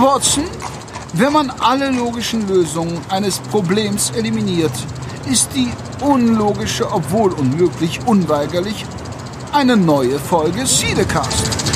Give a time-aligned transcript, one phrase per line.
[0.00, 0.44] Watson,
[1.14, 4.72] wenn man alle logischen Lösungen eines Problems eliminiert,
[5.28, 8.86] ist die unlogische, obwohl unmöglich, unweigerlich
[9.52, 11.68] eine neue Folge Siedecast.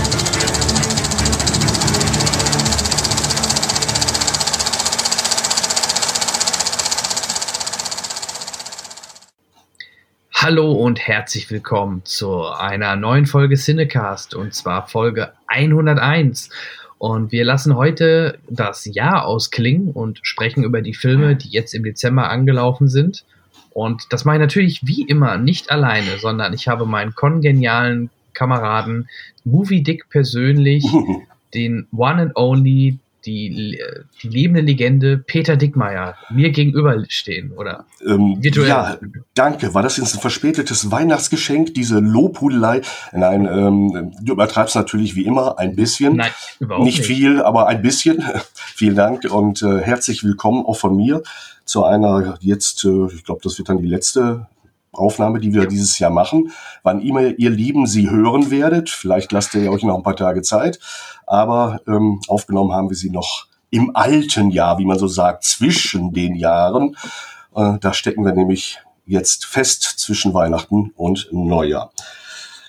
[10.34, 16.50] Hallo und herzlich willkommen zu einer neuen Folge Cinecast und zwar Folge 101.
[17.02, 21.82] Und wir lassen heute das Jahr ausklingen und sprechen über die Filme, die jetzt im
[21.82, 23.25] Dezember angelaufen sind.
[23.70, 29.08] Und das mache ich natürlich wie immer nicht alleine, sondern ich habe meinen kongenialen Kameraden
[29.42, 30.84] Movie Dick persönlich,
[31.54, 33.78] den One and Only, die,
[34.22, 37.87] die lebende Legende Peter Dickmeier mir gegenüberstehen, oder?
[38.05, 38.69] Ähm, virtuell.
[38.69, 38.98] Ja,
[39.34, 39.75] danke.
[39.75, 42.83] War das jetzt ein verspätetes Weihnachtsgeschenk, diese Lobhudelei?
[43.12, 46.17] Nein, ähm, du übertreibst natürlich wie immer ein bisschen.
[46.17, 46.98] Nein, überhaupt nicht.
[46.98, 48.23] Nicht viel, aber ein bisschen.
[48.55, 51.23] Vielen Dank und äh, herzlich willkommen auch von mir
[51.65, 54.47] zu einer jetzt, äh, ich glaube, das wird dann die letzte
[54.93, 55.69] Aufnahme, die wir ja.
[55.69, 56.53] dieses Jahr machen.
[56.83, 60.43] Wann immer ihr Lieben sie hören werdet, vielleicht lasst ihr euch noch ein paar Tage
[60.43, 60.78] Zeit,
[61.33, 66.12] aber ähm, aufgenommen haben wir sie noch im alten Jahr, wie man so sagt, zwischen
[66.12, 66.94] den Jahren.
[67.56, 71.91] Äh, da stecken wir nämlich jetzt fest zwischen Weihnachten und Neujahr.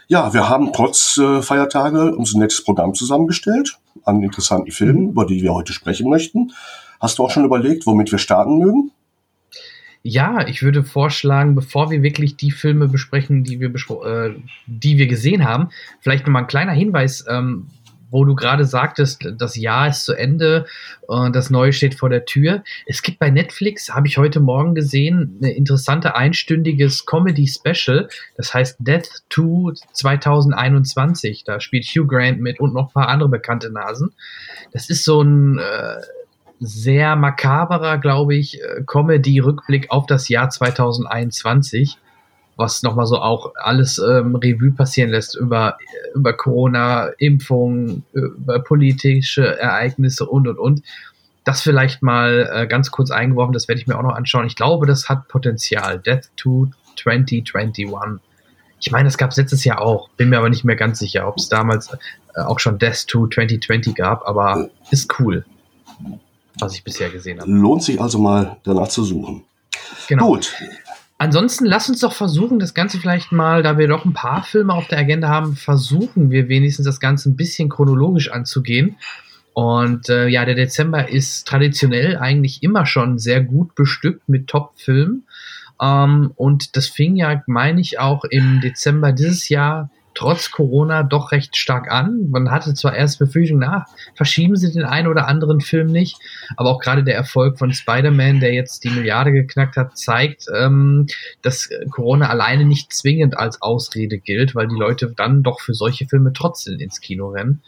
[0.08, 5.26] Ja, wir haben trotz äh, Feiertage uns ein nettes Programm zusammengestellt an interessanten Filmen, über
[5.26, 6.54] die wir heute sprechen möchten.
[7.02, 8.92] Hast du auch schon überlegt, womit wir starten mögen?
[10.04, 13.74] Ja, ich würde vorschlagen, bevor wir wirklich die Filme besprechen, die wir,
[14.06, 14.36] äh,
[14.68, 15.68] die wir gesehen haben,
[16.00, 17.68] vielleicht nochmal ein kleiner Hinweis, ähm,
[18.14, 20.68] wo du gerade sagtest, das Jahr ist zu Ende,
[21.10, 22.64] äh, das Neue steht vor der Tür.
[22.86, 28.08] Es gibt bei Netflix, habe ich heute Morgen gesehen, eine interessante einstündiges Comedy-Special,
[28.38, 31.44] das heißt Death to 2021.
[31.44, 34.14] Da spielt Hugh Grant mit und noch ein paar andere bekannte Nasen.
[34.72, 35.96] Das ist so ein äh,
[36.60, 41.98] sehr makaberer, glaube ich, äh, Comedy-Rückblick auf das Jahr 2021,
[42.56, 45.78] was nochmal so auch alles ähm, Revue passieren lässt über,
[46.14, 50.84] über Corona, Impfungen, über politische Ereignisse und und und.
[51.46, 54.48] Das vielleicht mal äh, ganz kurz eingeworfen, das werde ich mir auch noch anschauen.
[54.48, 56.00] Ich glaube, das hat Potenzial.
[56.00, 58.24] Death to 2021.
[58.80, 60.10] Ich meine, das gab es letztes Jahr auch.
[60.10, 61.92] Bin mir aber nicht mehr ganz sicher, ob es damals
[62.36, 65.44] äh, auch schon Death to 2020 gab, aber ist cool
[66.60, 67.52] was ich bisher gesehen habe.
[67.52, 69.44] Lohnt sich also mal danach zu suchen.
[70.08, 70.28] Genau.
[70.28, 70.54] Gut.
[71.24, 74.74] Ansonsten lass uns doch versuchen, das Ganze vielleicht mal, da wir doch ein paar Filme
[74.74, 78.98] auf der Agenda haben, versuchen wir wenigstens das Ganze ein bisschen chronologisch anzugehen.
[79.54, 85.26] Und äh, ja, der Dezember ist traditionell eigentlich immer schon sehr gut bestückt mit Top-Filmen.
[85.82, 91.32] Ähm, und das fing ja, meine ich, auch im Dezember dieses Jahr trotz Corona doch
[91.32, 92.30] recht stark an.
[92.30, 93.86] Man hatte zwar erst Befürchtung, na,
[94.16, 96.18] verschieben sie den einen oder anderen Film nicht,
[96.58, 101.08] aber auch gerade der Erfolg von Spider-Man, der jetzt die Milliarde geknackt hat, zeigt, ähm,
[101.42, 106.06] dass Corona alleine nicht zwingend als Ausrede gilt, weil die Leute dann doch für solche
[106.06, 107.62] Filme trotzdem ins Kino rennen.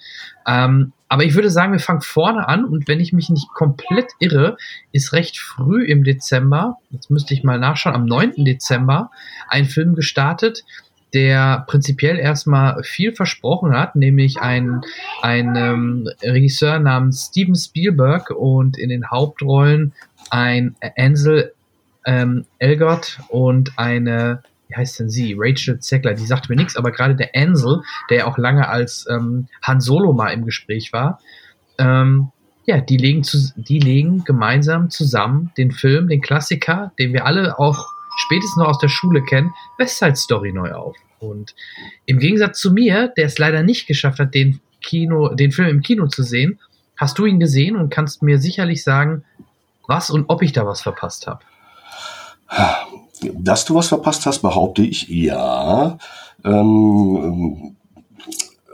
[0.47, 4.11] Ähm, aber ich würde sagen, wir fangen vorne an und wenn ich mich nicht komplett
[4.19, 4.57] irre,
[4.91, 8.44] ist recht früh im Dezember, jetzt müsste ich mal nachschauen, am 9.
[8.44, 9.11] Dezember
[9.47, 10.66] ein Film gestartet,
[11.16, 14.81] der prinzipiell erstmal viel versprochen hat, nämlich ein,
[15.22, 19.94] ein ähm, Regisseur namens Steven Spielberg und in den Hauptrollen
[20.30, 21.53] ein Ansel
[22.06, 25.36] ähm, Elgott und eine, wie heißt denn sie?
[25.38, 29.47] Rachel Zegler, die sagt mir nichts, aber gerade der Ansel, der auch lange als ähm,
[29.64, 31.22] Han Solo mal im Gespräch war,
[31.78, 32.32] ähm,
[32.66, 37.58] ja, die legen, zu, die legen gemeinsam zusammen den Film, den Klassiker, den wir alle
[37.58, 37.88] auch
[38.18, 40.96] spätestens noch aus der Schule kennen, West Side Story neu auf.
[41.20, 41.56] Und
[42.06, 45.81] im Gegensatz zu mir, der es leider nicht geschafft hat, den Kino, den Film im
[45.81, 46.59] Kino zu sehen,
[46.98, 49.23] hast du ihn gesehen und kannst mir sicherlich sagen,
[49.88, 51.40] was und ob ich da was verpasst habe.
[53.34, 55.97] Dass du was verpasst hast, behaupte ich ja.
[56.44, 57.76] Ähm,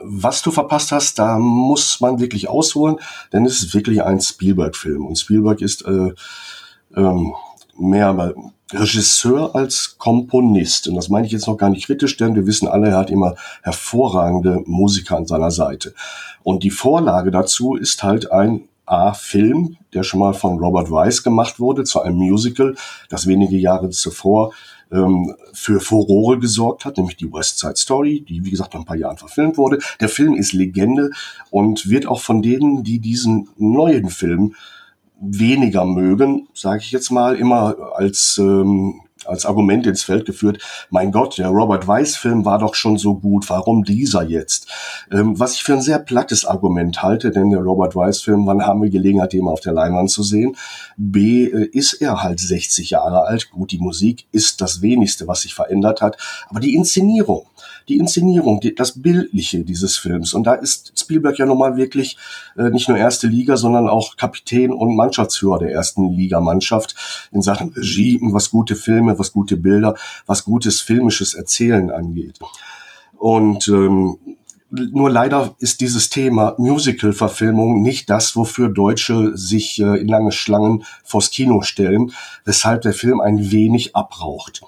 [0.04, 2.98] was du verpasst hast, da muss man wirklich ausholen,
[3.32, 5.06] denn es ist wirklich ein Spielberg-Film.
[5.06, 6.14] Und Spielberg ist äh,
[6.96, 7.34] ähm,
[7.82, 8.34] mehr
[8.72, 10.88] Regisseur als Komponist.
[10.88, 13.10] Und das meine ich jetzt noch gar nicht kritisch, denn wir wissen alle, er hat
[13.10, 15.94] immer hervorragende Musiker an seiner Seite.
[16.44, 21.60] Und die Vorlage dazu ist halt ein A-Film, der schon mal von Robert Weiss gemacht
[21.60, 22.76] wurde, zu einem Musical,
[23.10, 24.54] das wenige Jahre zuvor
[24.92, 28.86] ähm, für Furore gesorgt hat, nämlich die West Side Story, die wie gesagt nach ein
[28.86, 29.80] paar Jahren verfilmt wurde.
[30.00, 31.12] Der Film ist Legende
[31.50, 34.56] und wird auch von denen, die diesen neuen Film
[35.22, 41.12] weniger mögen, sage ich jetzt mal, immer als ähm, als Argument ins Feld geführt, mein
[41.12, 44.68] Gott, der Robert Weiss-Film war doch schon so gut, warum dieser jetzt?
[45.12, 48.82] Ähm, was ich für ein sehr plattes Argument halte, denn der Robert Weiss-Film, wann haben
[48.82, 50.56] wir Gelegenheit, den mal auf der Leinwand zu sehen?
[50.98, 53.52] B, äh, ist er halt 60 Jahre alt.
[53.52, 56.18] Gut, die Musik ist das wenigste, was sich verändert hat,
[56.50, 57.46] aber die Inszenierung,
[57.88, 60.34] die Inszenierung, die, das Bildliche dieses Films.
[60.34, 62.18] Und da ist Spielberg ja nochmal wirklich
[62.58, 66.96] äh, nicht nur erste Liga, sondern auch Kapitän und Mannschaftsführer der ersten Liga-Mannschaft
[67.32, 69.96] in Sachen Regie, was gute Filme, was gute Bilder,
[70.26, 72.40] was gutes filmisches Erzählen angeht.
[73.18, 74.18] Und ähm,
[74.72, 80.86] nur leider ist dieses Thema Musical-Verfilmung nicht das, wofür Deutsche sich äh, in lange Schlangen
[81.04, 82.14] vors Kino stellen,
[82.46, 84.62] weshalb der Film ein wenig abraucht.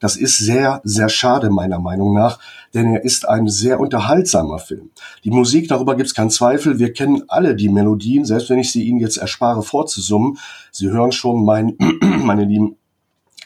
[0.00, 2.38] Das ist sehr, sehr schade meiner Meinung nach,
[2.74, 4.90] denn er ist ein sehr unterhaltsamer Film.
[5.24, 6.78] Die Musik, darüber gibt es keinen Zweifel.
[6.78, 10.38] Wir kennen alle die Melodien, selbst wenn ich sie Ihnen jetzt erspare vorzusummen.
[10.70, 12.76] Sie hören schon mein, meine lieben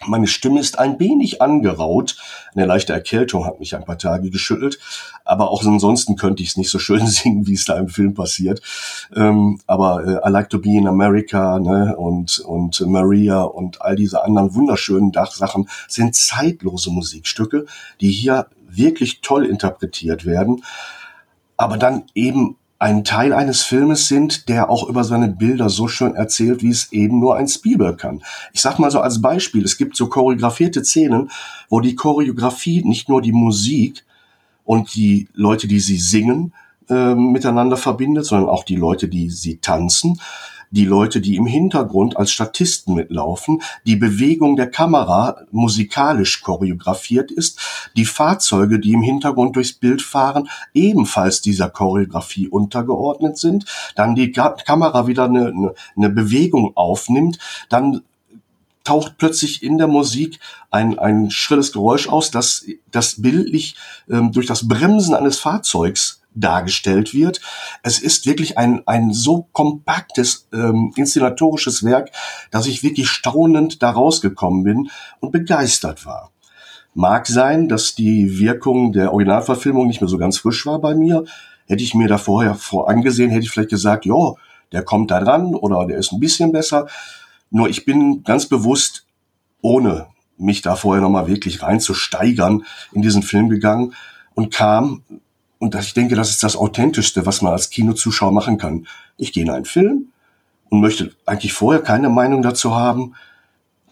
[0.06, 2.16] meine Stimme ist ein wenig angeraut.
[2.54, 4.78] Eine leichte Erkältung hat mich ein paar Tage geschüttelt.
[5.24, 8.14] Aber auch ansonsten könnte ich es nicht so schön singen, wie es da im Film
[8.14, 8.60] passiert.
[9.14, 13.96] Ähm, aber äh, I Like to Be in America ne, und, und Maria und all
[13.96, 17.66] diese anderen wunderschönen Dachsachen sind zeitlose Musikstücke,
[18.00, 20.64] die hier wirklich toll interpretiert werden.
[21.56, 26.14] Aber dann eben ein Teil eines Filmes sind, der auch über seine Bilder so schön
[26.14, 28.22] erzählt, wie es eben nur ein Spielberg kann.
[28.52, 31.30] Ich sag mal so als Beispiel, es gibt so choreografierte Szenen,
[31.70, 34.04] wo die Choreografie nicht nur die Musik
[34.64, 36.52] und die Leute, die sie singen,
[36.90, 40.20] äh, miteinander verbindet, sondern auch die Leute, die sie tanzen
[40.70, 47.60] die Leute, die im Hintergrund als Statisten mitlaufen, die Bewegung der Kamera musikalisch choreografiert ist,
[47.96, 54.32] die Fahrzeuge, die im Hintergrund durchs Bild fahren, ebenfalls dieser Choreografie untergeordnet sind, dann die
[54.32, 57.38] Kamera wieder eine, eine, eine Bewegung aufnimmt,
[57.68, 58.02] dann
[58.84, 60.38] taucht plötzlich in der Musik
[60.70, 63.76] ein, ein schrilles Geräusch aus, das, das bildlich
[64.10, 67.40] ähm, durch das Bremsen eines Fahrzeugs dargestellt wird.
[67.82, 72.10] Es ist wirklich ein, ein so kompaktes ähm, inszenatorisches Werk,
[72.50, 74.90] dass ich wirklich staunend da rausgekommen bin
[75.20, 76.32] und begeistert war.
[76.94, 81.24] Mag sein, dass die Wirkung der Originalverfilmung nicht mehr so ganz frisch war bei mir.
[81.66, 84.34] Hätte ich mir da vorher vorangesehen, hätte ich vielleicht gesagt, ja,
[84.72, 86.86] der kommt da dran oder der ist ein bisschen besser.
[87.50, 89.06] Nur ich bin ganz bewusst,
[89.60, 90.06] ohne
[90.36, 93.94] mich da vorher nochmal wirklich reinzusteigern, in diesen Film gegangen
[94.34, 95.02] und kam
[95.64, 98.86] und ich denke, das ist das Authentischste, was man als Kinozuschauer machen kann.
[99.16, 100.08] Ich gehe in einen Film
[100.68, 103.14] und möchte eigentlich vorher keine Meinung dazu haben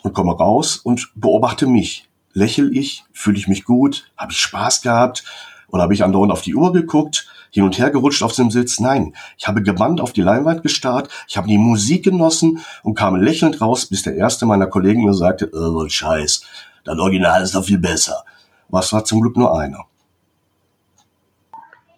[0.03, 2.11] und komme raus und beobachte mich.
[2.35, 3.05] Lächel ich?
[3.15, 4.11] Fühle ich mich gut?
[4.19, 5.25] Habe ich Spaß gehabt?
[5.69, 8.79] Oder habe ich andauernd auf die Uhr geguckt, hin und her gerutscht auf dem Sitz?
[8.79, 13.17] Nein, ich habe gebannt auf die Leinwand gestarrt, ich habe die Musik genossen und kam
[13.17, 16.43] lächelnd raus, bis der erste meiner Kollegen mir sagte, oh, Scheiß,
[16.85, 18.25] das Original ist doch viel besser.
[18.69, 19.87] Was war zum Glück nur einer.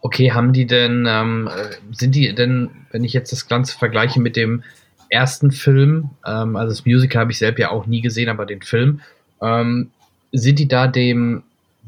[0.06, 1.48] Okay, haben die denn, ähm,
[1.92, 4.62] sind die denn, wenn ich jetzt das Ganze vergleiche mit dem
[5.08, 8.60] ersten Film, ähm, also das Musical habe ich selbst ja auch nie gesehen, aber den
[8.60, 9.00] Film,
[9.40, 9.92] ähm,
[10.30, 11.42] sind die da dem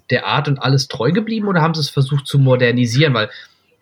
[0.09, 3.13] der Art und alles treu geblieben oder haben sie es versucht zu modernisieren?
[3.13, 3.29] Weil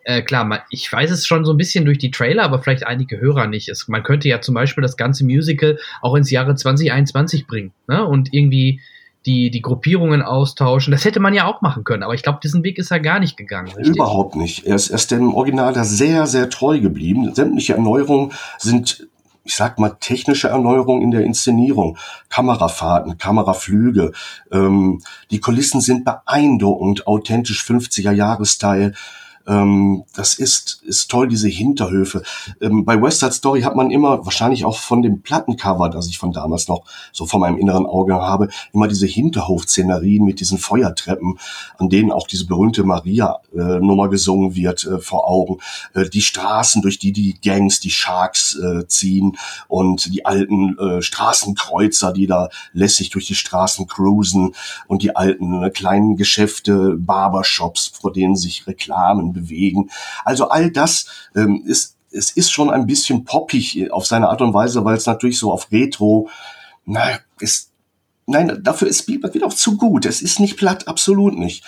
[0.03, 3.21] äh, klar, ich weiß es schon so ein bisschen durch die Trailer, aber vielleicht einige
[3.21, 3.69] Hörer nicht.
[3.69, 8.03] Es, man könnte ja zum Beispiel das ganze Musical auch ins Jahre 2021 bringen ne?
[8.03, 8.81] und irgendwie
[9.25, 10.91] die, die Gruppierungen austauschen.
[10.91, 13.19] Das hätte man ja auch machen können, aber ich glaube, diesen Weg ist er gar
[13.19, 13.67] nicht gegangen.
[13.69, 13.95] Richtig?
[13.95, 14.65] Überhaupt nicht.
[14.65, 17.33] Er ist, er ist dem Original da sehr, sehr treu geblieben.
[17.33, 19.07] Sämtliche Erneuerungen sind
[19.47, 21.97] ich sag mal, technische Erneuerungen in der Inszenierung,
[22.29, 24.11] Kamerafahrten, Kameraflüge.
[24.51, 28.95] Ähm, die Kulissen sind beeindruckend, authentisch 50er Jahresteil.
[29.47, 32.23] Ähm, das ist, ist toll, diese Hinterhöfe.
[32.61, 36.17] Ähm, bei West Side Story hat man immer, wahrscheinlich auch von dem Plattencover, das ich
[36.17, 41.37] von damals noch so vor meinem inneren Auge habe, immer diese Hinterhof-Szenerien mit diesen Feuertreppen,
[41.77, 45.59] an denen auch diese berühmte Maria-Nummer gesungen wird, äh, vor Augen.
[45.93, 49.37] Äh, die Straßen, durch die die Gangs, die Sharks äh, ziehen
[49.67, 54.55] und die alten äh, Straßenkreuzer, die da lässig durch die Straßen cruisen
[54.87, 59.91] und die alten äh, kleinen Geschäfte, Barbershops, vor denen sich Reklamen bewegen.
[60.23, 64.53] Also all das ähm, ist, es ist schon ein bisschen poppig auf seine Art und
[64.53, 66.29] Weise, weil es natürlich so auf Retro,
[66.85, 67.71] na, ist,
[68.25, 70.05] nein, dafür ist Spielberg wieder auch zu gut.
[70.05, 71.63] Es ist nicht platt, absolut nicht.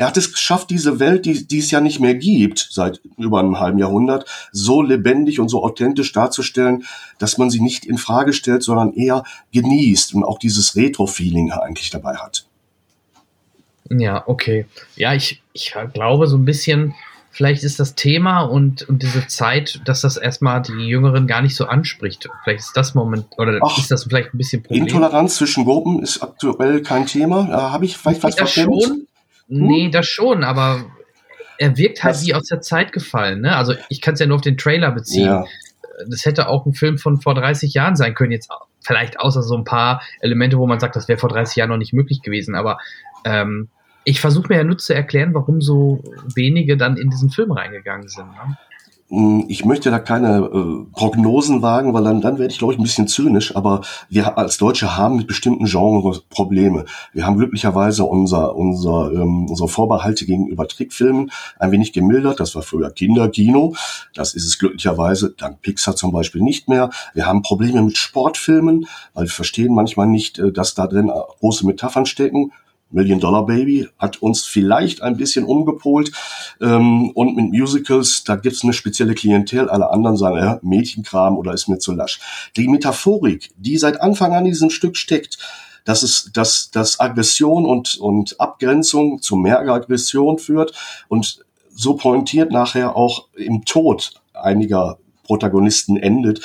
[0.00, 3.40] Er hat es geschafft, diese Welt, die, die es ja nicht mehr gibt, seit über
[3.40, 6.84] einem halben Jahrhundert, so lebendig und so authentisch darzustellen,
[7.18, 11.90] dass man sie nicht in Frage stellt, sondern eher genießt und auch dieses Retro-Feeling eigentlich
[11.90, 12.46] dabei hat.
[13.90, 14.64] Ja, okay.
[14.96, 16.94] Ja, ich, ich glaube so ein bisschen,
[17.30, 21.54] vielleicht ist das Thema und, und diese Zeit, dass das erstmal die Jüngeren gar nicht
[21.54, 22.28] so anspricht.
[22.44, 24.82] Vielleicht ist das Moment, oder Ach, ist das vielleicht ein bisschen Problem.
[24.82, 27.46] Intoleranz zwischen Gruppen ist aktuell kein Thema.
[27.50, 28.68] Da habe ich vielleicht was das schon?
[28.70, 29.06] Hm?
[29.48, 30.84] Nee, das schon, aber
[31.58, 33.42] er wirkt halt das, wie aus der Zeit gefallen.
[33.42, 33.54] Ne?
[33.54, 35.26] Also ich kann es ja nur auf den Trailer beziehen.
[35.26, 35.44] Ja.
[36.08, 38.48] Das hätte auch ein Film von vor 30 Jahren sein können, jetzt
[38.80, 41.76] vielleicht außer so ein paar Elemente, wo man sagt, das wäre vor 30 Jahren noch
[41.76, 42.78] nicht möglich gewesen, aber
[43.24, 43.68] ähm,
[44.04, 46.02] ich versuche mir ja nur zu erklären, warum so
[46.34, 48.26] wenige dann in diesen Film reingegangen sind.
[48.26, 48.56] Ne?
[49.10, 52.78] Hm, ich möchte da keine äh, Prognosen wagen, weil dann, dann werde ich, glaube ich,
[52.78, 56.84] ein bisschen zynisch, aber wir als Deutsche haben mit bestimmten Genres Probleme.
[57.12, 62.38] Wir haben glücklicherweise unser, unser, ähm, unsere Vorbehalte gegenüber Trickfilmen ein wenig gemildert.
[62.38, 63.74] Das war früher Kinderkino.
[64.14, 66.90] Das ist es glücklicherweise dank Pixar zum Beispiel nicht mehr.
[67.12, 71.66] Wir haben Probleme mit Sportfilmen, weil wir verstehen manchmal nicht, äh, dass da drin große
[71.66, 72.52] Metaphern stecken.
[72.90, 76.12] Million Dollar Baby hat uns vielleicht ein bisschen umgepolt.
[76.60, 79.68] Ähm, und mit Musicals, da gibt's eine spezielle Klientel.
[79.68, 82.20] Alle anderen sagen, ja, Mädchenkram oder ist mir zu lasch.
[82.56, 85.38] Die Metaphorik, die seit Anfang an in diesem Stück steckt,
[85.84, 90.72] dass es, dass, dass Aggression und, und Abgrenzung zu mehr Aggression führt
[91.08, 91.44] und
[91.74, 96.40] so pointiert nachher auch im Tod einiger Protagonisten endet.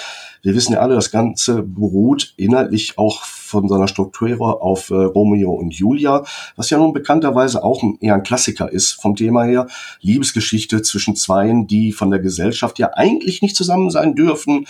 [0.46, 5.52] Wir wissen ja alle, das Ganze beruht inhaltlich auch von seiner Struktur auf äh, Romeo
[5.52, 6.24] und Julia,
[6.56, 9.66] was ja nun bekannterweise auch eher ein Klassiker ist vom Thema her.
[10.02, 14.68] Liebesgeschichte zwischen Zweien, die von der Gesellschaft ja eigentlich nicht zusammen sein dürfen,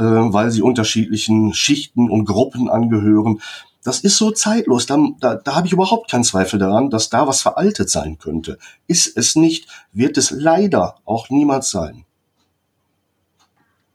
[0.00, 3.40] äh, weil sie unterschiedlichen Schichten und Gruppen angehören.
[3.84, 4.86] Das ist so zeitlos.
[4.86, 8.58] Da, da, da habe ich überhaupt keinen Zweifel daran, dass da was veraltet sein könnte.
[8.88, 12.03] Ist es nicht, wird es leider auch niemals sein.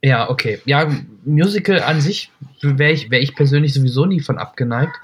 [0.02, 0.60] Ja, okay.
[0.66, 0.90] Ja,
[1.26, 4.96] Musical an sich wäre ich, wär ich persönlich sowieso nie von abgeneigt.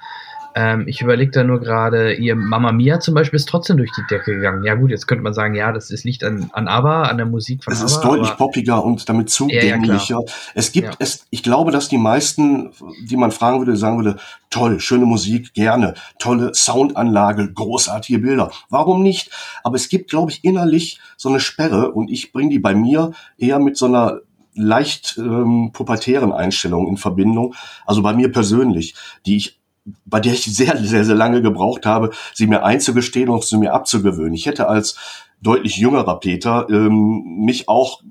[0.57, 4.03] Ähm, ich überlege da nur gerade, ihr Mama Mia zum Beispiel ist trotzdem durch die
[4.09, 4.63] Decke gegangen.
[4.63, 7.25] Ja gut, jetzt könnte man sagen, ja, das ist, liegt an, an ABBA, an der
[7.25, 7.85] Musik von es ABBA.
[7.87, 10.15] Es ist deutlich poppiger und damit zugänglicher.
[10.15, 10.95] Ja, ja, es gibt ja.
[10.99, 12.71] es, ich glaube, dass die meisten,
[13.03, 14.15] die man fragen würde, sagen würde,
[14.49, 18.49] toll, schöne Musik, gerne, tolle Soundanlage, großartige Bilder.
[18.69, 19.31] Warum nicht?
[19.61, 23.11] Aber es gibt, glaube ich, innerlich so eine Sperre und ich bringe die bei mir
[23.37, 24.21] eher mit so einer
[24.55, 27.53] leicht ähm, pubertären Einstellungen in Verbindung.
[27.85, 28.95] Also bei mir persönlich,
[29.25, 29.59] die ich
[30.05, 33.73] bei der ich sehr, sehr, sehr lange gebraucht habe, sie mir einzugestehen und sie mir
[33.73, 34.33] abzugewöhnen.
[34.33, 34.97] Ich hätte als
[35.41, 38.01] deutlich jüngerer Peter ähm, mich auch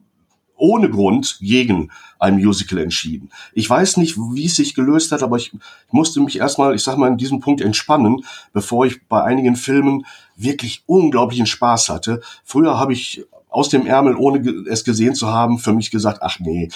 [0.57, 3.31] ohne Grund gegen ein Musical entschieden.
[3.53, 6.83] Ich weiß nicht, wie es sich gelöst hat, aber ich, ich musste mich erstmal, ich
[6.83, 12.21] sag mal, in diesem Punkt entspannen, bevor ich bei einigen Filmen wirklich unglaublichen Spaß hatte.
[12.45, 13.25] Früher habe ich
[13.55, 16.71] aus dem Ärmel, ohne es gesehen zu haben, für mich gesagt, ach nee,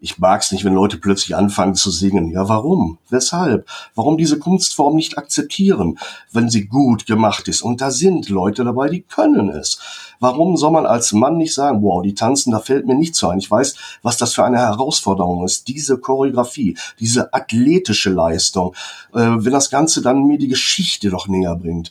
[0.00, 2.32] ich mag's nicht, wenn Leute plötzlich anfangen zu singen.
[2.32, 2.98] Ja, warum?
[3.10, 3.68] Weshalb?
[3.94, 5.98] Warum diese Kunstform nicht akzeptieren,
[6.32, 7.62] wenn sie gut gemacht ist?
[7.62, 9.78] Und da sind Leute dabei, die können es.
[10.18, 13.38] Warum soll man als Mann nicht sagen, wow, die tanzen, da fällt mir nichts ein.
[13.38, 15.68] Ich weiß, was das für eine Herausforderung ist.
[15.68, 18.74] Diese Choreografie, diese athletische Leistung,
[19.14, 21.90] äh, wenn das Ganze dann mir die Geschichte doch näher bringt.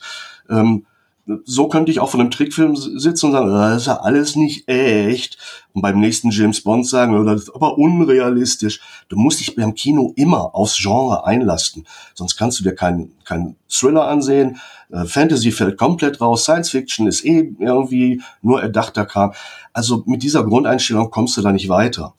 [0.50, 0.84] Ähm,
[1.44, 4.68] so könnte ich auch von einem Trickfilm sitzen und sagen, das ist ja alles nicht
[4.68, 5.38] echt.
[5.72, 8.80] Und beim nächsten James Bond sagen, das ist aber unrealistisch.
[9.08, 11.86] Du musst dich beim Kino immer aufs Genre einlasten.
[12.14, 14.60] Sonst kannst du dir keinen keinen Thriller ansehen.
[14.90, 16.44] Äh, Fantasy fällt komplett raus.
[16.44, 19.32] Science Fiction ist eh irgendwie nur erdachter Kram.
[19.72, 22.14] Also mit dieser Grundeinstellung kommst du da nicht weiter.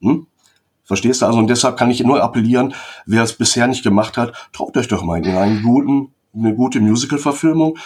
[0.00, 0.26] Hm?
[0.84, 1.26] Verstehst du?
[1.26, 2.74] Also und deshalb kann ich nur appellieren,
[3.06, 6.80] wer es bisher nicht gemacht hat, traut euch doch mal in einen guten, eine gute
[6.80, 7.78] Musical-Verfilmung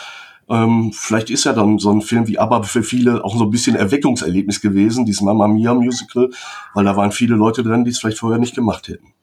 [0.49, 3.51] ähm, vielleicht ist ja dann so ein Film wie ABBA für viele auch so ein
[3.51, 6.31] bisschen Erweckungserlebnis gewesen, dieses Mamma Mia Musical,
[6.75, 9.16] weil da waren viele Leute drin, die es vielleicht vorher nicht gemacht hätten.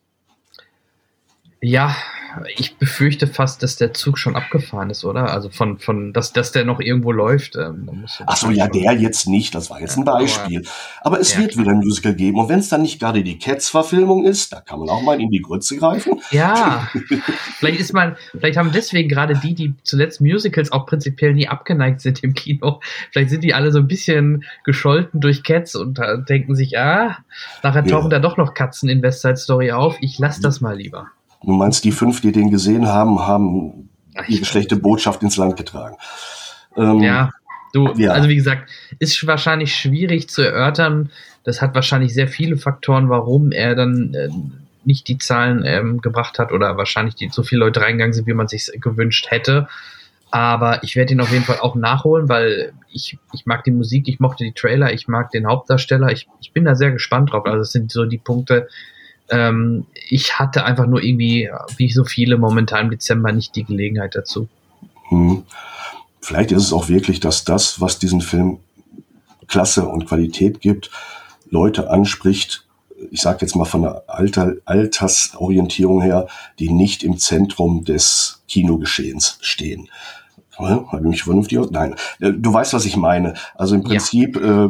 [1.66, 1.96] Ja,
[2.58, 5.32] ich befürchte fast, dass der Zug schon abgefahren ist, oder?
[5.32, 7.56] Also von, von dass, dass der noch irgendwo läuft.
[7.56, 9.56] Ähm, Ach so, ja, der jetzt nicht.
[9.56, 10.64] Das war jetzt ein Beispiel.
[11.02, 11.64] Aber, es ja, wird klar.
[11.64, 12.38] wieder ein Musical geben.
[12.38, 15.30] Und wenn es dann nicht gerade die Cats-Verfilmung ist, da kann man auch mal in
[15.30, 16.20] die Grütze greifen.
[16.32, 16.90] Ja,
[17.60, 22.02] vielleicht ist man, vielleicht haben deswegen gerade die, die zuletzt Musicals auch prinzipiell nie abgeneigt
[22.02, 26.56] sind im Kino, vielleicht sind die alle so ein bisschen gescholten durch Cats und denken
[26.56, 27.20] sich, ah,
[27.62, 28.18] nachher tauchen ja.
[28.18, 29.96] da doch noch Katzen in West Side Story auf.
[30.02, 31.12] Ich lass das mal lieber.
[31.44, 33.90] Du meinst, die fünf, die den gesehen haben, haben
[34.28, 35.98] ihre schlechte Botschaft ins Land getragen.
[36.78, 37.32] Ähm, ja,
[37.74, 38.12] du, ja.
[38.12, 38.70] also wie gesagt,
[39.00, 41.12] ist wahrscheinlich schwierig zu erörtern.
[41.44, 44.30] Das hat wahrscheinlich sehr viele Faktoren, warum er dann äh,
[44.86, 48.34] nicht die Zahlen ähm, gebracht hat oder wahrscheinlich die, so viele Leute reingegangen sind, wie
[48.34, 49.68] man sich gewünscht hätte.
[50.32, 54.08] Aber ich werde ihn auf jeden Fall auch nachholen, weil ich, ich mag die Musik,
[54.08, 56.12] ich mochte die Trailer, ich mag den Hauptdarsteller.
[56.12, 57.46] Ich, ich bin da sehr gespannt drauf.
[57.46, 58.68] Also es sind so die Punkte,
[59.30, 64.16] ähm, ich hatte einfach nur irgendwie, wie so viele momentan im Dezember, nicht die Gelegenheit
[64.16, 64.48] dazu.
[65.10, 65.44] Hm.
[66.22, 68.60] Vielleicht ist es auch wirklich, dass das, was diesen Film
[69.48, 70.90] Klasse und Qualität gibt,
[71.50, 72.66] Leute anspricht,
[73.12, 76.28] ich sage jetzt mal von der Alter, Altersorientierung her,
[76.60, 79.90] die nicht im Zentrum des Kinogeschehens stehen.
[80.60, 81.72] Ich mich vernünftig aus?
[81.72, 81.96] Nein.
[82.20, 83.34] Äh, du weißt, was ich meine.
[83.56, 84.66] Also im Prinzip, ja.
[84.66, 84.70] äh,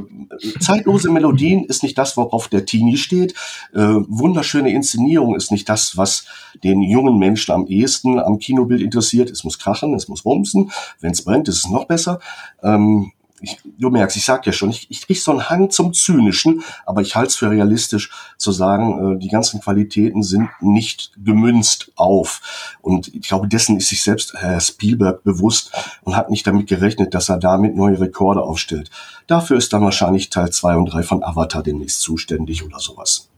[0.59, 3.33] zeitlose Melodien ist nicht das, worauf der Teenie steht.
[3.73, 6.25] Äh, wunderschöne Inszenierung ist nicht das, was
[6.63, 9.29] den jungen Menschen am ehesten am Kinobild interessiert.
[9.29, 10.71] Es muss krachen, es muss rumsen.
[11.01, 12.19] Wenn es brennt, ist es noch besser.
[12.61, 13.11] Ähm,
[13.43, 16.63] ich, du merkst, ich sag ja schon, ich, ich krieg so einen Hang zum Zynischen,
[16.85, 21.91] aber ich halte es für realistisch zu sagen, äh, die ganzen Qualitäten sind nicht gemünzt
[21.95, 22.77] auf.
[22.81, 25.73] Und ich glaube, dessen ist sich selbst Herr Spielberg bewusst
[26.03, 28.89] und hat nicht damit gerechnet, dass er damit neue Rekorde aufstellt.
[29.27, 33.29] Dafür ist dann wahrscheinlich Teil 2 und 3 von Avatar demnächst zuständig oder sowas.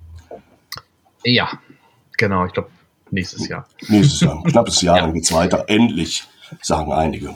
[1.24, 1.50] Ja,
[2.16, 2.70] genau, ich glaube,
[3.10, 3.68] nächstes Jahr.
[3.88, 5.02] Nächstes Jahr, knappes Jahr, ja.
[5.04, 5.66] dann geht's weiter.
[5.68, 6.26] Endlich,
[6.62, 7.36] sagen einige.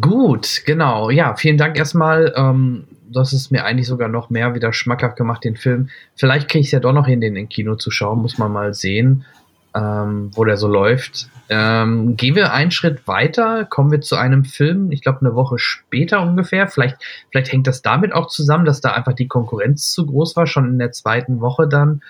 [0.00, 1.10] Gut, genau.
[1.10, 2.32] Ja, vielen Dank erstmal.
[2.36, 5.88] Ähm, das ist mir eigentlich sogar noch mehr wieder schmackhaft gemacht, den Film.
[6.14, 8.20] Vielleicht kriege ich es ja doch noch hin, den im Kino zu schauen.
[8.20, 9.24] Muss man mal sehen,
[9.74, 11.28] ähm, wo der so läuft.
[11.48, 15.58] Ähm, gehen wir einen Schritt weiter, kommen wir zu einem Film, ich glaube eine Woche
[15.58, 16.68] später ungefähr.
[16.68, 16.96] Vielleicht,
[17.30, 20.46] vielleicht hängt das damit auch zusammen, dass da einfach die Konkurrenz zu groß war.
[20.46, 22.02] Schon in der zweiten Woche dann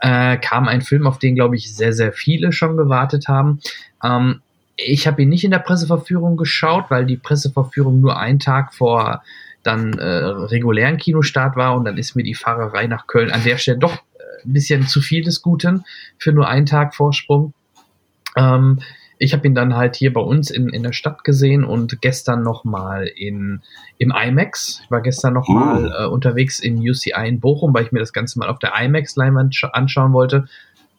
[0.00, 3.60] äh, kam ein Film, auf den, glaube ich, sehr, sehr viele schon gewartet haben.
[4.02, 4.40] Ähm,
[4.76, 9.22] ich habe ihn nicht in der Presseverführung geschaut, weil die Presseverführung nur einen Tag vor
[9.62, 13.58] dann äh, regulären Kinostart war und dann ist mir die Fahrerei nach Köln an der
[13.58, 15.84] Stelle doch äh, ein bisschen zu viel des Guten
[16.18, 17.52] für nur einen Tag Vorsprung.
[18.36, 18.80] Ähm,
[19.18, 22.42] ich habe ihn dann halt hier bei uns in, in der Stadt gesehen und gestern
[22.42, 23.60] nochmal im
[23.98, 24.80] IMAX.
[24.82, 26.04] Ich war gestern nochmal oh.
[26.04, 29.62] äh, unterwegs im UCI in Bochum, weil ich mir das Ganze mal auf der IMAX-Leinwand
[29.74, 30.48] anschauen wollte.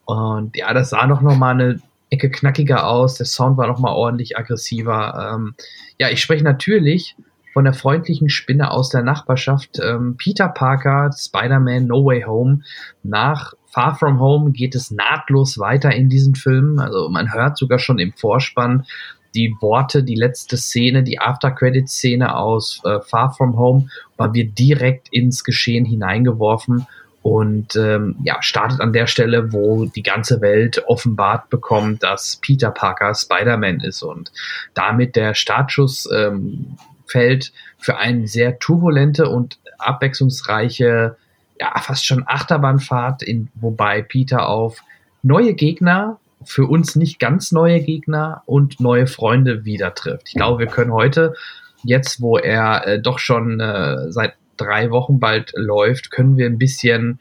[0.05, 1.81] Und ja, das sah doch nochmal eine
[2.11, 5.33] Ecke knackiger aus, der Sound war nochmal ordentlich aggressiver.
[5.33, 5.55] Ähm,
[5.97, 7.15] ja, ich spreche natürlich
[7.53, 9.79] von der freundlichen Spinne aus der Nachbarschaft.
[9.81, 12.61] Ähm, Peter Parker, Spider-Man No Way Home.
[13.03, 16.79] Nach Far From Home geht es nahtlos weiter in diesen Film.
[16.79, 18.85] Also man hört sogar schon im Vorspann
[19.33, 25.07] die Worte, die letzte Szene, die After-Credit-Szene aus äh, Far From Home, man wird direkt
[25.13, 26.85] ins Geschehen hineingeworfen
[27.21, 32.71] und ähm, ja, startet an der Stelle, wo die ganze Welt offenbart bekommt, dass Peter
[32.71, 34.31] Parker Spider-Man ist und
[34.73, 41.17] damit der Startschuss ähm, fällt für eine sehr turbulente und abwechslungsreiche,
[41.59, 44.81] ja, fast schon Achterbahnfahrt, in, wobei Peter auf
[45.21, 50.29] neue Gegner, für uns nicht ganz neue Gegner und neue Freunde wieder trifft.
[50.29, 51.35] Ich glaube, wir können heute
[51.83, 56.57] jetzt, wo er äh, doch schon äh, seit drei Wochen bald läuft, können wir ein
[56.57, 57.19] bisschen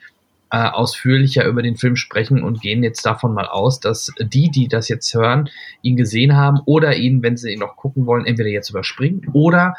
[0.50, 4.68] äh, ausführlicher über den Film sprechen und gehen jetzt davon mal aus, dass die, die
[4.68, 5.48] das jetzt hören,
[5.82, 9.74] ihn gesehen haben oder ihn, wenn sie ihn noch gucken wollen, entweder jetzt überspringen oder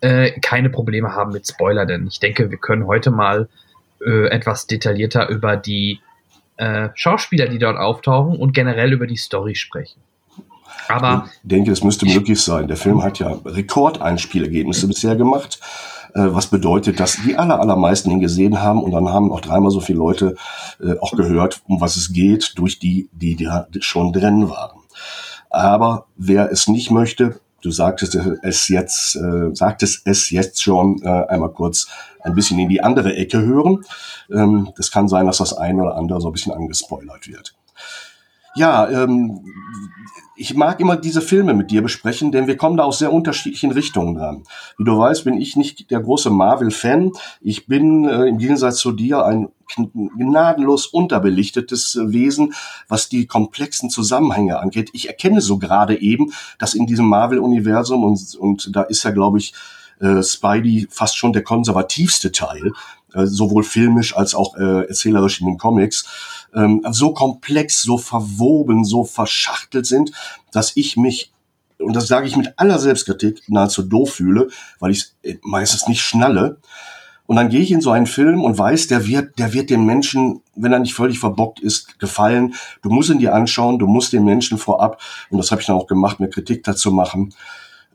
[0.00, 3.48] äh, keine Probleme haben mit Spoiler, denn ich denke, wir können heute mal
[4.04, 6.00] äh, etwas detaillierter über die
[6.56, 10.00] äh, Schauspieler, die dort auftauchen und generell über die Story sprechen.
[10.88, 12.68] Aber ich denke, es müsste möglich sein.
[12.68, 15.58] Der Film hat ja Rekordeinspielergebnisse bisher gemacht.
[16.16, 19.70] Äh, was bedeutet, dass die aller, allermeisten ihn gesehen haben und dann haben auch dreimal
[19.70, 20.34] so viele Leute
[20.80, 24.80] äh, auch gehört, um was es geht, durch die, die da schon drin waren.
[25.50, 31.08] Aber wer es nicht möchte, du sagtest es jetzt, äh, sagtest es jetzt schon äh,
[31.08, 31.86] einmal kurz
[32.22, 33.84] ein bisschen in die andere Ecke hören.
[34.32, 37.54] Ähm, das kann sein, dass das eine oder andere so ein bisschen angespoilert wird.
[38.54, 39.44] Ja, ähm,
[40.36, 43.72] ich mag immer diese Filme mit dir besprechen, denn wir kommen da aus sehr unterschiedlichen
[43.72, 44.44] Richtungen dran.
[44.78, 47.12] Wie du weißt, bin ich nicht der große Marvel-Fan.
[47.40, 49.48] Ich bin äh, im Gegensatz zu dir ein
[50.16, 52.54] gnadenlos unterbelichtetes Wesen,
[52.88, 54.90] was die komplexen Zusammenhänge angeht.
[54.92, 59.38] Ich erkenne so gerade eben, dass in diesem Marvel-Universum und, und da ist ja, glaube
[59.38, 59.54] ich,
[60.00, 62.72] äh, Spidey fast schon der konservativste Teil,
[63.14, 68.84] äh, sowohl filmisch als auch äh, erzählerisch in den Comics ähm, so komplex, so verwoben,
[68.84, 70.12] so verschachtelt sind,
[70.52, 71.32] dass ich mich
[71.78, 75.88] und das sage ich mit aller Selbstkritik, nahezu doof fühle, weil ich es äh, meistens
[75.88, 76.58] nicht schnalle.
[77.26, 79.84] Und dann gehe ich in so einen Film und weiß, der wird, der wird dem
[79.84, 82.54] Menschen, wenn er nicht völlig verbockt ist, gefallen.
[82.82, 85.76] Du musst ihn dir anschauen, du musst den Menschen vorab, und das habe ich dann
[85.76, 87.34] auch gemacht, mir Kritik dazu machen,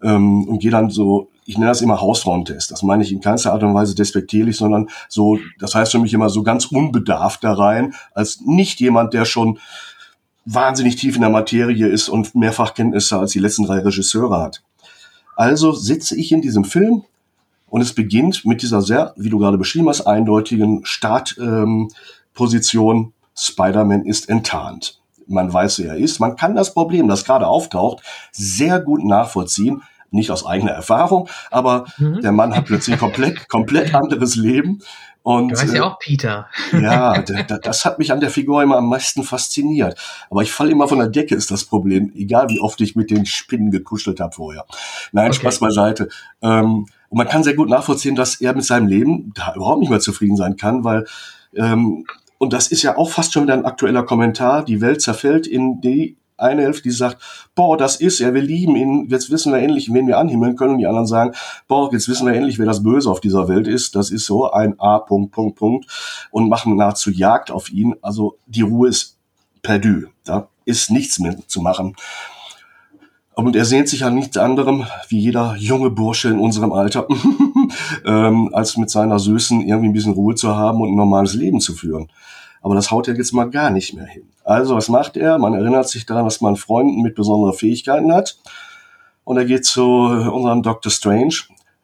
[0.03, 2.71] ähm, und gehe dann so, ich nenne das immer Hausfrauentest.
[2.71, 6.13] Das meine ich in keinster Art und Weise despektierlich, sondern so, das heißt für mich
[6.13, 9.59] immer so ganz unbedarft da rein, als nicht jemand, der schon
[10.45, 14.63] wahnsinnig tief in der Materie ist und Mehrfachkenntnisse als die letzten drei Regisseure hat.
[15.35, 17.03] Also sitze ich in diesem Film
[17.67, 22.97] und es beginnt mit dieser sehr, wie du gerade beschrieben hast, eindeutigen Startposition.
[22.97, 26.19] Ähm, Spider-Man ist enttarnt man weiß, wer er ist.
[26.19, 29.81] Man kann das Problem, das gerade auftaucht, sehr gut nachvollziehen.
[30.11, 32.21] Nicht aus eigener Erfahrung, aber mhm.
[32.21, 34.79] der Mann hat plötzlich komplett, komplett anderes Leben.
[35.23, 36.47] Und, du heißt ja äh, auch Peter.
[36.73, 37.21] ja,
[37.63, 39.99] das hat mich an der Figur immer am meisten fasziniert.
[40.29, 42.11] Aber ich falle immer von der Decke, ist das Problem.
[42.15, 44.65] Egal wie oft ich mit den Spinnen gekuschelt habe vorher.
[45.11, 45.35] Nein, okay.
[45.35, 46.09] Spaß beiseite.
[46.41, 49.89] Ähm, und man kann sehr gut nachvollziehen, dass er mit seinem Leben da überhaupt nicht
[49.89, 51.05] mehr zufrieden sein kann, weil
[51.55, 52.05] ähm,
[52.37, 54.65] und das ist ja auch fast schon wieder ein aktueller Kommentar.
[54.65, 57.21] Die Welt zerfällt in die eine Hälfte, die sagt,
[57.55, 60.73] boah, das ist er, wir lieben ihn, jetzt wissen wir endlich, wen wir anhimmeln können.
[60.73, 61.33] Und die anderen sagen,
[61.67, 63.95] boah, jetzt wissen wir endlich, wer das Böse auf dieser Welt ist.
[63.95, 65.85] Das ist so ein A, Punkt, Punkt, Punkt.
[66.31, 67.95] Und machen nahezu Jagd auf ihn.
[68.01, 69.17] Also die Ruhe ist
[69.61, 70.07] perdu.
[70.25, 71.95] Da ist nichts mehr zu machen.
[73.33, 77.07] Und er sehnt sich an nichts anderem, wie jeder junge Bursche in unserem Alter,
[78.05, 81.61] ähm, als mit seiner Süßen irgendwie ein bisschen Ruhe zu haben und ein normales Leben
[81.61, 82.09] zu führen.
[82.61, 84.29] Aber das haut er jetzt mal gar nicht mehr hin.
[84.51, 85.37] Also was macht er?
[85.37, 88.37] Man erinnert sich daran, dass man Freunden mit besonderen Fähigkeiten hat.
[89.23, 90.91] Und er geht zu unserem Dr.
[90.91, 91.35] Strange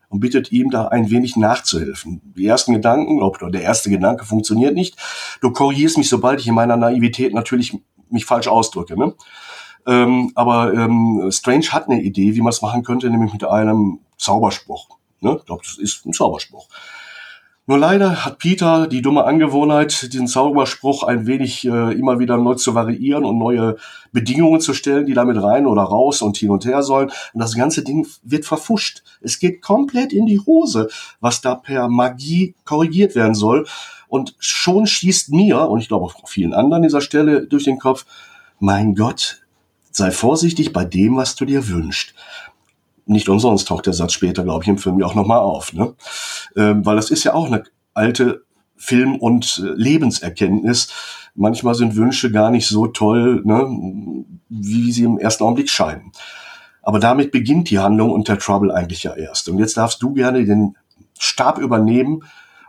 [0.10, 2.22] und bittet ihm da ein wenig nachzuhelfen.
[2.36, 4.98] Die ersten Gedanken, oder der erste Gedanke funktioniert nicht.
[5.42, 7.78] Du korrigierst mich, sobald ich in meiner Naivität natürlich
[8.10, 8.98] mich falsch ausdrücke.
[8.98, 9.14] Ne?
[9.86, 14.00] Ähm, aber ähm, Strange hat eine Idee, wie man es machen könnte, nämlich mit einem
[14.18, 14.88] Zauberspruch.
[15.20, 15.38] Ne?
[15.40, 16.68] Ich glaube, das ist ein Zauberspruch.
[17.70, 22.56] Nur leider hat Peter die dumme Angewohnheit, den Zauberspruch ein wenig äh, immer wieder neu
[22.56, 23.76] zu variieren und neue
[24.14, 27.12] Bedingungen zu stellen, die damit rein oder raus und hin und her sollen.
[27.34, 29.04] Und das ganze Ding wird verfuscht.
[29.20, 30.88] Es geht komplett in die Hose,
[31.20, 33.68] was da per Magie korrigiert werden soll.
[34.08, 38.06] Und schon schießt mir, und ich glaube auch vielen anderen dieser Stelle, durch den Kopf,
[38.60, 39.42] mein Gott,
[39.92, 42.14] sei vorsichtig bei dem, was du dir wünschst
[43.08, 45.74] nicht umsonst taucht der Satz später, glaube ich, im Film ja auch nochmal auf.
[45.74, 45.94] Ne?
[46.56, 48.44] Ähm, weil das ist ja auch eine alte
[48.76, 50.94] Film- und äh, Lebenserkenntnis.
[51.36, 56.12] Manchmal sind Wünsche gar nicht so toll, ne, wie sie im ersten Augenblick scheinen.
[56.82, 59.50] Aber damit beginnt die Handlung und der Trouble eigentlich ja erst.
[59.50, 60.78] Und jetzt darfst du gerne den
[61.20, 62.24] Stab übernehmen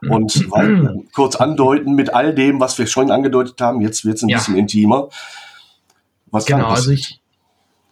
[0.09, 0.49] und
[1.15, 3.81] kurz andeuten mit all dem, was wir schon angedeutet haben.
[3.81, 4.39] Jetzt wird es ein ja.
[4.39, 5.09] bisschen intimer.
[6.31, 7.21] Was genau, also ich,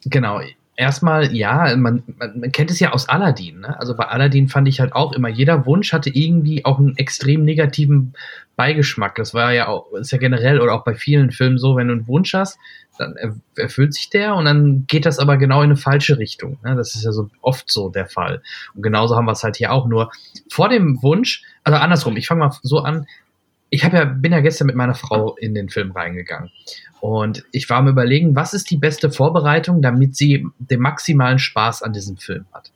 [0.05, 0.41] genau,
[0.77, 3.61] erstmal, ja, man, man, man, kennt es ja aus Aladdin.
[3.61, 3.79] Ne?
[3.79, 7.45] Also bei Aladdin fand ich halt auch immer, jeder Wunsch hatte irgendwie auch einen extrem
[7.45, 8.15] negativen
[8.57, 9.15] Beigeschmack.
[9.17, 11.95] Das war ja auch, ist ja generell oder auch bei vielen Filmen so, wenn du
[11.95, 12.59] einen Wunsch hast,
[12.99, 13.15] dann
[13.57, 16.59] erfüllt sich der und dann geht das aber genau in eine falsche Richtung.
[16.65, 16.75] Ne?
[16.77, 18.43] Das ist ja so oft so der Fall.
[18.75, 20.11] Und genauso haben wir es halt hier auch nur
[20.51, 23.07] vor dem Wunsch, also andersrum, ich fange mal so an,
[23.70, 26.50] ich habe ja, bin ja gestern mit meiner Frau in den Film reingegangen.
[27.00, 31.83] Und ich war am überlegen, was ist die beste Vorbereitung, damit sie den maximalen Spaß
[31.83, 32.72] an diesem Film hat.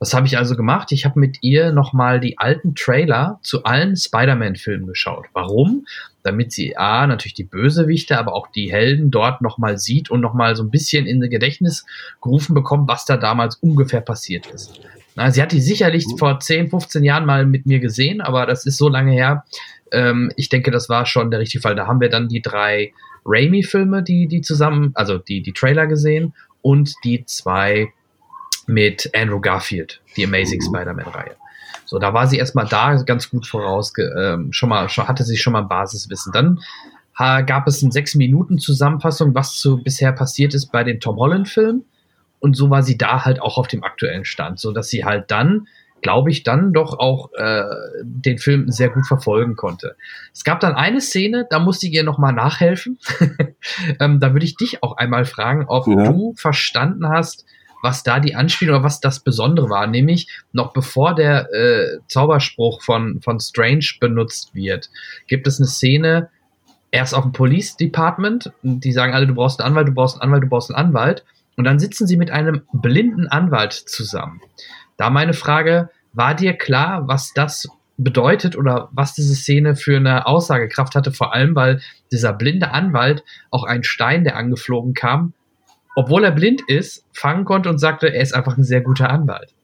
[0.00, 0.92] Was habe ich also gemacht?
[0.92, 5.26] Ich habe mit ihr nochmal die alten Trailer zu allen Spider-Man-Filmen geschaut.
[5.34, 5.84] Warum?
[6.22, 10.56] Damit sie A, natürlich die Bösewichte, aber auch die Helden dort nochmal sieht und nochmal
[10.56, 11.84] so ein bisschen in Gedächtnis
[12.22, 14.80] gerufen bekommt, was da damals ungefähr passiert ist.
[15.16, 18.64] Na, sie hat die sicherlich vor 10, 15 Jahren mal mit mir gesehen, aber das
[18.64, 19.44] ist so lange her.
[19.92, 21.74] Ähm, ich denke, das war schon der richtige Fall.
[21.74, 22.92] Da haben wir dann die drei
[23.24, 27.92] Raimi-Filme, die, die zusammen, also die, die Trailer gesehen und die zwei
[28.66, 31.36] mit Andrew Garfield, die Amazing Spider-Man-Reihe.
[31.84, 35.36] So, da war sie erstmal da ganz gut voraus, ähm, schon mal, schon, hatte sie
[35.36, 36.32] schon mal ein Basiswissen.
[36.32, 36.60] Dann
[37.18, 41.16] ha, gab es eine sechs Minuten Zusammenfassung, was zu, bisher passiert ist bei den Tom
[41.16, 41.84] Holland-Filmen.
[42.38, 45.30] Und so war sie da halt auch auf dem aktuellen Stand, so dass sie halt
[45.30, 45.66] dann
[46.02, 47.64] glaube ich, dann doch auch äh,
[48.02, 49.96] den Film sehr gut verfolgen konnte.
[50.32, 52.98] Es gab dann eine Szene, da musste ich ihr nochmal nachhelfen.
[54.00, 56.10] ähm, da würde ich dich auch einmal fragen, ob ja.
[56.10, 57.44] du verstanden hast,
[57.82, 59.86] was da die Anspielung oder was das Besondere war.
[59.86, 64.90] Nämlich noch bevor der äh, Zauberspruch von, von Strange benutzt wird,
[65.26, 66.28] gibt es eine Szene,
[66.90, 70.22] erst auf dem Police Department, die sagen alle, du brauchst einen Anwalt, du brauchst einen
[70.22, 71.24] Anwalt, du brauchst einen Anwalt.
[71.56, 74.40] Und dann sitzen sie mit einem blinden Anwalt zusammen.
[75.00, 80.26] Da meine Frage, war dir klar, was das bedeutet oder was diese Szene für eine
[80.26, 81.80] Aussagekraft hatte, vor allem weil
[82.12, 85.32] dieser blinde Anwalt auch einen Stein, der angeflogen kam,
[85.96, 89.54] obwohl er blind ist, fangen konnte und sagte, er ist einfach ein sehr guter Anwalt.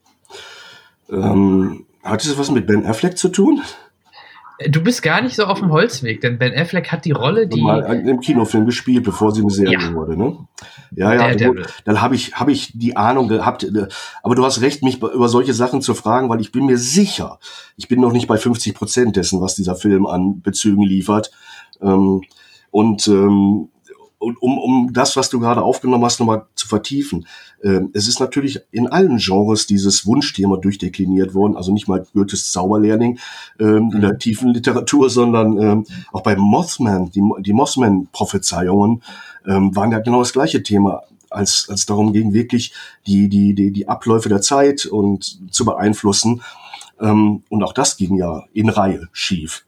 [1.07, 3.61] Ähm, hat es was mit Ben Affleck zu tun?
[4.69, 7.61] Du bist gar nicht so auf dem Holzweg, denn Ben Affleck hat die Rolle, die.
[7.61, 9.93] Mal im Kinofilm gespielt, bevor sie eine Serie ja.
[9.93, 10.35] wurde, ne?
[10.95, 13.67] Ja, ja, gut, dann habe ich, hab ich die Ahnung gehabt.
[14.23, 17.39] Aber du hast recht, mich über solche Sachen zu fragen, weil ich bin mir sicher,
[17.75, 21.31] ich bin noch nicht bei 50 Prozent dessen, was dieser Film an Bezügen liefert.
[21.81, 22.21] Ähm,
[22.71, 23.69] und ähm,
[24.19, 27.27] und um, um das, was du gerade aufgenommen hast, nochmal zu vertiefen.
[27.63, 32.51] Ähm, es ist natürlich in allen Genres dieses Wunschthema durchdekliniert worden, also nicht mal Goethes
[32.51, 33.19] Zauberlehrling
[33.59, 34.19] ähm, in der mhm.
[34.19, 39.03] tiefen Literatur, sondern ähm, auch bei Mothman, die, die Mothman-Prophezeiungen
[39.45, 41.03] ähm, waren ja genau das gleiche Thema.
[41.29, 42.73] als, als darum ging, wirklich
[43.05, 46.41] die, die, die, die Abläufe der Zeit und zu beeinflussen.
[46.99, 49.65] Ähm, und auch das ging ja in Reihe schief.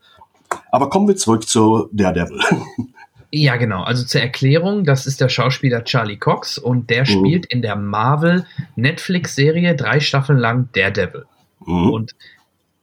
[0.71, 2.39] Aber kommen wir zurück zu Daredevil.
[3.31, 3.83] Ja, genau.
[3.83, 7.05] Also zur Erklärung, das ist der Schauspieler Charlie Cox und der mhm.
[7.05, 11.25] spielt in der Marvel Netflix-Serie drei Staffeln lang Daredevil.
[11.65, 11.89] Mhm.
[11.91, 12.15] Und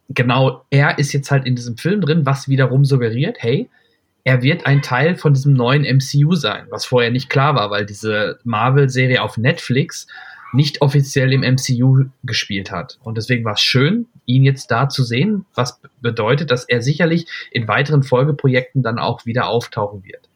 [0.09, 3.69] genau er ist jetzt halt in diesem Film drin, was wiederum suggeriert, hey,
[4.23, 7.87] er wird ein Teil von diesem neuen MCU sein, was vorher nicht klar war, weil
[7.87, 10.09] diese Marvel-Serie auf Netflix
[10.53, 12.99] nicht offiziell im MCU gespielt hat.
[13.03, 17.27] Und deswegen war es schön, ihn jetzt da zu sehen, was bedeutet, dass er sicherlich
[17.51, 20.29] in weiteren Folgeprojekten dann auch wieder auftauchen wird.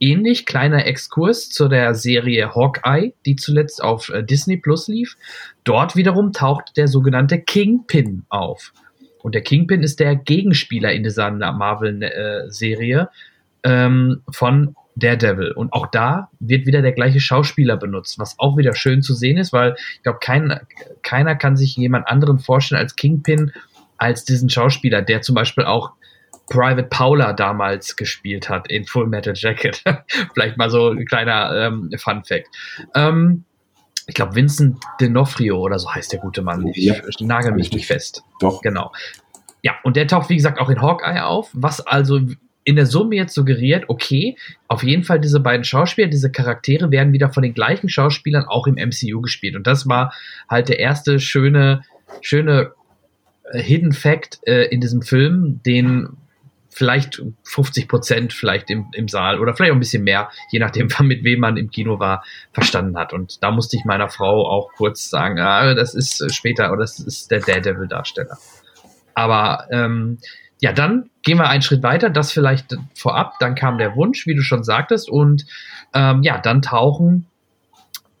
[0.00, 5.16] Ähnlich kleiner Exkurs zu der Serie Hawkeye, die zuletzt auf äh, Disney Plus lief.
[5.64, 8.72] Dort wiederum taucht der sogenannte Kingpin auf.
[9.22, 13.08] Und der Kingpin ist der Gegenspieler in dieser Marvel-Serie
[13.64, 15.52] ähm, von Daredevil.
[15.52, 19.36] Und auch da wird wieder der gleiche Schauspieler benutzt, was auch wieder schön zu sehen
[19.36, 20.60] ist, weil ich glaube, kein,
[21.02, 23.52] keiner kann sich jemand anderen vorstellen als Kingpin,
[23.96, 25.92] als diesen Schauspieler, der zum Beispiel auch
[26.50, 29.82] Private Paula damals gespielt hat in Full Metal Jacket.
[30.34, 32.48] Vielleicht mal so ein kleiner ähm, Fun Fact.
[32.94, 33.44] Ähm,
[34.06, 36.66] ich glaube, Vincent D'Onofrio oder so heißt der gute Mann.
[36.68, 38.22] Ich ja, nagel mich nicht fest.
[38.40, 38.62] Doch.
[38.62, 38.92] Genau.
[39.62, 42.20] Ja, und der taucht, wie gesagt, auch in Hawkeye auf, was also
[42.64, 47.12] in der Summe jetzt suggeriert, okay, auf jeden Fall diese beiden Schauspieler, diese Charaktere werden
[47.14, 49.56] wieder von den gleichen Schauspielern auch im MCU gespielt.
[49.56, 50.12] Und das war
[50.50, 51.82] halt der erste schöne,
[52.20, 52.72] schöne
[53.44, 56.16] äh, Hidden Fact äh, in diesem Film, den
[56.78, 60.88] vielleicht 50 Prozent vielleicht im, im Saal oder vielleicht auch ein bisschen mehr, je nachdem,
[61.00, 63.12] mit wem man im Kino war, verstanden hat.
[63.12, 66.82] Und da musste ich meiner Frau auch kurz sagen, ah, das ist äh, später oder
[66.82, 68.38] das ist der Daredevil-Darsteller.
[69.14, 70.18] Aber ähm,
[70.60, 74.36] ja, dann gehen wir einen Schritt weiter, das vielleicht vorab, dann kam der Wunsch, wie
[74.36, 75.46] du schon sagtest, und
[75.94, 77.26] ähm, ja, dann tauchen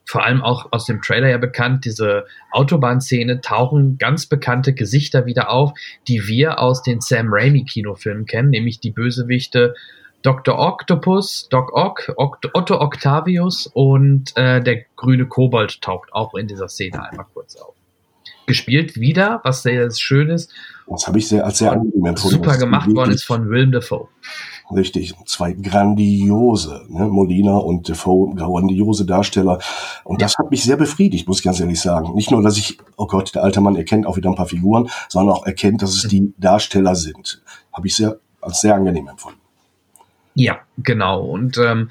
[0.08, 5.50] vor allem auch aus dem Trailer ja bekannt, diese Autobahnszene, tauchen ganz bekannte Gesichter wieder
[5.50, 5.72] auf,
[6.08, 9.74] die wir aus den Sam Raimi Kinofilmen kennen, nämlich die Bösewichte
[10.22, 10.58] Dr.
[10.58, 16.68] Octopus, Doc Ock, Oct Otto Octavius und äh, der grüne Kobold taucht auch in dieser
[16.68, 17.74] Szene einmal kurz auf.
[18.46, 20.50] Gespielt wieder, was sehr schön ist.
[20.86, 22.36] Das habe ich sehr, als sehr angenehm empfunden.
[22.36, 24.08] Super gemacht worden ist von Willem Dafoe.
[24.74, 27.06] Richtig, zwei grandiose, ne?
[27.06, 29.60] Molina und Defoe, grandiose Darsteller.
[30.04, 32.14] Und das hat mich sehr befriedigt, muss ich ganz ehrlich sagen.
[32.14, 34.90] Nicht nur, dass ich, oh Gott, der alte Mann erkennt auch wieder ein paar Figuren,
[35.08, 37.40] sondern auch erkennt, dass es die Darsteller sind.
[37.72, 39.40] Habe ich sehr, als sehr angenehm empfunden.
[40.34, 41.22] Ja, genau.
[41.22, 41.90] Und ähm,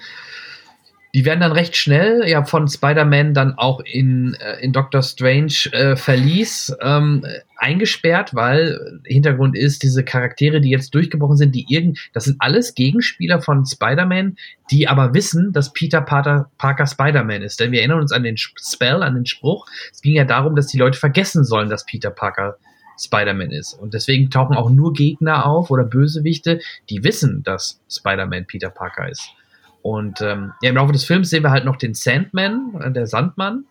[1.18, 5.52] die werden dann recht schnell ja von Spider-Man dann auch in, äh, in Doctor Strange
[5.72, 7.26] äh, Verlies ähm,
[7.56, 12.76] eingesperrt, weil Hintergrund ist, diese Charaktere, die jetzt durchgebrochen sind, die irgend, das sind alles
[12.76, 14.38] Gegenspieler von Spider-Man,
[14.70, 17.60] die aber wissen, dass Peter Parker, Parker Spider-Man ist.
[17.60, 19.66] Denn wir erinnern uns an den Spell, an den Spruch.
[19.92, 22.58] Es ging ja darum, dass die Leute vergessen sollen, dass Peter Parker
[23.00, 23.74] Spider-Man ist.
[23.74, 26.60] Und deswegen tauchen auch nur Gegner auf oder Bösewichte,
[26.92, 29.32] die wissen, dass Spider-Man Peter Parker ist.
[29.88, 33.08] Und ähm, ja, im Laufe des Films sehen wir halt noch den Sandman, äh, der
[33.08, 33.63] Sandmann,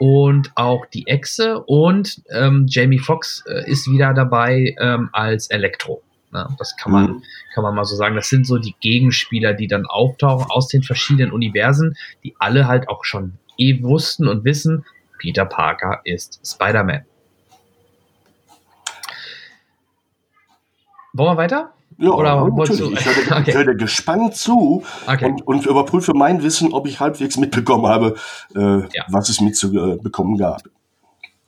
[0.00, 6.02] und auch die Echse und ähm, Jamie Foxx äh, ist wieder dabei ähm, als Elektro.
[6.32, 7.22] Na, das kann man, mhm.
[7.54, 8.16] kann man mal so sagen.
[8.16, 12.88] Das sind so die Gegenspieler, die dann auftauchen aus den verschiedenen Universen, die alle halt
[12.88, 14.84] auch schon eh wussten und wissen,
[15.18, 17.04] Peter Parker ist Spider-Man.
[21.12, 21.72] Wollen wir weiter?
[22.00, 22.80] Ja, Oder natürlich.
[22.80, 22.92] Du?
[22.92, 23.52] Ich höre, okay.
[23.52, 25.26] höre gespannt zu okay.
[25.26, 28.14] und, und, überprüfe mein Wissen, ob ich halbwegs mitbekommen habe,
[28.56, 29.04] äh, ja.
[29.08, 30.62] was es mitzubekommen gab.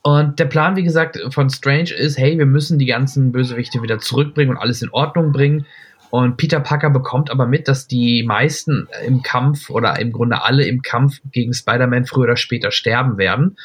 [0.03, 3.97] Und der Plan, wie gesagt, von Strange ist, hey, wir müssen die ganzen Bösewichte wieder
[3.97, 5.65] zurückbringen und alles in Ordnung bringen.
[6.11, 10.65] Und Peter Parker bekommt aber mit, dass die meisten im Kampf oder im Grunde alle
[10.67, 13.57] im Kampf gegen Spider-Man früher oder später sterben werden.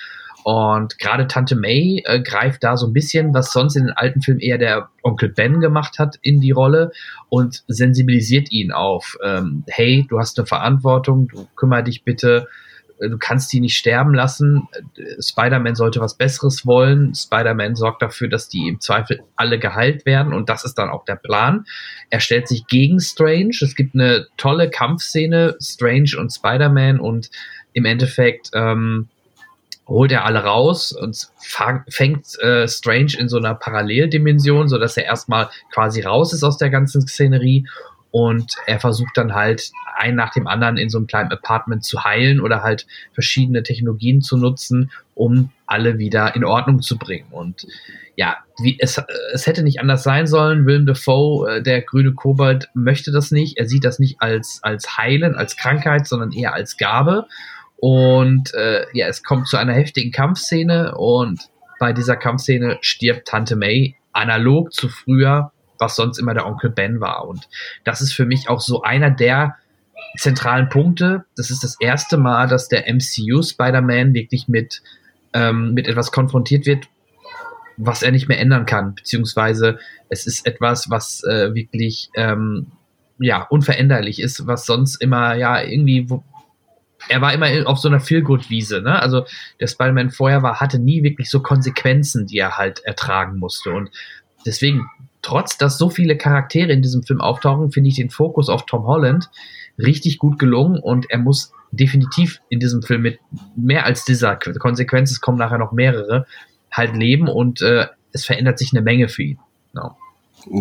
[0.50, 4.22] Und gerade Tante May äh, greift da so ein bisschen, was sonst in den alten
[4.22, 6.90] Filmen eher der Onkel Ben gemacht hat, in die Rolle
[7.28, 12.48] und sensibilisiert ihn auf, ähm, hey, du hast eine Verantwortung, du kümmere dich bitte,
[12.98, 14.68] äh, du kannst die nicht sterben lassen.
[14.96, 17.14] Äh, Spider-Man sollte was Besseres wollen.
[17.14, 21.04] Spider-Man sorgt dafür, dass die im Zweifel alle geheilt werden und das ist dann auch
[21.04, 21.66] der Plan.
[22.08, 23.54] Er stellt sich gegen Strange.
[23.60, 27.28] Es gibt eine tolle Kampfszene, Strange und Spider-Man und
[27.74, 29.10] im Endeffekt ähm,
[29.88, 31.28] holt er alle raus und
[31.88, 36.58] fängt äh, Strange in so einer Paralleldimension, so dass er erstmal quasi raus ist aus
[36.58, 37.66] der ganzen Szenerie
[38.10, 42.04] und er versucht dann halt ein nach dem anderen in so einem kleinen Apartment zu
[42.04, 47.28] heilen oder halt verschiedene Technologien zu nutzen, um alle wieder in Ordnung zu bringen.
[47.30, 47.66] Und
[48.16, 49.00] ja, wie, es,
[49.32, 50.66] es hätte nicht anders sein sollen.
[50.66, 53.58] Willem Dafoe, äh, der grüne Kobold, möchte das nicht.
[53.58, 57.26] Er sieht das nicht als, als Heilen, als Krankheit, sondern eher als Gabe.
[57.80, 63.54] Und äh, ja, es kommt zu einer heftigen Kampfszene und bei dieser Kampfszene stirbt Tante
[63.54, 67.28] May analog zu früher, was sonst immer der Onkel Ben war.
[67.28, 67.48] Und
[67.84, 69.56] das ist für mich auch so einer der
[70.16, 71.24] zentralen Punkte.
[71.36, 74.82] Das ist das erste Mal, dass der MCU Spider-Man wirklich mit,
[75.32, 76.88] ähm, mit etwas konfrontiert wird,
[77.76, 82.72] was er nicht mehr ändern kann, beziehungsweise es ist etwas, was äh, wirklich ähm,
[83.20, 86.24] ja unveränderlich ist, was sonst immer ja irgendwie wo,
[87.08, 89.00] er war immer auf so einer Feelgood-Wiese, ne?
[89.00, 89.24] Also
[89.60, 93.70] der Spider-Man vorher war, hatte nie wirklich so Konsequenzen, die er halt ertragen musste.
[93.70, 93.90] Und
[94.44, 94.88] deswegen,
[95.22, 98.84] trotz dass so viele Charaktere in diesem Film auftauchen, finde ich den Fokus auf Tom
[98.84, 99.30] Holland
[99.78, 103.20] richtig gut gelungen und er muss definitiv in diesem Film mit
[103.54, 106.26] mehr als dieser Konsequenz, es kommen nachher noch mehrere,
[106.70, 109.38] halt leben und äh, es verändert sich eine Menge für ihn.
[109.72, 109.96] No.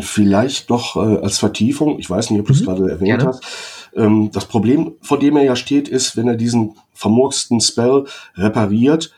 [0.01, 3.27] Vielleicht noch äh, als Vertiefung, ich weiß nicht, ob du es mhm, gerade erwähnt gerne.
[3.27, 8.05] hast, ähm, das Problem, vor dem er ja steht, ist, wenn er diesen vermurksten Spell
[8.35, 9.11] repariert,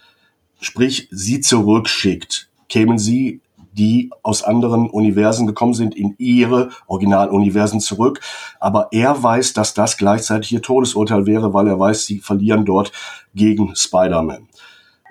[0.59, 8.19] sprich sie zurückschickt, kämen sie, die aus anderen Universen gekommen sind, in ihre Originaluniversen zurück.
[8.59, 12.91] Aber er weiß, dass das gleichzeitig ihr Todesurteil wäre, weil er weiß, sie verlieren dort
[13.35, 14.47] gegen Spider-Man.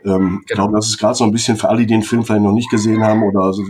[0.04, 2.42] Ähm, Ich glaube, das ist gerade so ein bisschen für alle, die den Film vielleicht
[2.42, 3.62] noch nicht gesehen haben oder so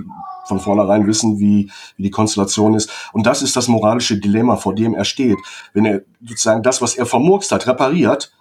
[0.48, 2.90] von vornherein wissen, wie, wie die Konstellation ist.
[3.12, 5.38] Und das ist das moralische Dilemma, vor dem er steht.
[5.74, 8.32] Wenn er sozusagen das, was er vermurkst hat, repariert,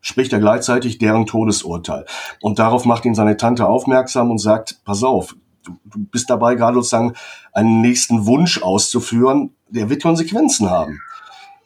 [0.00, 2.06] spricht er gleichzeitig deren Todesurteil.
[2.40, 6.54] Und darauf macht ihn seine Tante aufmerksam und sagt, pass auf, du, du bist dabei
[6.54, 7.14] gerade sozusagen
[7.52, 11.00] einen nächsten Wunsch auszuführen, der wird Konsequenzen haben.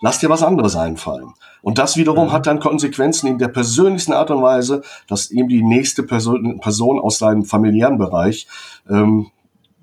[0.01, 1.33] Lass dir was anderes einfallen.
[1.63, 2.33] Und das wiederum mhm.
[2.33, 7.01] hat dann Konsequenzen in der persönlichsten Art und Weise, dass eben die nächste Person, Person
[7.01, 8.47] aus seinem familiären Bereich
[8.89, 9.31] ähm,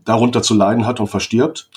[0.05, 1.69] darunter zu leiden hat und verstirbt.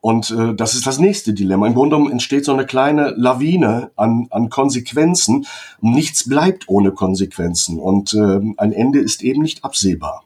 [0.00, 1.66] Und äh, das ist das nächste Dilemma.
[1.66, 5.46] Im Grunde genommen entsteht so eine kleine Lawine an, an Konsequenzen.
[5.80, 7.78] Nichts bleibt ohne Konsequenzen.
[7.78, 10.24] Und äh, ein Ende ist eben nicht absehbar.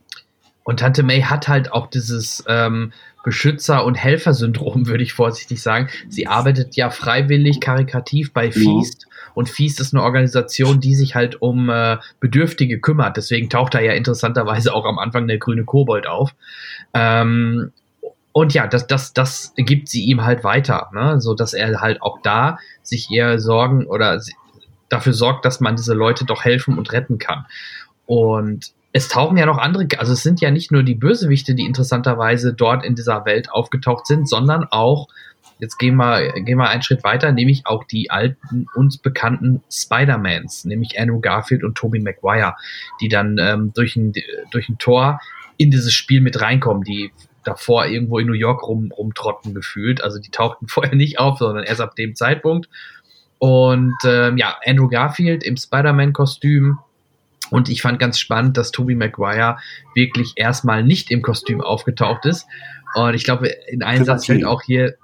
[0.63, 2.93] Und Tante May hat halt auch dieses ähm,
[3.25, 5.89] Beschützer- und Helfersyndrom, würde ich vorsichtig sagen.
[6.09, 8.53] Sie arbeitet ja freiwillig karikativ bei mhm.
[8.53, 9.07] Feast.
[9.07, 9.15] Mhm.
[9.35, 13.17] Und Feast ist eine Organisation, die sich halt um äh, Bedürftige kümmert.
[13.17, 16.35] Deswegen taucht da ja interessanterweise auch am Anfang der grüne Kobold auf.
[16.93, 17.73] Ähm,
[18.33, 21.21] und ja, das, das, das gibt sie ihm halt weiter, ne?
[21.21, 24.21] so dass er halt auch da sich eher Sorgen oder
[24.89, 27.47] dafür sorgt, dass man diese Leute doch helfen und retten kann.
[28.07, 31.65] Und es tauchen ja noch andere, also es sind ja nicht nur die Bösewichte, die
[31.65, 35.09] interessanterweise dort in dieser Welt aufgetaucht sind, sondern auch,
[35.59, 40.65] jetzt gehen wir, gehen wir einen Schritt weiter, nämlich auch die alten, uns bekannten Spider-Mans,
[40.67, 42.55] nämlich Andrew Garfield und Tobey Maguire,
[43.01, 44.13] die dann ähm, durch, ein,
[44.53, 45.21] durch ein Tor
[45.57, 47.11] in dieses Spiel mit reinkommen, die
[47.43, 50.05] davor irgendwo in New York rum, rumtrotten gefühlt.
[50.05, 52.69] Also die tauchten vorher nicht auf, sondern erst ab dem Zeitpunkt.
[53.39, 56.79] Und ähm, ja, Andrew Garfield im Spider-Man-Kostüm
[57.51, 59.59] und ich fand ganz spannend, dass Tobey Maguire
[59.95, 62.47] wirklich erstmal nicht im Kostüm aufgetaucht ist.
[62.95, 64.97] Und ich glaube, in einem Satz fällt auch hier,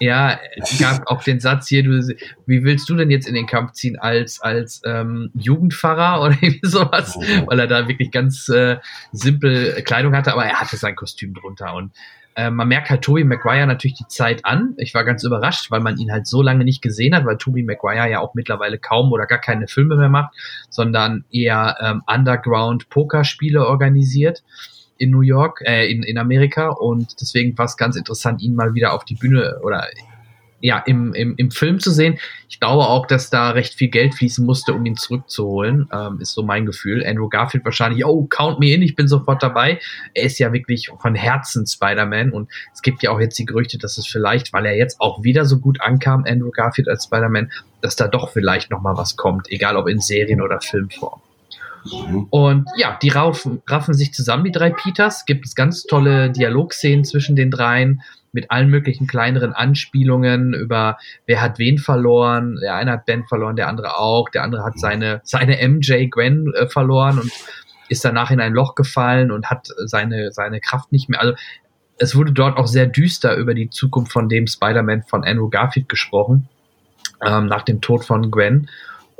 [0.00, 0.38] ja,
[0.78, 2.14] gab auch den Satz hier, du,
[2.46, 6.68] wie willst du denn jetzt in den Kampf ziehen als, als ähm, Jugendpfarrer oder irgendwie
[6.68, 7.16] sowas?
[7.16, 7.46] Oh.
[7.46, 8.76] Weil er da wirklich ganz äh,
[9.12, 11.74] simpel Kleidung hatte, aber er hatte sein Kostüm drunter.
[11.74, 11.92] Und
[12.38, 14.74] äh, man merkt halt Toby Maguire natürlich die Zeit an.
[14.76, 17.64] Ich war ganz überrascht, weil man ihn halt so lange nicht gesehen hat, weil Toby
[17.64, 20.36] Maguire ja auch mittlerweile kaum oder gar keine Filme mehr macht,
[20.70, 24.44] sondern eher ähm, Underground-Pokerspiele organisiert
[24.98, 26.68] in New York, äh, in, in Amerika.
[26.68, 29.88] Und deswegen war es ganz interessant, ihn mal wieder auf die Bühne oder
[30.60, 32.18] ja, im, im, im Film zu sehen.
[32.48, 36.32] Ich glaube auch, dass da recht viel Geld fließen musste, um ihn zurückzuholen, ähm, ist
[36.32, 37.06] so mein Gefühl.
[37.06, 39.78] Andrew Garfield wahrscheinlich, oh, count me in, ich bin sofort dabei.
[40.14, 43.78] Er ist ja wirklich von Herzen Spider-Man und es gibt ja auch jetzt die Gerüchte,
[43.78, 47.52] dass es vielleicht, weil er jetzt auch wieder so gut ankam, Andrew Garfield als Spider-Man,
[47.80, 51.20] dass da doch vielleicht nochmal was kommt, egal ob in Serien- oder Filmform.
[51.84, 52.26] Mhm.
[52.30, 55.24] Und ja, die raffen, raffen sich zusammen, die drei Peters.
[55.24, 61.40] Gibt es ganz tolle Dialogszenen zwischen den dreien mit allen möglichen kleineren Anspielungen über wer
[61.40, 62.58] hat wen verloren.
[62.62, 64.28] Der eine hat Ben verloren, der andere auch.
[64.28, 67.32] Der andere hat seine, seine MJ Gwen äh, verloren und
[67.88, 71.20] ist danach in ein Loch gefallen und hat seine, seine Kraft nicht mehr.
[71.20, 71.34] Also
[71.98, 75.88] es wurde dort auch sehr düster über die Zukunft von dem Spider-Man von Andrew Garfield
[75.88, 76.48] gesprochen,
[77.24, 78.68] ähm, nach dem Tod von Gwen.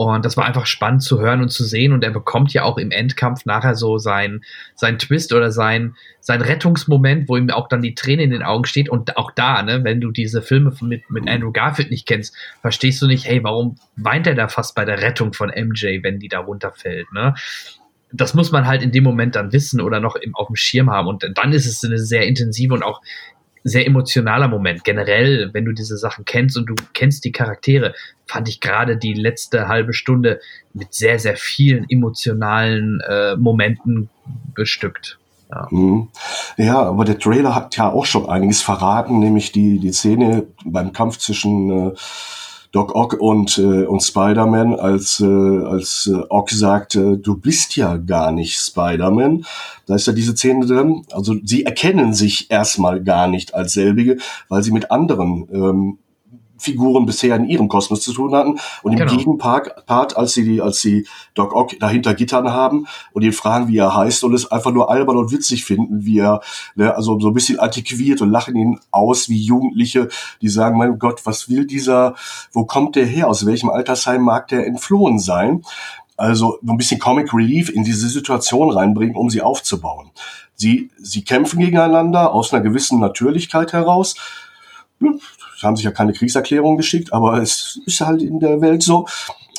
[0.00, 1.92] Und das war einfach spannend zu hören und zu sehen.
[1.92, 4.44] Und er bekommt ja auch im Endkampf nachher so sein,
[4.76, 8.64] sein Twist oder sein, sein Rettungsmoment, wo ihm auch dann die Träne in den Augen
[8.64, 8.88] steht.
[8.88, 13.02] Und auch da, ne, wenn du diese Filme mit, mit Andrew Garfield nicht kennst, verstehst
[13.02, 16.28] du nicht, hey, warum weint er da fast bei der Rettung von MJ, wenn die
[16.28, 17.34] da runterfällt, ne?
[18.12, 20.90] Das muss man halt in dem Moment dann wissen oder noch im, auf dem Schirm
[20.90, 21.08] haben.
[21.08, 23.02] Und dann ist es eine sehr intensive und auch
[23.64, 24.84] sehr emotionaler Moment.
[24.84, 27.94] Generell, wenn du diese Sachen kennst und du kennst die Charaktere,
[28.26, 30.40] fand ich gerade die letzte halbe Stunde
[30.72, 34.10] mit sehr, sehr vielen emotionalen äh, Momenten
[34.54, 35.18] bestückt.
[35.50, 35.66] Ja.
[35.70, 36.08] Mhm.
[36.58, 40.92] ja, aber der Trailer hat ja auch schon einiges verraten, nämlich die, die Szene beim
[40.92, 41.92] Kampf zwischen äh,
[42.72, 47.76] Doc Ock und, äh, und Spider-Man, als, äh, als äh, Ock sagt, äh, du bist
[47.76, 49.44] ja gar nicht Spider-Man.
[49.86, 51.04] Da ist ja diese Szene drin.
[51.12, 55.98] Also sie erkennen sich erstmal gar nicht als selbige, weil sie mit anderen ähm,
[56.58, 58.58] Figuren bisher in ihrem Kosmos zu tun hatten.
[58.82, 59.16] Und im genau.
[59.16, 63.68] Gegenpart, Part, als sie die, als sie Doc Ock dahinter Gittern haben und ihn fragen,
[63.68, 66.40] wie er heißt und es einfach nur albern und witzig finden, wie er,
[66.74, 70.08] ne, also so ein bisschen antiquiert und lachen ihn aus wie Jugendliche,
[70.42, 72.14] die sagen, mein Gott, was will dieser,
[72.52, 75.62] wo kommt der her, aus welchem Altersheim mag der entflohen sein?
[76.16, 80.10] Also so ein bisschen Comic Relief in diese Situation reinbringen, um sie aufzubauen.
[80.56, 84.16] Sie, sie kämpfen gegeneinander aus einer gewissen Natürlichkeit heraus
[85.62, 89.06] haben sich ja keine Kriegserklärung geschickt, aber es ist halt in der Welt so.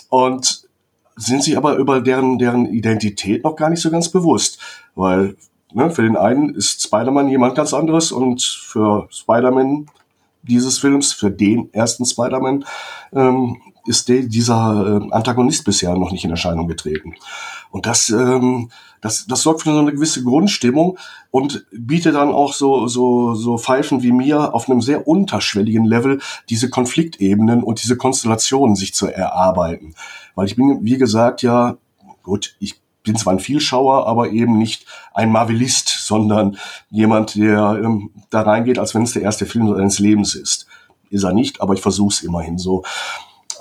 [0.10, 0.68] Und
[1.16, 4.60] sind sich aber über deren, deren Identität noch gar nicht so ganz bewusst.
[4.96, 5.36] Weil
[5.74, 9.88] ne, für den einen ist Spider-Man jemand ganz anderes und für Spider-Man
[10.44, 12.66] dieses Films, für den ersten Spider-Man,
[13.14, 13.58] ähm,
[13.90, 17.16] ist der, dieser äh, Antagonist bisher noch nicht in Erscheinung getreten.
[17.72, 18.70] Und das, ähm,
[19.02, 21.00] das, das sorgt für so eine gewisse Grundstimmung
[21.32, 26.22] und bietet dann auch so, so, so Pfeifen wie mir auf einem sehr unterschwelligen Level
[26.50, 29.96] diese Konfliktebenen und diese Konstellationen sich zu erarbeiten.
[30.36, 31.78] Weil ich bin, wie gesagt, ja,
[32.22, 34.86] gut, ich bin zwar ein Vielschauer, aber eben nicht
[35.16, 36.58] ein Marvelist, sondern
[36.92, 40.68] jemand, der ähm, da reingeht, als wenn es der erste Film seines Lebens ist.
[41.10, 42.84] Ist er nicht, aber ich versuche es immerhin so.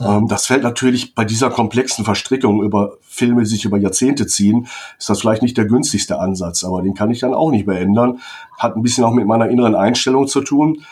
[0.01, 4.69] Ähm, das fällt natürlich bei dieser komplexen Verstrickung über Filme, die sich über Jahrzehnte ziehen,
[4.99, 7.81] ist das vielleicht nicht der günstigste Ansatz, aber den kann ich dann auch nicht mehr
[7.81, 8.21] ändern.
[8.57, 10.85] Hat ein bisschen auch mit meiner inneren Einstellung zu tun,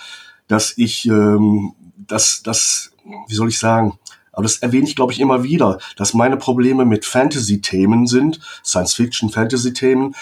[0.49, 2.93] dass ich, ähm, dass, dass,
[3.29, 3.99] wie soll ich sagen,
[4.33, 10.15] aber das erwähne ich, glaube ich, immer wieder, dass meine Probleme mit Fantasy-Themen sind, Science-Fiction-Fantasy-Themen,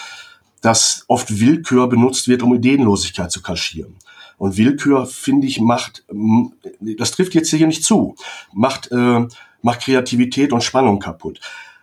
[0.60, 3.96] dass oft Willkür benutzt wird, um Ideenlosigkeit zu kaschieren.
[4.44, 6.04] Und Willkür, finde ich, macht,
[6.78, 8.14] das trifft jetzt hier nicht zu,
[8.52, 9.26] macht, äh,
[9.62, 11.40] macht Kreativität und Spannung kaputt.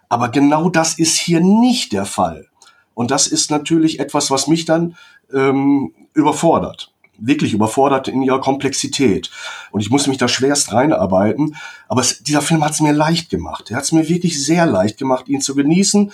[0.09, 2.49] Aber genau das ist hier nicht der Fall.
[2.93, 4.95] Und das ist natürlich etwas, was mich dann
[5.33, 6.93] ähm, überfordert.
[7.17, 9.31] Wirklich überfordert in ihrer Komplexität.
[9.71, 11.55] Und ich muss mich da schwerst reinarbeiten.
[11.87, 13.71] Aber es, dieser Film hat es mir leicht gemacht.
[13.71, 16.11] Er hat es mir wirklich sehr leicht gemacht, ihn zu genießen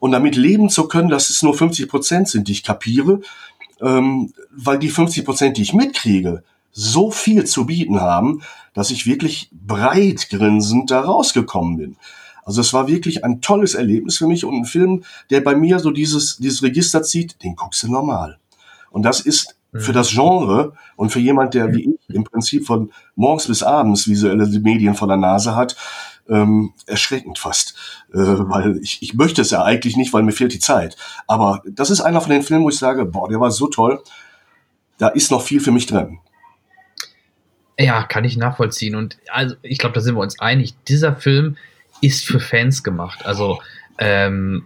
[0.00, 3.20] und damit leben zu können, dass es nur 50 Prozent sind, die ich kapiere
[3.84, 9.06] ähm, weil die 50 Prozent, die ich mitkriege, so viel zu bieten haben, dass ich
[9.06, 11.96] wirklich breit grinsend da rausgekommen bin.
[12.44, 15.78] Also es war wirklich ein tolles Erlebnis für mich und ein Film, der bei mir
[15.78, 18.38] so dieses, dieses Register zieht, den guckst du normal.
[18.90, 19.94] Und das ist für mhm.
[19.94, 24.46] das Genre und für jemand, der wie ich im Prinzip von morgens bis abends visuelle
[24.60, 25.76] Medien vor der Nase hat,
[26.28, 27.74] ähm, erschreckend fast.
[28.12, 30.96] Äh, weil ich, ich möchte es ja eigentlich nicht, weil mir fehlt die Zeit.
[31.26, 34.02] Aber das ist einer von den Filmen, wo ich sage, boah, der war so toll.
[34.98, 36.18] Da ist noch viel für mich drin.
[37.78, 38.94] Ja, kann ich nachvollziehen.
[38.94, 40.74] Und also ich glaube, da sind wir uns einig.
[40.88, 41.56] Dieser Film
[42.00, 43.26] ist für Fans gemacht.
[43.26, 43.60] Also
[43.98, 44.64] ähm,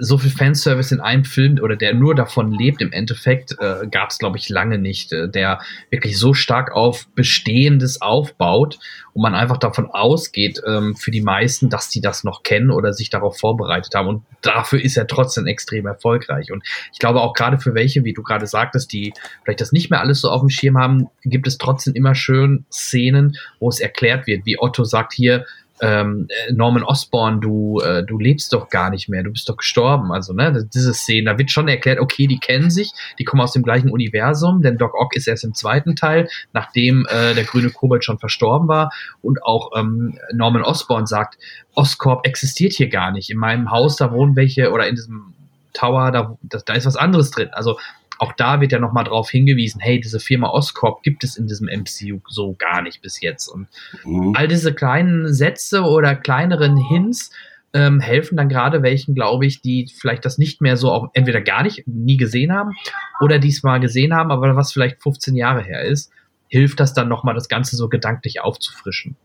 [0.00, 4.10] so viel Fanservice in einem Film oder der nur davon lebt im Endeffekt, äh, gab
[4.10, 8.78] es, glaube ich, lange nicht, äh, der wirklich so stark auf Bestehendes aufbaut
[9.12, 12.92] und man einfach davon ausgeht, ähm, für die meisten, dass die das noch kennen oder
[12.92, 14.08] sich darauf vorbereitet haben.
[14.08, 16.50] Und dafür ist er trotzdem extrem erfolgreich.
[16.50, 19.12] Und ich glaube auch gerade für welche, wie du gerade sagtest, die
[19.44, 22.64] vielleicht das nicht mehr alles so auf dem Schirm haben, gibt es trotzdem immer schön
[22.70, 25.46] Szenen, wo es erklärt wird, wie Otto sagt hier,
[25.80, 30.12] ähm, Norman Osborn, du, äh, du lebst doch gar nicht mehr, du bist doch gestorben.
[30.12, 33.52] Also, ne, diese Szene, da wird schon erklärt, okay, die kennen sich, die kommen aus
[33.52, 37.70] dem gleichen Universum, denn Doc Ock ist erst im zweiten Teil, nachdem äh, der grüne
[37.70, 38.92] Kobold schon verstorben war.
[39.20, 41.38] Und auch ähm, Norman Osborn sagt,
[41.74, 43.30] Oscorp existiert hier gar nicht.
[43.30, 45.34] In meinem Haus, da wohnen welche, oder in diesem
[45.72, 47.48] Tower, da, da, da ist was anderes drin.
[47.52, 47.78] Also
[48.18, 51.68] auch da wird ja nochmal drauf hingewiesen, hey, diese Firma Oscorp gibt es in diesem
[51.68, 53.48] MCU so gar nicht bis jetzt.
[53.48, 53.68] Und
[54.04, 54.34] mhm.
[54.36, 57.30] all diese kleinen Sätze oder kleineren Hints
[57.72, 61.40] ähm, helfen dann gerade welchen, glaube ich, die vielleicht das nicht mehr so auch entweder
[61.40, 62.72] gar nicht, nie gesehen haben
[63.20, 66.10] oder diesmal gesehen haben, aber was vielleicht 15 Jahre her ist,
[66.46, 69.16] hilft das dann nochmal, das Ganze so gedanklich aufzufrischen.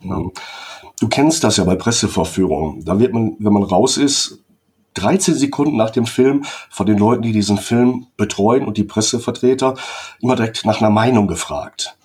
[0.00, 0.32] Mhm.
[1.00, 2.84] Du kennst das ja bei Presseverführungen.
[2.84, 4.44] Da wird man, wenn man raus ist,
[4.98, 9.74] 13 Sekunden nach dem Film von den Leuten, die diesen Film betreuen und die Pressevertreter,
[10.20, 11.96] immer direkt nach einer Meinung gefragt.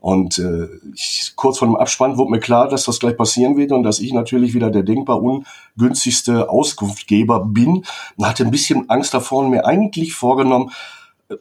[0.00, 3.70] Und äh, ich, kurz vor dem Abspann wurde mir klar, dass das gleich passieren wird
[3.70, 7.84] und dass ich natürlich wieder der denkbar ungünstigste Auskunftgeber bin
[8.16, 10.70] und hatte ein bisschen Angst davor und mir eigentlich vorgenommen,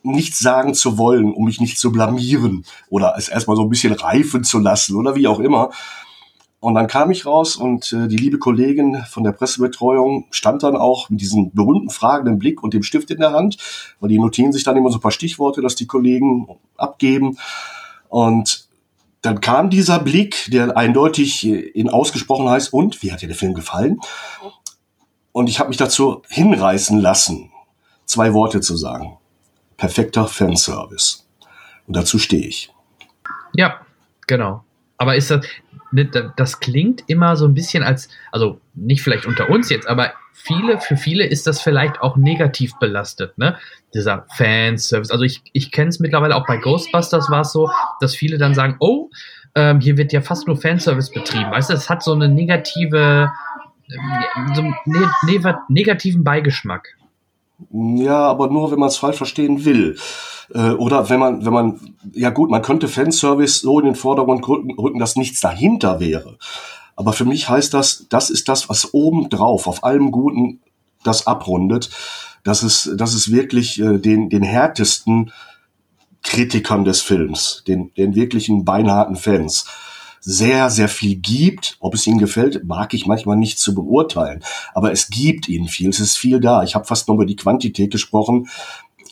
[0.04, 3.94] nichts sagen zu wollen, um mich nicht zu blamieren oder es erstmal so ein bisschen
[3.94, 5.72] reifen zu lassen oder wie auch immer.
[6.62, 10.76] Und dann kam ich raus und äh, die liebe Kollegin von der Pressebetreuung stand dann
[10.76, 13.58] auch mit diesem berühmten fragenden Blick und dem Stift in der Hand,
[14.00, 17.38] weil die notieren sich dann immer so ein paar Stichworte, dass die Kollegen abgeben.
[18.10, 18.68] Und
[19.22, 23.54] dann kam dieser Blick, der eindeutig in ausgesprochen heißt, und wie hat dir der Film
[23.54, 24.00] gefallen?
[25.32, 27.52] Und ich habe mich dazu hinreißen lassen,
[28.06, 29.18] zwei Worte zu sagen.
[29.78, 31.26] Perfekter Fanservice.
[31.88, 32.74] Und dazu stehe ich.
[33.54, 33.80] Ja,
[34.28, 34.64] genau.
[34.98, 35.46] Aber ist das,
[35.92, 40.80] das klingt immer so ein bisschen als, also nicht vielleicht unter uns jetzt, aber viele,
[40.80, 43.58] für viele ist das vielleicht auch negativ belastet, ne?
[43.94, 45.12] Dieser Fanservice.
[45.12, 47.70] Also ich, ich kenne es mittlerweile auch bei Ghostbusters war es so,
[48.00, 49.10] dass viele dann sagen, oh,
[49.56, 51.52] ähm, hier wird ja fast nur Fanservice betrieben.
[51.52, 53.32] Weißt du, es hat so eine negative,
[53.92, 56.96] ähm, so einen ne ne negativen Beigeschmack.
[57.72, 59.98] Ja, aber nur, wenn man es falsch verstehen will.
[60.54, 64.48] Äh, oder wenn man, wenn man, ja gut, man könnte Fanservice so in den Vordergrund
[64.48, 66.38] rücken, dass nichts dahinter wäre.
[66.96, 70.62] Aber für mich heißt das, das ist das, was oben drauf, auf allem Guten,
[71.04, 71.90] das abrundet.
[72.44, 75.32] Das ist, das ist wirklich äh, den, den härtesten
[76.24, 79.66] Kritikern des Films, den, den wirklichen beinharten Fans
[80.30, 81.78] sehr, sehr viel gibt.
[81.80, 84.44] Ob es ihnen gefällt, mag ich manchmal nicht zu beurteilen.
[84.76, 85.90] Aber es gibt ihnen viel.
[85.90, 86.62] Es ist viel da.
[86.62, 88.48] Ich habe fast nur über die Quantität gesprochen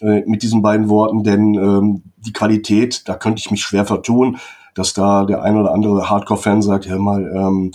[0.01, 4.37] äh, mit diesen beiden Worten, denn ähm, die Qualität, da könnte ich mich schwer vertun,
[4.75, 7.71] dass da der ein oder andere Hardcore-Fan sagt, hör mal, ähm,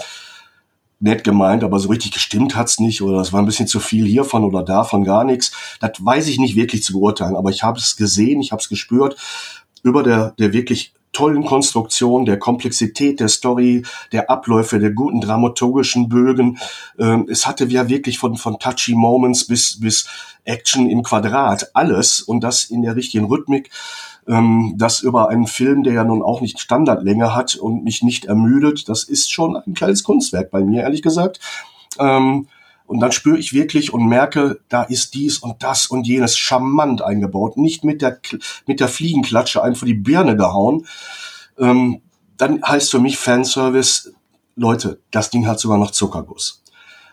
[1.01, 4.07] nett gemeint, aber so richtig gestimmt hat's nicht oder es war ein bisschen zu viel
[4.07, 5.51] hiervon oder davon, gar nichts.
[5.80, 8.68] Das weiß ich nicht wirklich zu beurteilen, aber ich habe es gesehen, ich habe es
[8.68, 9.16] gespürt
[9.82, 16.09] über der, der wirklich tollen Konstruktion, der Komplexität der Story, der Abläufe, der guten dramaturgischen
[16.09, 16.59] Bögen.
[16.99, 20.09] Ähm, es hatte ja wirklich von, von touchy Moments bis, bis
[20.45, 23.71] Action im Quadrat alles und das in der richtigen Rhythmik.
[24.27, 28.25] Ähm, das über einen Film, der ja nun auch nicht Standardlänge hat und mich nicht
[28.27, 31.41] ermüdet, das ist schon ein kleines Kunstwerk bei mir, ehrlich gesagt.
[31.99, 32.47] Ähm,
[32.93, 37.01] und dann spüre ich wirklich und merke, da ist dies und das und jenes charmant
[37.01, 38.20] eingebaut, nicht mit der,
[38.66, 40.86] mit der Fliegenklatsche einfach die Birne gehauen.
[41.59, 42.03] Ähm,
[42.36, 44.12] dann heißt für mich Fanservice,
[44.57, 46.62] Leute, das Ding hat sogar noch Zuckerguss.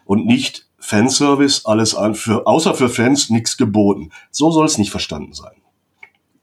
[0.03, 4.09] Und nicht Fanservice, alles an für, außer für Fans nichts geboten.
[4.32, 5.61] So soll es nicht verstanden sein.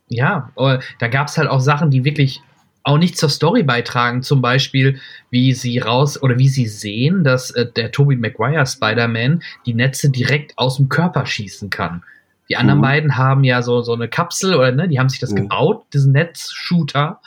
[0.08, 2.40] Ja, äh, da gab es halt auch Sachen, die wirklich
[2.86, 7.50] auch nicht zur Story beitragen, zum Beispiel, wie sie raus oder wie sie sehen, dass
[7.50, 12.04] äh, der Tobey Maguire Spider-Man die Netze direkt aus dem Körper schießen kann.
[12.48, 12.84] Die anderen mhm.
[12.84, 15.36] beiden haben ja so, so eine Kapsel oder ne, die haben sich das mhm.
[15.36, 17.20] gebaut, diesen Netzshooter.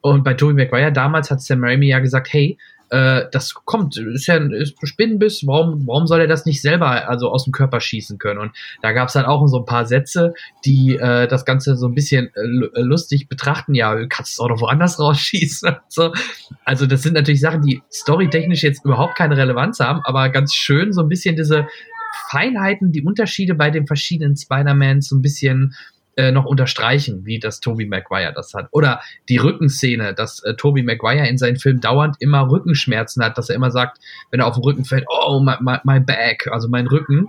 [0.00, 2.58] Und bei Tobey Maguire damals hat Sam Raimi ja gesagt, hey,
[2.90, 7.30] äh, das kommt, ist ja ein Spinnenbiss, warum, warum soll er das nicht selber also
[7.30, 8.38] aus dem Körper schießen können?
[8.38, 10.34] Und da gab es dann auch so ein paar Sätze,
[10.64, 12.40] die äh, das Ganze so ein bisschen äh,
[12.78, 13.74] äh lustig betrachten.
[13.74, 15.76] Ja, kannst es auch noch woanders rausschießen.
[15.88, 16.12] so.
[16.64, 20.92] Also das sind natürlich Sachen, die storytechnisch jetzt überhaupt keine Relevanz haben, aber ganz schön
[20.92, 21.66] so ein bisschen diese
[22.30, 25.74] Feinheiten, die Unterschiede bei den verschiedenen Spider-Mans so ein bisschen
[26.16, 28.68] äh, noch unterstreichen, wie das Toby Maguire das hat.
[28.72, 33.50] Oder die Rückenszene, dass äh, Toby Maguire in seinen Filmen dauernd immer Rückenschmerzen hat, dass
[33.50, 33.98] er immer sagt,
[34.30, 37.28] wenn er auf den Rücken fällt, oh, my, my, my back, also mein Rücken.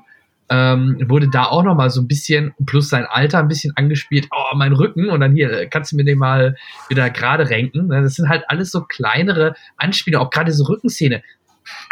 [0.49, 4.29] Ähm, wurde da auch noch mal so ein bisschen, plus sein Alter ein bisschen angespielt,
[4.31, 6.55] oh, mein Rücken, und dann hier, kannst du mir den mal
[6.87, 7.87] wieder gerade renken.
[7.87, 11.21] Ne, das sind halt alles so kleinere Anspielungen, auch gerade diese Rückenszene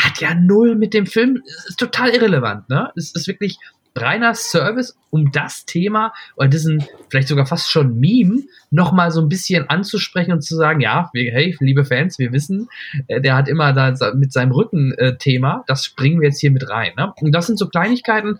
[0.01, 2.91] hat ja null mit dem Film, ist total irrelevant, ne?
[2.95, 3.57] Es ist wirklich
[3.95, 9.29] reiner Service, um das Thema oder diesen vielleicht sogar fast schon Meme nochmal so ein
[9.29, 12.67] bisschen anzusprechen und zu sagen, ja, wir, hey, liebe Fans, wir wissen,
[13.07, 16.91] äh, der hat immer da mit seinem Rücken-Thema, das springen wir jetzt hier mit rein.
[16.97, 17.13] Ne?
[17.21, 18.39] Und das sind so Kleinigkeiten,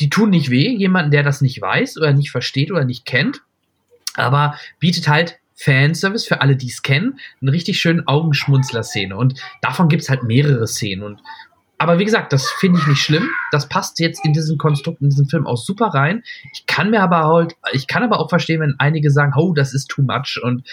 [0.00, 3.42] die tun nicht weh, jemanden, der das nicht weiß oder nicht versteht oder nicht kennt,
[4.16, 9.16] aber bietet halt Fanservice für alle, die es kennen, eine richtig schönen Augenschmunzler-Szene.
[9.16, 11.04] Und davon gibt es halt mehrere Szenen.
[11.04, 11.20] Und
[11.82, 13.28] aber wie gesagt, das finde ich nicht schlimm.
[13.50, 16.22] Das passt jetzt in diesen Konstrukt, in diesen Film auch super rein.
[16.52, 19.74] Ich kann mir aber halt, ich kann aber auch verstehen, wenn einige sagen, oh, das
[19.74, 20.64] ist too much und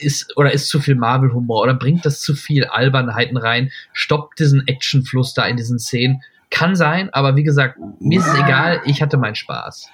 [0.00, 4.66] ist oder ist zu viel Marvel-Humor oder bringt das zu viel Albernheiten rein, stoppt diesen
[4.66, 6.22] Actionfluss da in diesen Szenen.
[6.50, 9.90] Kann sein, aber wie gesagt, mir ist es egal, ich hatte meinen Spaß.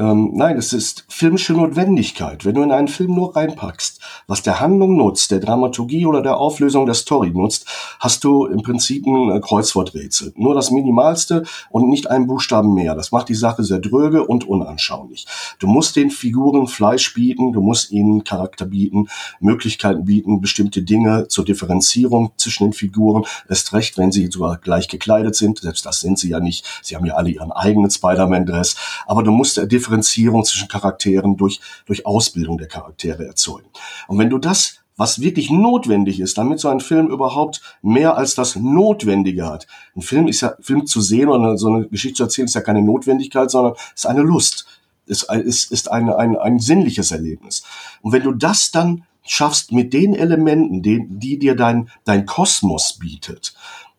[0.00, 2.46] Ähm, nein, es ist filmische Notwendigkeit.
[2.46, 6.38] Wenn du in einen Film nur reinpackst, was der Handlung nutzt, der Dramaturgie oder der
[6.38, 7.66] Auflösung der Story nutzt,
[7.98, 10.32] hast du im Prinzip ein äh, Kreuzworträtsel.
[10.36, 12.94] Nur das Minimalste und nicht einen Buchstaben mehr.
[12.94, 15.26] Das macht die Sache sehr dröge und unanschaulich.
[15.58, 21.28] Du musst den Figuren Fleisch bieten, du musst ihnen Charakter bieten, Möglichkeiten bieten, bestimmte Dinge
[21.28, 23.26] zur Differenzierung zwischen den Figuren.
[23.50, 25.58] Erst recht, wenn sie sogar gleich gekleidet sind.
[25.58, 26.64] Selbst das sind sie ja nicht.
[26.80, 28.76] Sie haben ja alle ihren eigenen Spider-Man-Dress.
[29.04, 33.68] Aber du musst der Differenzierung zwischen Charakteren durch, durch Ausbildung der Charaktere erzeugen.
[34.06, 38.34] Und wenn du das was wirklich notwendig ist, damit so ein Film überhaupt mehr als
[38.34, 39.66] das Notwendige hat.
[39.96, 42.60] Ein Film ist ja, Film zu sehen oder so eine Geschichte zu erzählen, ist ja
[42.60, 44.66] keine Notwendigkeit, sondern ist eine Lust.
[45.06, 47.62] Ist, ist, ist ein, ein, ein sinnliches Erlebnis.
[48.02, 52.98] Und wenn du das dann schaffst mit den Elementen, die, die dir dein, dein Kosmos
[52.98, 53.54] bietet,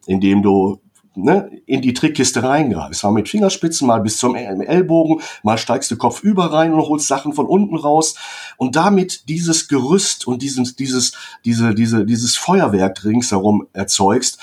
[0.05, 0.81] indem du
[1.16, 3.03] ne, in die Trickkiste reingreifst.
[3.03, 7.07] Mal mit Fingerspitzen, mal bis zum Ellbogen, mal steigst du Kopf über rein und holst
[7.07, 8.16] Sachen von unten raus.
[8.57, 11.14] Und damit dieses Gerüst und dieses, dieses,
[11.45, 14.39] diese, diese, dieses Feuerwerk ringsherum erzeugst,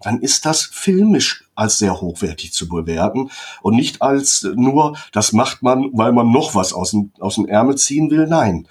[0.00, 3.30] dann ist das filmisch als sehr hochwertig zu bewerten
[3.62, 7.46] und nicht als nur, das macht man, weil man noch was aus dem, aus dem
[7.46, 8.26] Ärmel ziehen will.
[8.26, 8.66] Nein,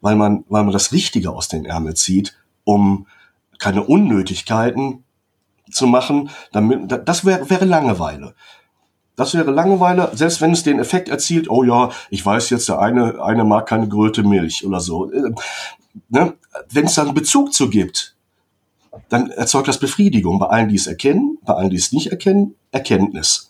[0.00, 3.06] weil man, weil man das Richtige aus dem Ärmel zieht, um
[3.58, 5.04] keine Unnötigkeiten
[5.70, 8.34] zu machen, damit, das wäre, wäre Langeweile.
[9.16, 12.78] Das wäre Langeweile, selbst wenn es den Effekt erzielt, oh ja, ich weiß jetzt, der
[12.78, 15.10] eine, eine mag keine gerölte Milch oder so.
[15.10, 15.32] Äh,
[16.08, 16.34] ne?
[16.70, 18.16] Wenn es dann Bezug zu gibt,
[19.08, 22.54] dann erzeugt das Befriedigung bei allen, die es erkennen, bei allen, die es nicht erkennen,
[22.72, 23.49] Erkenntnis.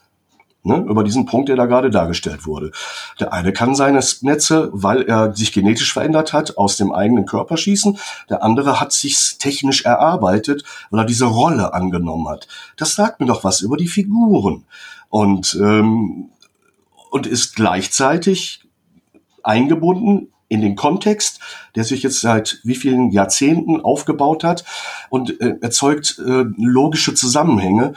[0.62, 2.70] Ne, über diesen Punkt, der da gerade dargestellt wurde.
[3.18, 7.56] Der eine kann seine Netze, weil er sich genetisch verändert hat, aus dem eigenen Körper
[7.56, 7.96] schießen.
[8.28, 12.46] Der andere hat sich technisch erarbeitet, weil er diese Rolle angenommen hat.
[12.76, 14.66] Das sagt mir doch was über die Figuren.
[15.08, 16.28] Und, ähm,
[17.11, 18.68] und ist gleichzeitig
[19.42, 21.40] eingebunden in den Kontext,
[21.74, 24.64] der sich jetzt seit wie vielen Jahrzehnten aufgebaut hat
[25.08, 27.94] und äh, erzeugt äh, logische Zusammenhänge.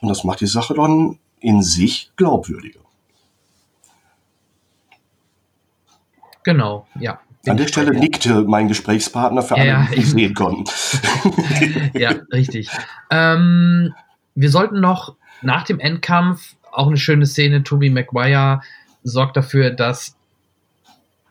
[0.00, 2.80] Und das macht die Sache dann in sich glaubwürdiger.
[6.44, 7.20] Genau, ja.
[7.46, 10.64] An der Stelle nickte mein Gesprächspartner für alle, ja, die es sehen konnten.
[11.94, 12.68] ja, richtig.
[13.10, 13.94] Ähm,
[14.34, 17.62] wir sollten noch nach dem Endkampf auch eine schöne Szene.
[17.62, 18.60] Tobey Maguire
[19.02, 20.16] sorgt dafür, dass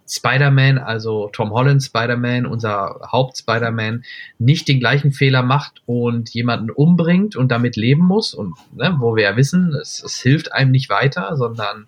[0.07, 4.03] Spider-Man, also Tom Holland Spider-Man, unser Haupt-Spider-Man,
[4.37, 8.33] nicht den gleichen Fehler macht und jemanden umbringt und damit leben muss.
[8.33, 11.87] Und ne, wo wir ja wissen, es, es hilft einem nicht weiter, sondern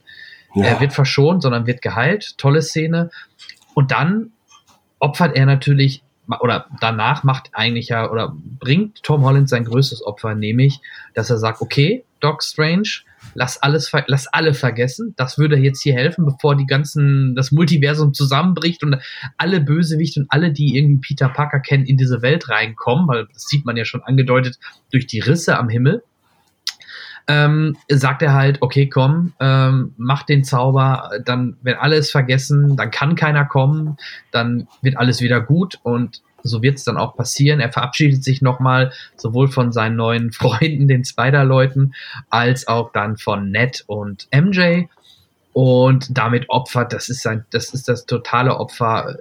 [0.56, 0.66] ja.
[0.66, 2.38] er wird verschont, sondern wird geheilt.
[2.38, 3.12] Tolle Szene.
[3.74, 4.32] Und dann
[5.00, 6.04] opfert er natürlich,
[6.40, 10.82] oder danach macht eigentlich ja, oder bringt Tom Holland sein größtes Opfer, nämlich,
[11.14, 12.90] dass er sagt, okay, Doc Strange,
[13.34, 15.14] lass alles, lass alle vergessen.
[15.18, 18.98] Das würde jetzt hier helfen, bevor die ganzen, das Multiversum zusammenbricht und
[19.38, 23.44] alle Bösewichte und alle, die irgendwie Peter Parker kennen, in diese Welt reinkommen, weil das
[23.44, 24.60] sieht man ja schon angedeutet
[24.92, 26.04] durch die Risse am Himmel.
[27.30, 32.90] Ähm, sagt er halt, okay, komm, ähm, mach den Zauber, dann, wenn alles vergessen, dann
[32.90, 33.98] kann keiner kommen,
[34.32, 37.60] dann wird alles wieder gut und so wird es dann auch passieren.
[37.60, 41.94] Er verabschiedet sich nochmal sowohl von seinen neuen Freunden, den Spider-Leuten,
[42.30, 44.86] als auch dann von Ned und MJ.
[45.54, 49.18] Und damit opfert, das ist sein, das ist das totale Opfer.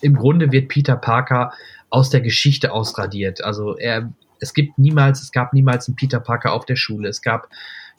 [0.00, 1.52] Im Grunde wird Peter Parker
[1.90, 3.42] aus der Geschichte ausradiert.
[3.42, 7.08] Also er, es gibt niemals, es gab niemals einen Peter Parker auf der Schule.
[7.08, 7.48] Es gab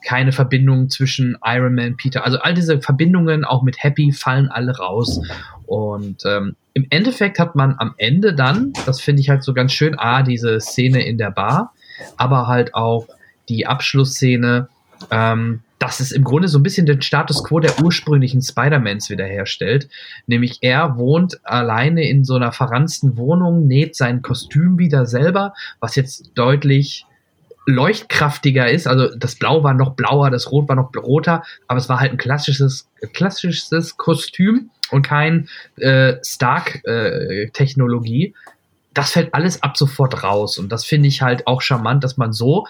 [0.06, 2.24] keine Verbindung zwischen Iron Man, Peter.
[2.24, 5.22] Also all diese Verbindungen, auch mit Happy, fallen alle raus.
[5.66, 9.74] Und ähm, im Endeffekt hat man am Ende dann, das finde ich halt so ganz
[9.74, 11.74] schön, A, diese Szene in der Bar,
[12.16, 13.08] aber halt auch
[13.50, 14.70] die Abschlussszene,
[15.12, 19.90] ähm, dass es im Grunde so ein bisschen den Status quo der ursprünglichen Spider-Mans wiederherstellt.
[20.26, 25.98] Nämlich er wohnt alleine in so einer verranzten Wohnung, näht sein Kostüm wieder selber, was
[25.98, 27.06] jetzt deutlich
[27.66, 28.88] leuchtkraftiger ist.
[28.88, 32.14] Also das Blau war noch blauer, das Rot war noch roter, aber es war halt
[32.14, 38.26] ein klassisches, klassisches Kostüm und kein äh, Stark-Technologie.
[38.26, 38.34] Äh,
[38.94, 40.58] das fällt alles ab sofort raus.
[40.58, 42.66] Und das finde ich halt auch charmant, dass man so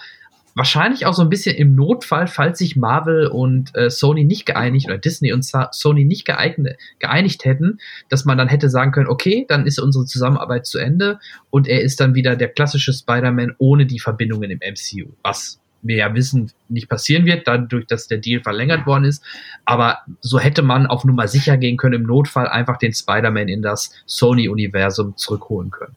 [0.54, 4.86] wahrscheinlich auch so ein bisschen im Notfall, falls sich Marvel und äh, Sony nicht geeinigt
[4.86, 9.46] oder Disney und Sony nicht geeignet, geeinigt hätten, dass man dann hätte sagen können, okay,
[9.48, 11.18] dann ist unsere Zusammenarbeit zu Ende
[11.50, 15.96] und er ist dann wieder der klassische Spider-Man ohne die Verbindungen im MCU, was wir
[15.96, 19.22] ja wissen, nicht passieren wird, dadurch, dass der Deal verlängert worden ist.
[19.64, 23.62] Aber so hätte man auf Nummer sicher gehen können, im Notfall einfach den Spider-Man in
[23.62, 25.96] das Sony-Universum zurückholen können.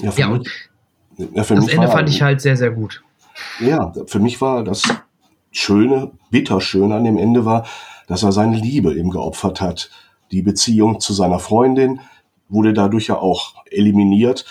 [0.00, 0.48] Ja, ja, mich,
[1.18, 3.02] ja das Ende fand ich halt sehr, sehr gut.
[3.58, 4.82] Ja, für mich war das
[5.52, 7.66] Schöne, bitterschön an dem Ende war,
[8.06, 9.90] dass er seine Liebe ihm geopfert hat.
[10.30, 12.00] Die Beziehung zu seiner Freundin
[12.48, 14.44] wurde dadurch ja auch eliminiert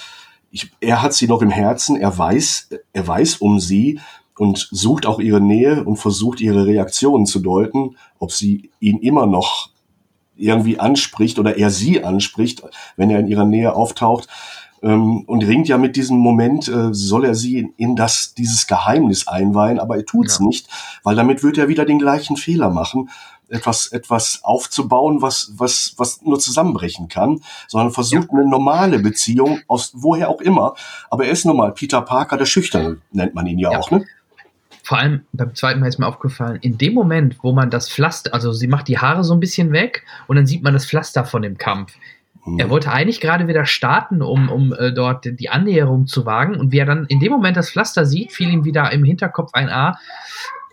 [0.51, 3.99] ich, er hat sie noch im Herzen, er weiß, er weiß um sie
[4.37, 9.25] und sucht auch ihre Nähe und versucht ihre Reaktionen zu deuten, ob sie ihn immer
[9.25, 9.69] noch
[10.35, 12.63] irgendwie anspricht oder er sie anspricht,
[12.95, 14.27] wenn er in ihrer Nähe auftaucht
[14.81, 18.67] ähm, und ringt ja mit diesem Moment, äh, soll er sie in, in, das dieses
[18.67, 20.45] Geheimnis einweihen, aber er tut's ja.
[20.45, 20.69] nicht,
[21.03, 23.09] weil damit wird er wieder den gleichen Fehler machen
[23.49, 29.91] etwas, etwas aufzubauen, was, was, was nur zusammenbrechen kann, sondern versucht eine normale Beziehung aus
[29.95, 30.75] woher auch immer.
[31.09, 33.79] Aber er ist nun mal Peter Parker, der Schüchterne, nennt man ihn ja, ja.
[33.79, 34.05] auch, ne?
[34.83, 38.33] Vor allem beim zweiten Mal ist mir aufgefallen, in dem Moment, wo man das Pflaster,
[38.33, 41.25] also sie macht die Haare so ein bisschen weg und dann sieht man das Pflaster
[41.25, 41.93] von dem Kampf.
[42.57, 42.69] Er mhm.
[42.69, 46.55] wollte eigentlich gerade wieder starten, um, um äh, dort die Annäherung zu wagen.
[46.55, 49.53] Und wie er dann in dem Moment das Pflaster sieht, fiel ihm wieder im Hinterkopf
[49.53, 49.99] ein A.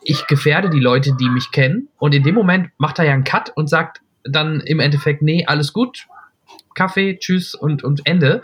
[0.08, 1.88] Ich gefährde die Leute, die mich kennen.
[1.98, 5.44] Und in dem Moment macht er ja einen Cut und sagt dann im Endeffekt, nee,
[5.46, 6.06] alles gut,
[6.74, 8.42] Kaffee, tschüss und, und Ende.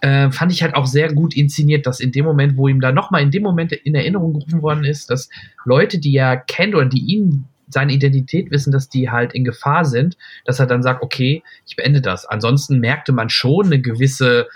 [0.00, 2.90] Äh, fand ich halt auch sehr gut inszeniert, dass in dem Moment, wo ihm da
[2.90, 5.28] nochmal in dem Moment in Erinnerung gerufen worden ist, dass
[5.64, 9.84] Leute, die er kennt oder die ihn seine Identität wissen, dass die halt in Gefahr
[9.84, 12.26] sind, dass er dann sagt, okay, ich beende das.
[12.26, 14.48] Ansonsten merkte man schon eine gewisse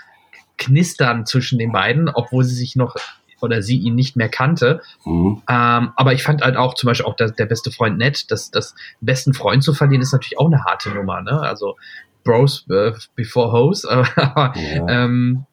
[0.57, 2.95] Knistern zwischen den beiden, obwohl sie sich noch
[3.43, 4.81] oder sie ihn nicht mehr kannte.
[5.05, 5.41] Mhm.
[5.49, 8.49] Ähm, aber ich fand halt auch zum Beispiel auch der, der beste Freund nett, dass
[8.49, 11.21] das besten Freund zu verlieren ist natürlich auch eine harte Nummer.
[11.21, 11.39] Ne?
[11.39, 11.75] Also
[12.23, 13.83] Bros äh, before Hoes.
[14.17, 14.53] ja.
[14.87, 15.45] ähm,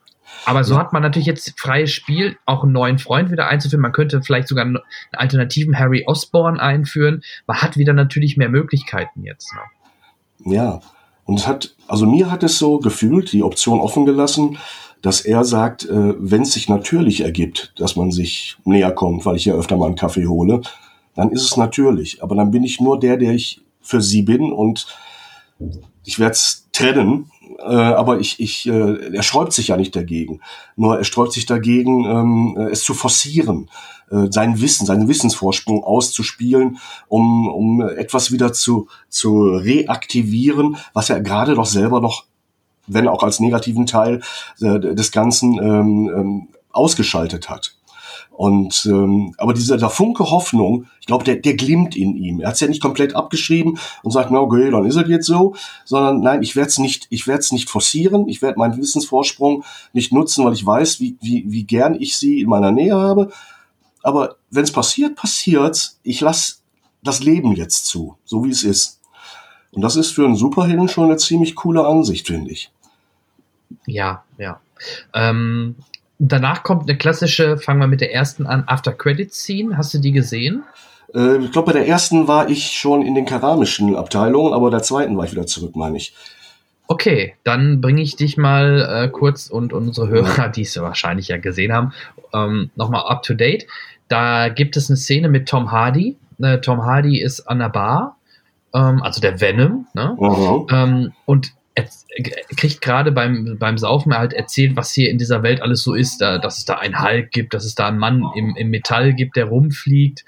[0.46, 3.82] aber so hat man natürlich jetzt freies Spiel, auch einen neuen Freund wieder einzuführen.
[3.82, 4.78] Man könnte vielleicht sogar einen
[5.12, 7.22] alternativen Harry Osborne einführen.
[7.46, 9.52] Man hat wieder natürlich mehr Möglichkeiten jetzt.
[9.54, 10.54] Ne?
[10.54, 10.80] Ja,
[11.24, 14.58] und es hat, also mir hat es so gefühlt, die Option offen gelassen,
[15.02, 19.36] dass er sagt, äh, wenn es sich natürlich ergibt, dass man sich näher kommt, weil
[19.36, 20.60] ich ja öfter mal einen Kaffee hole,
[21.14, 22.22] dann ist es natürlich.
[22.22, 24.86] Aber dann bin ich nur der, der ich für sie bin und
[26.04, 30.40] ich werde es trennen äh, aber ich, ich, äh, er sträubt sich ja nicht dagegen.
[30.76, 33.68] Nur er sträubt sich dagegen, ähm, es zu forcieren,
[34.10, 36.78] äh, sein Wissen, seinen Wissensvorsprung auszuspielen,
[37.08, 42.24] um, um etwas wieder zu, zu reaktivieren, was er gerade doch selber noch,
[42.92, 44.20] wenn auch als negativen Teil
[44.60, 47.74] äh, des Ganzen, ähm, ähm, ausgeschaltet hat.
[48.40, 52.40] Und ähm, aber dieser der Funke Hoffnung, ich glaube, der, der glimmt in ihm.
[52.40, 55.26] Er hat es ja nicht komplett abgeschrieben und sagt, na okay, dann ist es jetzt
[55.26, 59.64] so, sondern nein, ich werde es nicht, ich werde nicht forcieren, ich werde meinen Wissensvorsprung
[59.92, 63.30] nicht nutzen, weil ich weiß, wie, wie, wie gern ich sie in meiner Nähe habe.
[64.02, 66.00] Aber wenn es passiert, passiert's.
[66.02, 66.56] Ich lasse
[67.02, 69.00] das Leben jetzt zu, so wie es ist.
[69.72, 72.72] Und das ist für einen Superhelden schon eine ziemlich coole Ansicht, finde ich.
[73.86, 74.60] Ja, ja.
[75.14, 75.76] Ähm,
[76.22, 79.78] Danach kommt eine klassische, fangen wir mit der ersten an, After Credit Scene.
[79.78, 80.64] Hast du die gesehen?
[81.14, 84.82] Äh, ich glaube, bei der ersten war ich schon in den keramischen Abteilungen, aber der
[84.82, 86.14] zweiten war ich wieder zurück, meine ich.
[86.88, 91.38] Okay, dann bringe ich dich mal äh, kurz und, unsere Hörer, die es wahrscheinlich ja
[91.38, 91.94] gesehen haben,
[92.34, 93.66] ähm, nochmal up to date.
[94.08, 96.18] Da gibt es eine Szene mit Tom Hardy.
[96.38, 98.18] Äh, Tom Hardy ist an der Bar,
[98.74, 100.18] ähm, also der Venom, ne?
[100.20, 100.66] Mhm.
[100.70, 101.54] Ähm, und
[102.56, 106.20] kriegt gerade beim, beim Saufen halt erzählt, was hier in dieser Welt alles so ist.
[106.20, 109.14] Da, dass es da einen Hulk gibt, dass es da einen Mann im, im Metall
[109.14, 110.24] gibt, der rumfliegt,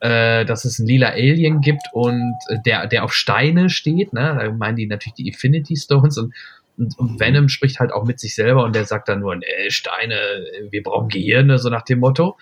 [0.00, 2.34] äh, dass es einen lila Alien gibt und
[2.66, 4.12] der, der auf Steine steht.
[4.12, 4.36] Ne?
[4.38, 6.34] Da meinen die natürlich die Infinity Stones und,
[6.76, 9.70] und, und Venom spricht halt auch mit sich selber und der sagt dann nur, nee,
[9.70, 10.16] Steine,
[10.70, 12.36] wir brauchen Gehirne, so nach dem Motto.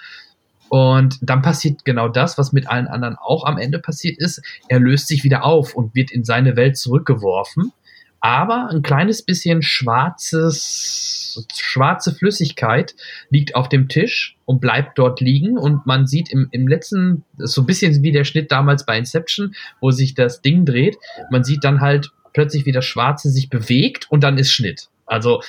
[0.69, 4.41] Und dann passiert genau das, was mit allen anderen auch am Ende passiert ist.
[4.69, 7.73] Er löst sich wieder auf und wird in seine Welt zurückgeworfen
[8.21, 12.95] aber ein kleines bisschen schwarzes, schwarze Flüssigkeit
[13.31, 17.63] liegt auf dem Tisch und bleibt dort liegen und man sieht im, im letzten, so
[17.63, 20.99] ein bisschen wie der Schnitt damals bei Inception, wo sich das Ding dreht,
[21.31, 24.89] man sieht dann halt plötzlich wie das Schwarze sich bewegt und dann ist Schnitt.
[25.07, 25.43] Also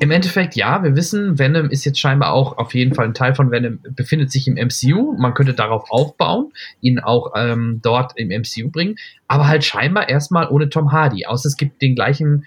[0.00, 3.34] im Endeffekt, ja, wir wissen, Venom ist jetzt scheinbar auch auf jeden Fall ein Teil
[3.34, 5.16] von Venom, befindet sich im MCU.
[5.18, 10.48] Man könnte darauf aufbauen, ihn auch ähm, dort im MCU bringen, aber halt scheinbar erstmal
[10.48, 11.26] ohne Tom Hardy.
[11.26, 12.44] Außer es gibt den gleichen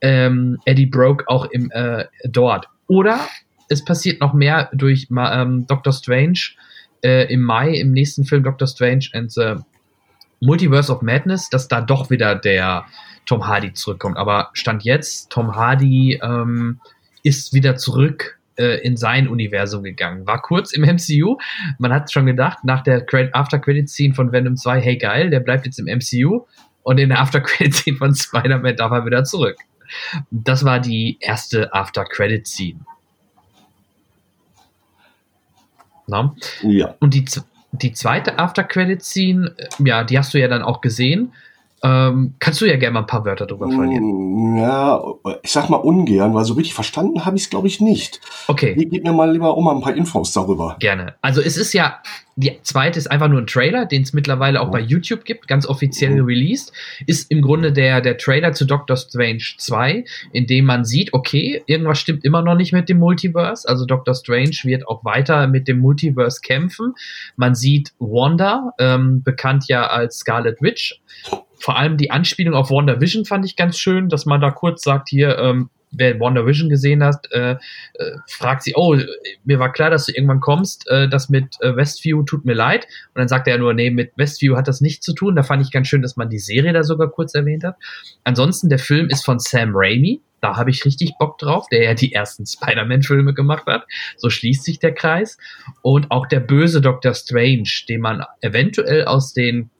[0.00, 2.68] ähm, Eddie Broke auch im, äh, dort.
[2.86, 3.20] Oder
[3.68, 6.38] es passiert noch mehr durch ähm, Doctor Strange
[7.02, 9.54] äh, im Mai, im nächsten Film Doctor Strange and the
[10.40, 12.84] Multiverse of Madness, dass da doch wieder der
[13.26, 14.16] Tom Hardy zurückkommt.
[14.16, 16.80] Aber Stand jetzt, Tom Hardy ähm,
[17.22, 20.26] ist wieder zurück äh, in sein Universum gegangen.
[20.26, 21.38] War kurz im MCU.
[21.78, 25.78] Man hat schon gedacht, nach der After-Credit-Scene von Venom 2, hey geil, der bleibt jetzt
[25.78, 26.46] im MCU.
[26.82, 29.56] Und in der After-Credit-Scene von Spider-Man darf er wieder zurück.
[30.30, 32.80] Das war die erste After-Credit-Scene.
[36.62, 36.94] Ja.
[37.00, 37.24] Und die,
[37.72, 41.32] die zweite After-Credit-Scene, äh, ja, die hast du ja dann auch gesehen.
[41.84, 44.54] Ähm, kannst du ja gerne mal ein paar Wörter drüber verlieren.
[44.54, 45.04] Mm, ja,
[45.42, 48.22] ich sag mal ungern, weil so richtig verstanden habe ich es, glaube ich, nicht.
[48.48, 48.74] Okay.
[48.74, 50.76] Gib mir mal lieber mal ein paar Infos darüber.
[50.80, 51.14] Gerne.
[51.20, 52.00] Also es ist ja,
[52.36, 54.70] die zweite ist einfach nur ein Trailer, den es mittlerweile auch oh.
[54.70, 56.24] bei YouTube gibt, ganz offiziell oh.
[56.24, 56.72] released.
[57.06, 61.62] Ist im Grunde der, der Trailer zu Doctor Strange 2, in dem man sieht, okay,
[61.66, 63.68] irgendwas stimmt immer noch nicht mit dem Multiverse.
[63.68, 66.94] Also Doctor Strange wird auch weiter mit dem Multiverse kämpfen.
[67.36, 70.98] Man sieht Wanda, ähm, bekannt ja als Scarlet Witch,
[71.64, 75.08] vor allem die Anspielung auf WandaVision fand ich ganz schön, dass man da kurz sagt,
[75.08, 77.56] hier, ähm, wer WandaVision gesehen hat, äh, äh,
[78.28, 78.98] fragt sie, oh,
[79.44, 82.84] mir war klar, dass du irgendwann kommst, äh, das mit äh, Westview tut mir leid.
[83.14, 85.36] Und dann sagt er nur, nee, mit Westview hat das nichts zu tun.
[85.36, 87.76] Da fand ich ganz schön, dass man die Serie da sogar kurz erwähnt hat.
[88.24, 90.20] Ansonsten, der Film ist von Sam Raimi.
[90.42, 93.86] Da habe ich richtig Bock drauf, der ja die ersten Spider-Man-Filme gemacht hat.
[94.18, 95.38] So schließt sich der Kreis.
[95.80, 99.70] Und auch der böse Doctor Strange, den man eventuell aus den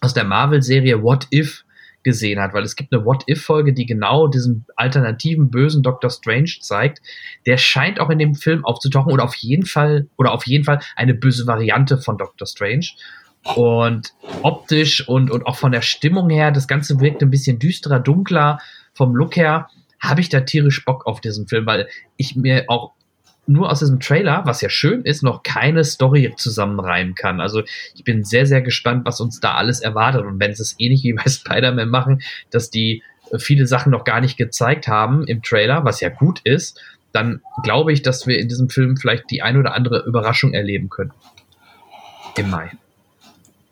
[0.00, 1.64] aus der Marvel-Serie What If
[2.02, 7.00] gesehen hat, weil es gibt eine What-If-Folge, die genau diesen alternativen bösen Doctor Strange zeigt.
[7.46, 10.80] Der scheint auch in dem Film aufzutauchen oder auf jeden Fall oder auf jeden Fall
[10.96, 12.86] eine böse Variante von Doctor Strange.
[13.54, 18.00] Und optisch und, und auch von der Stimmung her, das Ganze wirkt ein bisschen düsterer,
[18.00, 18.58] dunkler.
[18.92, 22.92] Vom Look her habe ich da tierisch Bock auf diesen Film, weil ich mir auch
[23.50, 27.40] nur aus diesem Trailer, was ja schön ist, noch keine Story zusammenreimen kann.
[27.40, 27.62] Also
[27.94, 30.24] ich bin sehr, sehr gespannt, was uns da alles erwartet.
[30.24, 34.04] Und wenn sie es ähnlich wie bei Spider-Man machen, dass die äh, viele Sachen noch
[34.04, 36.80] gar nicht gezeigt haben im Trailer, was ja gut ist,
[37.12, 40.88] dann glaube ich, dass wir in diesem Film vielleicht die ein oder andere Überraschung erleben
[40.88, 41.12] können.
[42.36, 42.70] Im Mai.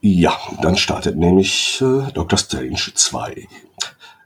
[0.00, 3.46] Ja, dann startet nämlich äh, Doctor Strange 2.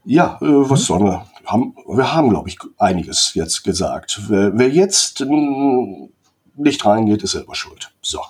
[0.05, 0.85] Ja, äh, was mhm.
[0.85, 4.21] sollen wir haben, wir haben, glaube ich, einiges jetzt gesagt.
[4.29, 6.11] Wer, wer jetzt hm,
[6.57, 7.91] nicht reingeht, ist selber schuld.
[8.01, 8.21] So.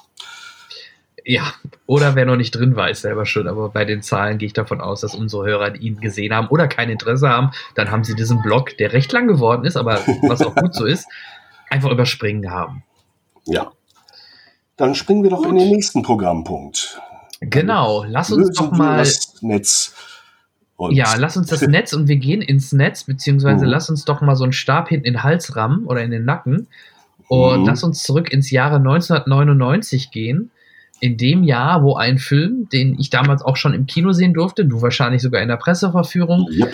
[1.24, 1.52] Ja,
[1.86, 3.46] oder wer noch nicht drin war, ist selber schuld.
[3.46, 6.66] Aber bei den Zahlen gehe ich davon aus, dass unsere Hörer ihn gesehen haben oder
[6.66, 7.52] kein Interesse haben.
[7.74, 10.84] Dann haben sie diesen Blog, der recht lang geworden ist, aber was auch gut so
[10.84, 11.06] ist,
[11.70, 12.82] einfach überspringen haben.
[13.46, 13.72] Ja.
[14.76, 15.48] Dann springen wir doch gut.
[15.48, 17.00] in den nächsten Programmpunkt.
[17.40, 18.98] Genau, lass uns doch mal.
[18.98, 19.94] Das Netz
[20.88, 23.70] und ja, lass uns das Netz und wir gehen ins Netz, beziehungsweise mhm.
[23.70, 26.24] lass uns doch mal so einen Stab hinten in den Hals rammen oder in den
[26.24, 26.66] Nacken
[27.28, 27.66] und mhm.
[27.66, 30.50] lass uns zurück ins Jahre 1999 gehen.
[31.00, 34.64] In dem Jahr, wo ein Film, den ich damals auch schon im Kino sehen durfte,
[34.64, 36.66] du wahrscheinlich sogar in der Presseverführung, ja.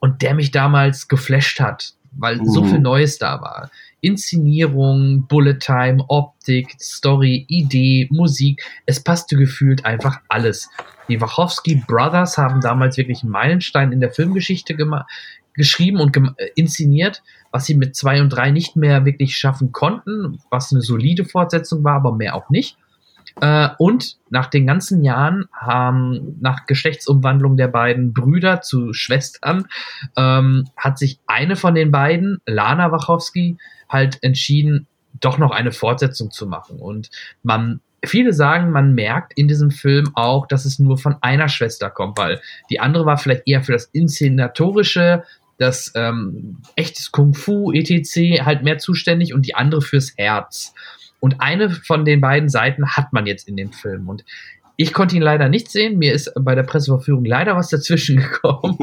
[0.00, 2.46] und der mich damals geflasht hat, weil mhm.
[2.46, 3.70] so viel Neues da war.
[4.00, 8.62] Inszenierung, Bullet Time, Optik, Story, Idee, Musik.
[8.86, 10.68] Es passte gefühlt einfach alles.
[11.08, 14.76] Die Wachowski Brothers haben damals wirklich einen Meilenstein in der Filmgeschichte
[15.54, 20.40] geschrieben und äh, inszeniert, was sie mit zwei und drei nicht mehr wirklich schaffen konnten,
[20.50, 22.76] was eine solide Fortsetzung war, aber mehr auch nicht.
[23.40, 29.66] Äh, und nach den ganzen Jahren haben, nach Geschlechtsumwandlung der beiden Brüder zu Schwestern,
[30.16, 33.56] ähm, hat sich eine von den beiden, Lana Wachowski,
[33.88, 34.86] halt entschieden,
[35.20, 36.78] doch noch eine Fortsetzung zu machen.
[36.78, 37.10] Und
[37.42, 41.90] man, viele sagen, man merkt in diesem Film auch, dass es nur von einer Schwester
[41.90, 45.24] kommt, weil die andere war vielleicht eher für das Inszenatorische,
[45.58, 48.42] das ähm, echtes Kung Fu, etc.
[48.44, 50.72] halt mehr zuständig und die andere fürs Herz.
[51.20, 54.08] Und eine von den beiden Seiten hat man jetzt in dem Film.
[54.08, 54.24] Und
[54.76, 55.98] ich konnte ihn leider nicht sehen.
[55.98, 58.78] Mir ist bei der Presseverführung leider was dazwischen gekommen,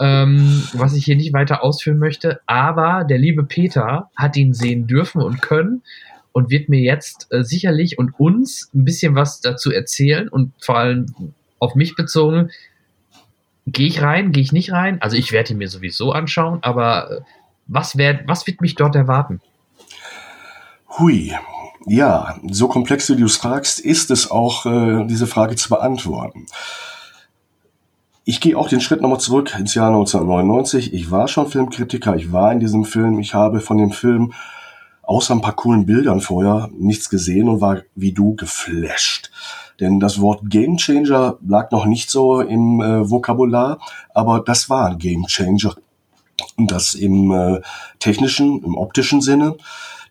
[0.00, 2.40] ähm, was ich hier nicht weiter ausführen möchte.
[2.46, 5.82] Aber der liebe Peter hat ihn sehen dürfen und können
[6.32, 10.78] und wird mir jetzt äh, sicherlich und uns ein bisschen was dazu erzählen und vor
[10.78, 11.06] allem
[11.60, 12.50] auf mich bezogen.
[13.66, 15.00] Gehe ich rein, gehe ich nicht rein?
[15.00, 17.20] Also ich werde ihn mir sowieso anschauen, aber äh,
[17.68, 19.40] was, werd, was wird mich dort erwarten?
[20.98, 21.32] Hui,
[21.86, 26.46] ja, so komplex wie du es fragst, ist es auch, äh, diese Frage zu beantworten.
[28.24, 30.92] Ich gehe auch den Schritt nochmal zurück ins Jahr 1999.
[30.92, 34.32] Ich war schon Filmkritiker, ich war in diesem Film, ich habe von dem Film
[35.02, 39.32] außer ein paar coolen Bildern vorher nichts gesehen und war wie du geflasht.
[39.80, 43.78] Denn das Wort Game Changer lag noch nicht so im äh, Vokabular,
[44.14, 45.74] aber das war ein Game Changer.
[46.56, 47.60] Und das im äh,
[47.98, 49.56] technischen, im optischen Sinne.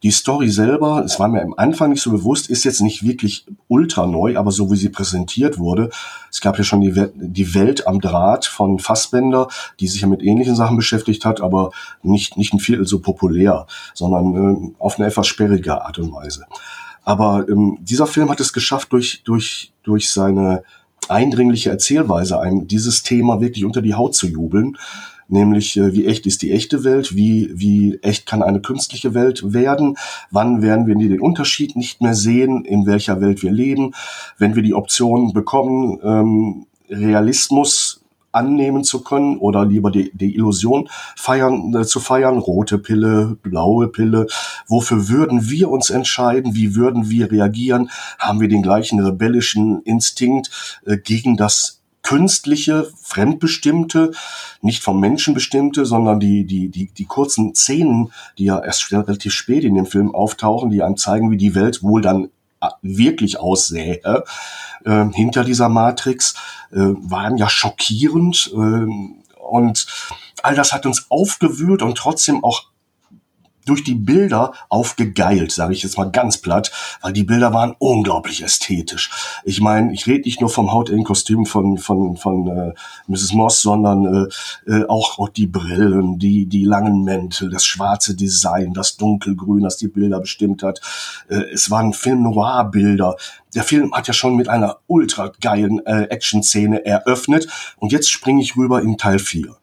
[0.01, 3.45] Die Story selber, es war mir am Anfang nicht so bewusst, ist jetzt nicht wirklich
[3.67, 5.89] ultra neu, aber so wie sie präsentiert wurde.
[6.31, 10.07] Es gab ja schon die, Welt, die Welt am Draht von Fassbender, die sich ja
[10.07, 11.71] mit ähnlichen Sachen beschäftigt hat, aber
[12.01, 16.45] nicht, nicht ein Viertel so populär, sondern äh, auf eine etwas sperrige Art und Weise.
[17.03, 20.63] Aber ähm, dieser Film hat es geschafft, durch, durch, durch seine
[21.09, 24.77] eindringliche Erzählweise einem dieses Thema wirklich unter die Haut zu jubeln
[25.29, 29.53] nämlich äh, wie echt ist die echte Welt, wie, wie echt kann eine künstliche Welt
[29.53, 29.97] werden,
[30.31, 33.93] wann werden wir den Unterschied nicht mehr sehen, in welcher Welt wir leben,
[34.37, 40.89] wenn wir die Option bekommen, ähm, Realismus annehmen zu können oder lieber die, die Illusion
[41.15, 44.27] feiern, äh, zu feiern, rote Pille, blaue Pille.
[44.67, 46.55] Wofür würden wir uns entscheiden?
[46.55, 47.89] Wie würden wir reagieren?
[48.19, 54.11] Haben wir den gleichen rebellischen Instinkt äh, gegen das künstliche, fremdbestimmte,
[54.61, 59.33] nicht vom Menschen bestimmte, sondern die, die, die, die kurzen Szenen, die ja erst relativ
[59.33, 62.29] spät in dem Film auftauchen, die einem zeigen, wie die Welt wohl dann
[62.61, 64.23] äh, wirklich aussähe
[64.85, 66.35] äh, hinter dieser Matrix,
[66.71, 68.87] äh, waren ja schockierend äh,
[69.39, 69.87] und
[70.43, 72.68] all das hat uns aufgewühlt und trotzdem auch
[73.69, 78.43] durch die Bilder aufgegeilt, sage ich jetzt mal ganz platt, weil die Bilder waren unglaublich
[78.43, 79.11] ästhetisch.
[79.43, 82.73] Ich meine, ich rede nicht nur vom Hautinnen-Kostüm von von von äh,
[83.07, 83.33] Mrs.
[83.33, 84.27] Moss, sondern
[84.67, 89.63] äh, äh, auch, auch die Brillen, die die langen Mäntel, das schwarze Design, das dunkelgrün,
[89.63, 90.81] das die Bilder bestimmt hat.
[91.29, 93.15] Äh, es waren Film Noir Bilder.
[93.55, 97.47] Der Film hat ja schon mit einer ultra geilen äh, Action-Szene eröffnet
[97.77, 99.55] und jetzt springe ich rüber in Teil 4.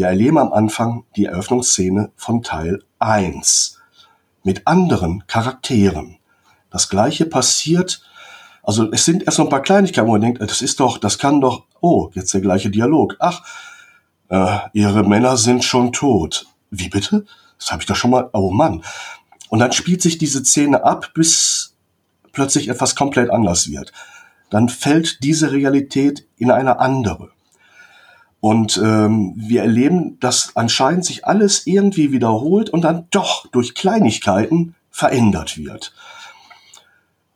[0.00, 3.78] Wir erleben am Anfang die Eröffnungsszene von Teil 1
[4.42, 6.16] mit anderen Charakteren.
[6.70, 8.00] Das gleiche passiert,
[8.62, 11.18] also es sind erst noch ein paar Kleinigkeiten, wo man denkt, das ist doch, das
[11.18, 13.16] kann doch, oh, jetzt der gleiche Dialog.
[13.18, 13.44] Ach,
[14.30, 16.46] äh, ihre Männer sind schon tot.
[16.70, 17.26] Wie bitte?
[17.58, 18.82] Das habe ich doch schon mal, oh Mann.
[19.50, 21.74] Und dann spielt sich diese Szene ab, bis
[22.32, 23.92] plötzlich etwas komplett anders wird.
[24.48, 27.32] Dann fällt diese Realität in eine andere.
[28.40, 34.74] Und ähm, wir erleben, dass anscheinend sich alles irgendwie wiederholt und dann doch durch Kleinigkeiten
[34.90, 35.92] verändert wird.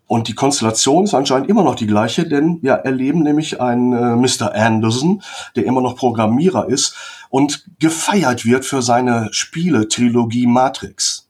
[0.06, 4.16] Und die Konstellation ist anscheinend immer noch die gleiche, denn wir erleben nämlich einen äh,
[4.16, 4.54] Mr.
[4.54, 5.22] Anderson,
[5.56, 6.94] der immer noch Programmierer ist
[7.30, 11.23] und gefeiert wird für seine Spiele-Trilogie Matrix,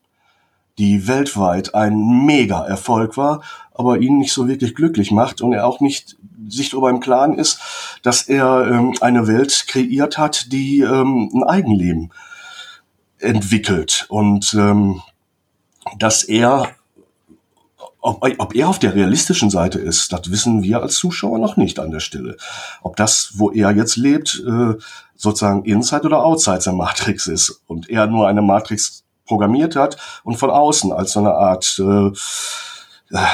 [0.78, 5.80] die weltweit ein Mega-Erfolg war, aber ihn nicht so wirklich glücklich macht und er auch
[5.80, 6.16] nicht
[6.48, 7.60] sich darüber im Klaren ist,
[8.02, 12.12] dass er ähm, eine Welt kreiert hat, die ähm, ein Eigenleben
[13.18, 15.02] entwickelt und ähm,
[15.98, 16.68] dass er
[18.00, 21.78] ob, ob er auf der realistischen Seite ist, das wissen wir als Zuschauer noch nicht
[21.78, 22.36] an der Stelle.
[22.82, 24.74] Ob das, wo er jetzt lebt, äh,
[25.16, 30.36] sozusagen Inside oder Outside der Matrix ist und er nur eine Matrix programmiert hat und
[30.36, 32.08] von außen als so eine Art äh,
[33.16, 33.26] äh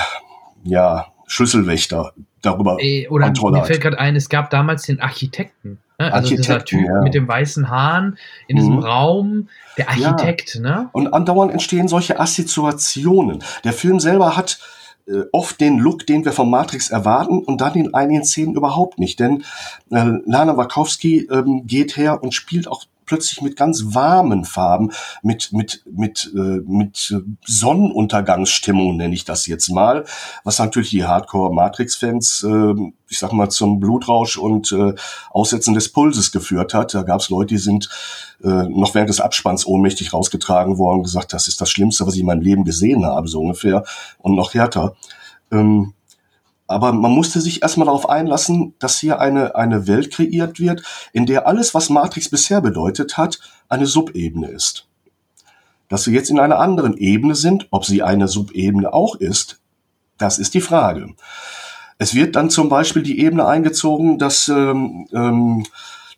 [0.63, 2.13] ja, Schlüsselwächter
[2.43, 5.79] darüber Ey, Oder Kontrolle mir fällt gerade ein, es gab damals den Architekten.
[5.99, 6.13] Ne?
[6.13, 7.03] Also dieser Typ ja.
[7.03, 8.19] mit dem weißen Haaren
[8.49, 8.81] in diesem mhm.
[8.81, 10.57] Raum, der Architekt.
[10.57, 10.61] Ja.
[10.61, 10.89] Ne?
[10.93, 13.43] Und andauernd entstehen solche Assoziationen.
[13.65, 14.59] Der Film selber hat
[15.07, 18.99] äh, oft den Look, den wir von Matrix erwarten und dann in einigen Szenen überhaupt
[18.99, 19.21] nicht.
[19.21, 19.45] Denn
[19.91, 24.93] äh, Lana Wachowski ähm, geht her und spielt auch plötzlich mit ganz warmen Farben,
[25.23, 27.13] mit, mit, mit, äh, mit
[27.45, 30.05] Sonnenuntergangsstimmung nenne ich das jetzt mal,
[30.45, 32.75] was natürlich die Hardcore-Matrix-Fans, äh,
[33.09, 34.95] ich sag mal, zum Blutrausch und äh,
[35.31, 36.95] Aussetzen des Pulses geführt hat.
[36.95, 37.89] Da gab es Leute, die sind
[38.45, 42.21] äh, noch während des Abspanns ohnmächtig rausgetragen worden, gesagt, das ist das Schlimmste, was ich
[42.21, 43.83] in meinem Leben gesehen habe, so ungefähr,
[44.19, 44.95] und noch härter.
[45.51, 45.95] Ähm,
[46.71, 51.27] aber man musste sich erstmal darauf einlassen, dass hier eine, eine Welt kreiert wird, in
[51.27, 54.87] der alles, was Matrix bisher bedeutet hat, eine Subebene ist.
[55.89, 59.61] Dass wir jetzt in einer anderen Ebene sind, ob sie eine Subebene auch ist,
[60.17, 61.15] das ist die Frage.
[61.99, 65.67] Es wird dann zum Beispiel die Ebene eingezogen, dass ähm, ähm,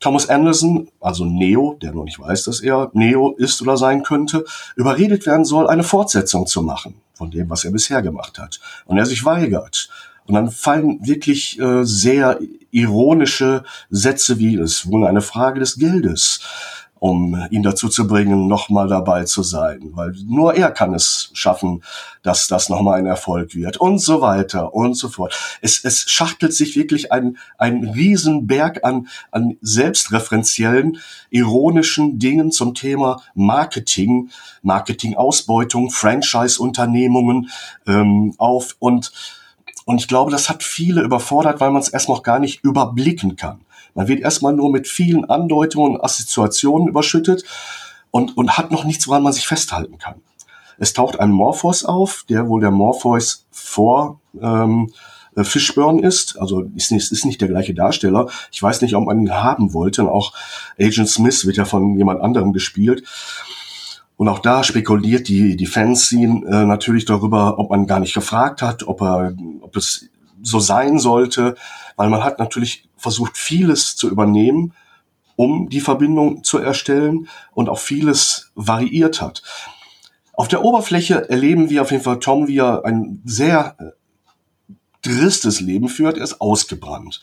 [0.00, 4.44] Thomas Anderson, also Neo, der noch nicht weiß, dass er Neo ist oder sein könnte,
[4.76, 8.60] überredet werden soll, eine Fortsetzung zu machen von dem, was er bisher gemacht hat.
[8.84, 9.88] Und er sich weigert.
[10.26, 12.38] Und dann fallen wirklich äh, sehr
[12.70, 16.40] ironische Sätze wie, es ist wohl eine Frage des Geldes,
[17.02, 19.90] um ihn dazu zu bringen, nochmal dabei zu sein.
[19.92, 21.82] Weil nur er kann es schaffen,
[22.22, 25.36] dass das nochmal ein Erfolg wird und so weiter und so fort.
[25.60, 30.98] Es, es schachtelt sich wirklich ein, ein Riesenberg an, an selbstreferenziellen,
[31.30, 34.30] ironischen Dingen zum Thema Marketing,
[34.62, 37.50] Marketingausbeutung, Franchise-Unternehmungen
[37.84, 39.10] ähm, auf und
[39.92, 43.36] und ich glaube, das hat viele überfordert, weil man es erst noch gar nicht überblicken
[43.36, 43.60] kann.
[43.94, 47.44] Man wird erstmal nur mit vielen Andeutungen und Assoziationen überschüttet
[48.10, 50.14] und, und hat noch nichts, woran man sich festhalten kann.
[50.78, 54.90] Es taucht ein Morpheus auf, der wohl der Morpheus vor ähm,
[55.36, 56.40] äh, Fishburne ist.
[56.40, 58.30] Also ist ist nicht der gleiche Darsteller.
[58.50, 60.04] Ich weiß nicht, ob man ihn haben wollte.
[60.04, 60.32] Und auch
[60.80, 63.04] Agent Smith wird ja von jemand anderem gespielt.
[64.16, 68.62] Und auch da spekuliert die, die Fanszene äh, natürlich darüber, ob man gar nicht gefragt
[68.62, 70.08] hat, ob, er, ob es
[70.42, 71.56] so sein sollte,
[71.96, 74.74] weil man hat natürlich versucht, vieles zu übernehmen,
[75.36, 79.42] um die Verbindung zu erstellen und auch vieles variiert hat.
[80.34, 85.60] Auf der Oberfläche erleben wir auf jeden Fall Tom, wie er ein sehr äh, tristes
[85.60, 86.16] Leben führt.
[86.16, 87.20] Er ist ausgebrannt.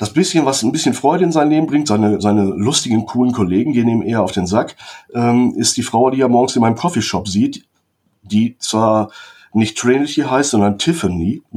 [0.00, 3.74] Das bisschen, was ein bisschen Freude in sein Leben bringt, seine, seine lustigen, coolen Kollegen
[3.74, 4.74] gehen ihm eher auf den Sack,
[5.12, 7.66] ähm, ist die Frau, die er morgens in meinem Coffeeshop sieht,
[8.22, 9.10] die zwar
[9.52, 11.42] nicht Trinity heißt, sondern Tiffany,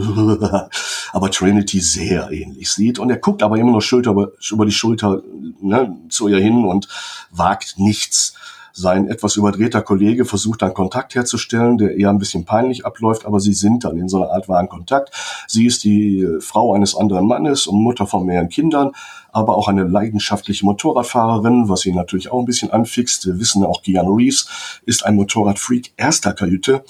[1.13, 2.99] aber Trinity sehr ähnlich sieht.
[2.99, 5.21] Und er guckt aber immer noch Schulter über, über die Schulter
[5.61, 6.89] ne, zu ihr hin und
[7.31, 8.33] wagt nichts.
[8.75, 13.39] Sein etwas überdrehter Kollege versucht dann Kontakt herzustellen, der eher ein bisschen peinlich abläuft, aber
[13.39, 15.13] sie sind dann in so einer Art wahren Kontakt.
[15.47, 18.91] Sie ist die Frau eines anderen Mannes und Mutter von mehreren Kindern,
[19.31, 23.27] aber auch eine leidenschaftliche Motorradfahrerin, was sie natürlich auch ein bisschen anfixt.
[23.27, 26.83] Wir wissen auch, Keanu Reeves ist ein Motorradfreak erster Kajüte.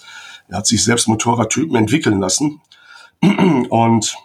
[0.48, 2.62] Er hat sich selbst Motorradtypen entwickeln lassen.
[3.70, 4.16] Und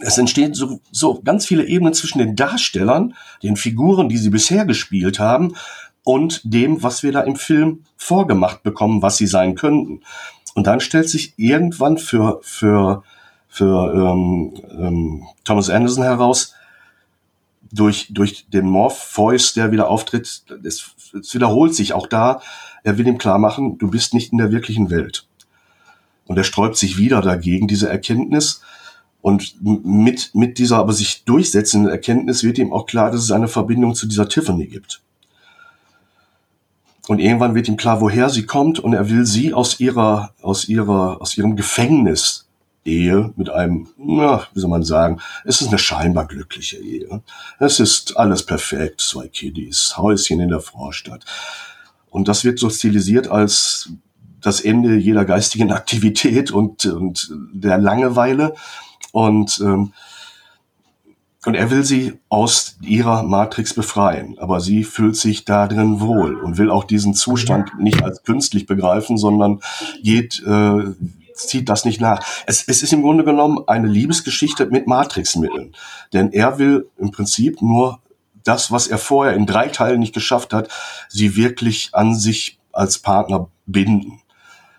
[0.00, 4.64] es entstehen so, so ganz viele Ebenen zwischen den Darstellern, den Figuren, die sie bisher
[4.64, 5.54] gespielt haben,
[6.04, 10.00] und dem, was wir da im Film vorgemacht bekommen, was sie sein könnten.
[10.54, 13.02] Und dann stellt sich irgendwann für, für,
[13.48, 16.54] für ähm, ähm, Thomas Anderson heraus,
[17.72, 22.40] durch, durch den Morph-Voice, der wieder auftritt, es, es wiederholt sich auch da,
[22.82, 25.26] er will ihm klar machen, du bist nicht in der wirklichen Welt.
[26.26, 28.62] Und er sträubt sich wieder dagegen, diese Erkenntnis.
[29.20, 33.48] Und mit, mit dieser aber sich durchsetzenden Erkenntnis wird ihm auch klar, dass es eine
[33.48, 35.02] Verbindung zu dieser Tiffany gibt.
[37.10, 40.68] Und irgendwann wird ihm klar, woher sie kommt und er will sie aus ihrer, aus
[40.68, 42.46] ihrer, aus ihrem Gefängnis
[42.84, 47.20] Ehe mit einem, na, wie soll man sagen, es ist eine scheinbar glückliche Ehe.
[47.58, 51.24] Es ist alles perfekt, zwei Kiddies, Häuschen in der Vorstadt.
[52.10, 53.90] Und das wird so stilisiert als
[54.40, 58.54] das Ende jeder geistigen Aktivität und, und der Langeweile.
[59.10, 59.92] Und, ähm,
[61.46, 64.38] und er will sie aus ihrer Matrix befreien.
[64.38, 68.66] Aber sie fühlt sich da drin wohl und will auch diesen Zustand nicht als künstlich
[68.66, 69.60] begreifen, sondern
[70.02, 70.82] geht, äh,
[71.34, 72.22] zieht das nicht nach.
[72.46, 75.74] Es, es ist im Grunde genommen eine Liebesgeschichte mit Matrixmitteln.
[76.12, 78.00] Denn er will im Prinzip nur
[78.44, 80.68] das, was er vorher in drei Teilen nicht geschafft hat,
[81.08, 84.20] sie wirklich an sich als Partner binden.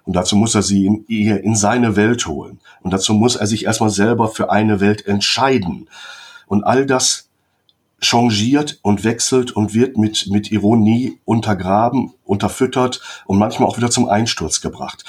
[0.03, 2.59] Und dazu muss er sie in, in seine Welt holen.
[2.81, 5.87] Und dazu muss er sich erstmal selber für eine Welt entscheiden.
[6.51, 7.29] Und all das
[8.01, 14.09] changiert und wechselt und wird mit, mit Ironie untergraben, unterfüttert und manchmal auch wieder zum
[14.09, 15.05] Einsturz gebracht.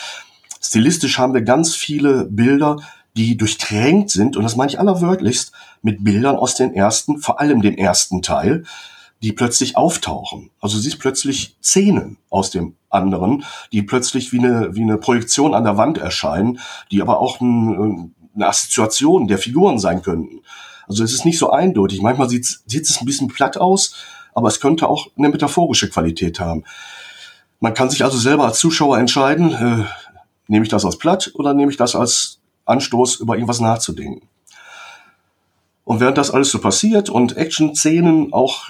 [0.63, 2.77] Stilistisch haben wir ganz viele Bilder,
[3.17, 5.51] die durchtränkt sind, und das meine ich allerwörtlichst,
[5.83, 8.63] mit Bildern aus den ersten, vor allem dem ersten Teil,
[9.21, 10.51] die plötzlich auftauchen.
[10.61, 15.65] Also siehst plötzlich Szenen aus dem anderen, die plötzlich wie eine, wie eine Projektion an
[15.65, 16.61] der Wand erscheinen,
[16.93, 20.43] die aber auch ein, eine Assoziation der Figuren sein könnten.
[20.93, 22.03] Also es ist nicht so eindeutig.
[22.03, 23.95] Manchmal sieht, es ein bisschen platt aus,
[24.35, 26.65] aber es könnte auch eine metaphorische Qualität haben.
[27.61, 29.85] Man kann sich also selber als Zuschauer entscheiden, äh,
[30.49, 34.29] nehme ich das als platt oder nehme ich das als Anstoß, über irgendwas nachzudenken.
[35.85, 38.67] Und während das alles so passiert und Action-Szenen auch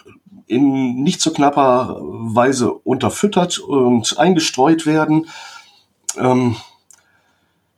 [0.46, 5.26] in nicht so knapper Weise unterfüttert und eingestreut werden,
[6.16, 6.54] ähm,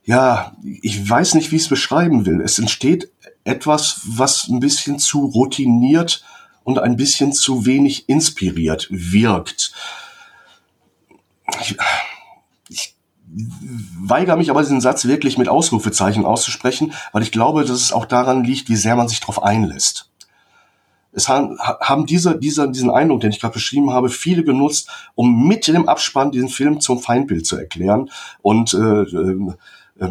[0.03, 2.41] ja, ich weiß nicht, wie ich es beschreiben will.
[2.41, 3.09] Es entsteht
[3.45, 6.25] etwas, was ein bisschen zu routiniert
[6.63, 9.71] und ein bisschen zu wenig inspiriert wirkt.
[11.61, 11.77] Ich,
[14.01, 18.05] weigere mich aber, diesen Satz wirklich mit Ausrufezeichen auszusprechen, weil ich glaube, dass es auch
[18.05, 20.09] daran liegt, wie sehr man sich darauf einlässt.
[21.11, 25.47] Es haben, haben diese, dieser, diesen Eindruck, den ich gerade beschrieben habe, viele genutzt, um
[25.47, 28.09] mit dem Abspann diesen Film zum Feindbild zu erklären.
[28.41, 29.55] Und äh, äh,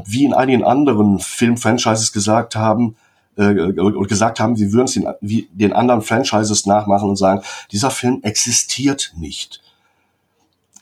[0.07, 2.97] wie in einigen anderen Film-Franchises gesagt haben,
[3.37, 7.43] äh, und gesagt haben, sie würden es den, wie den anderen Franchises nachmachen und sagen,
[7.73, 9.61] dieser Film existiert nicht.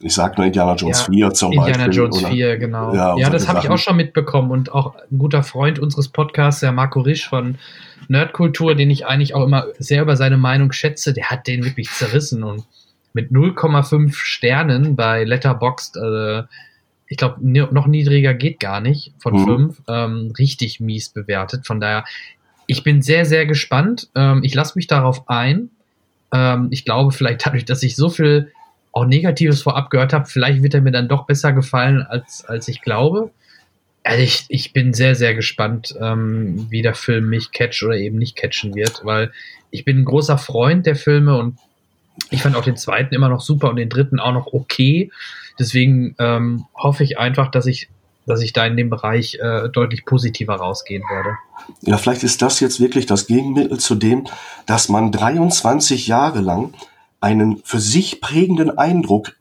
[0.05, 1.84] Ich sag nur Indiana Jones ja, 4 zum Indiana Beispiel.
[1.84, 2.94] Indiana Jones oder, 4, genau.
[2.94, 6.61] Ja, ja das habe ich auch schon mitbekommen und auch ein guter Freund unseres Podcasts,
[6.61, 7.57] der Marco Risch von
[8.09, 11.88] Nerdkultur, den ich eigentlich auch immer sehr über seine Meinung schätze, der hat den wirklich
[11.90, 12.64] zerrissen und
[13.12, 16.42] mit 0,5 Sternen bei Letterboxd, äh,
[17.07, 19.44] ich glaube, noch niedriger geht gar nicht von mhm.
[19.44, 21.66] 5, ähm, richtig mies bewertet.
[21.66, 22.05] Von daher,
[22.66, 24.09] ich bin sehr, sehr gespannt.
[24.14, 25.70] Ähm, ich lasse mich darauf ein.
[26.32, 28.52] Ähm, ich glaube, vielleicht dadurch, dass ich so viel
[28.93, 32.68] auch Negatives vorab gehört habe, vielleicht wird er mir dann doch besser gefallen, als, als
[32.68, 33.30] ich glaube.
[34.05, 38.18] Also ich, ich bin sehr, sehr gespannt, ähm, wie der Film mich catch oder eben
[38.18, 39.32] nicht catchen wird, weil
[39.70, 41.59] ich bin ein großer Freund der Filme und
[42.30, 45.10] ich fand auch den zweiten immer noch super und den dritten auch noch okay.
[45.59, 47.89] Deswegen ähm, hoffe ich einfach, dass ich,
[48.27, 51.36] dass ich da in dem Bereich äh, deutlich positiver rausgehen werde.
[51.82, 54.24] Ja, vielleicht ist das jetzt wirklich das Gegenmittel zu dem,
[54.66, 56.74] dass man 23 Jahre lang
[57.20, 59.35] einen für sich prägenden Eindruck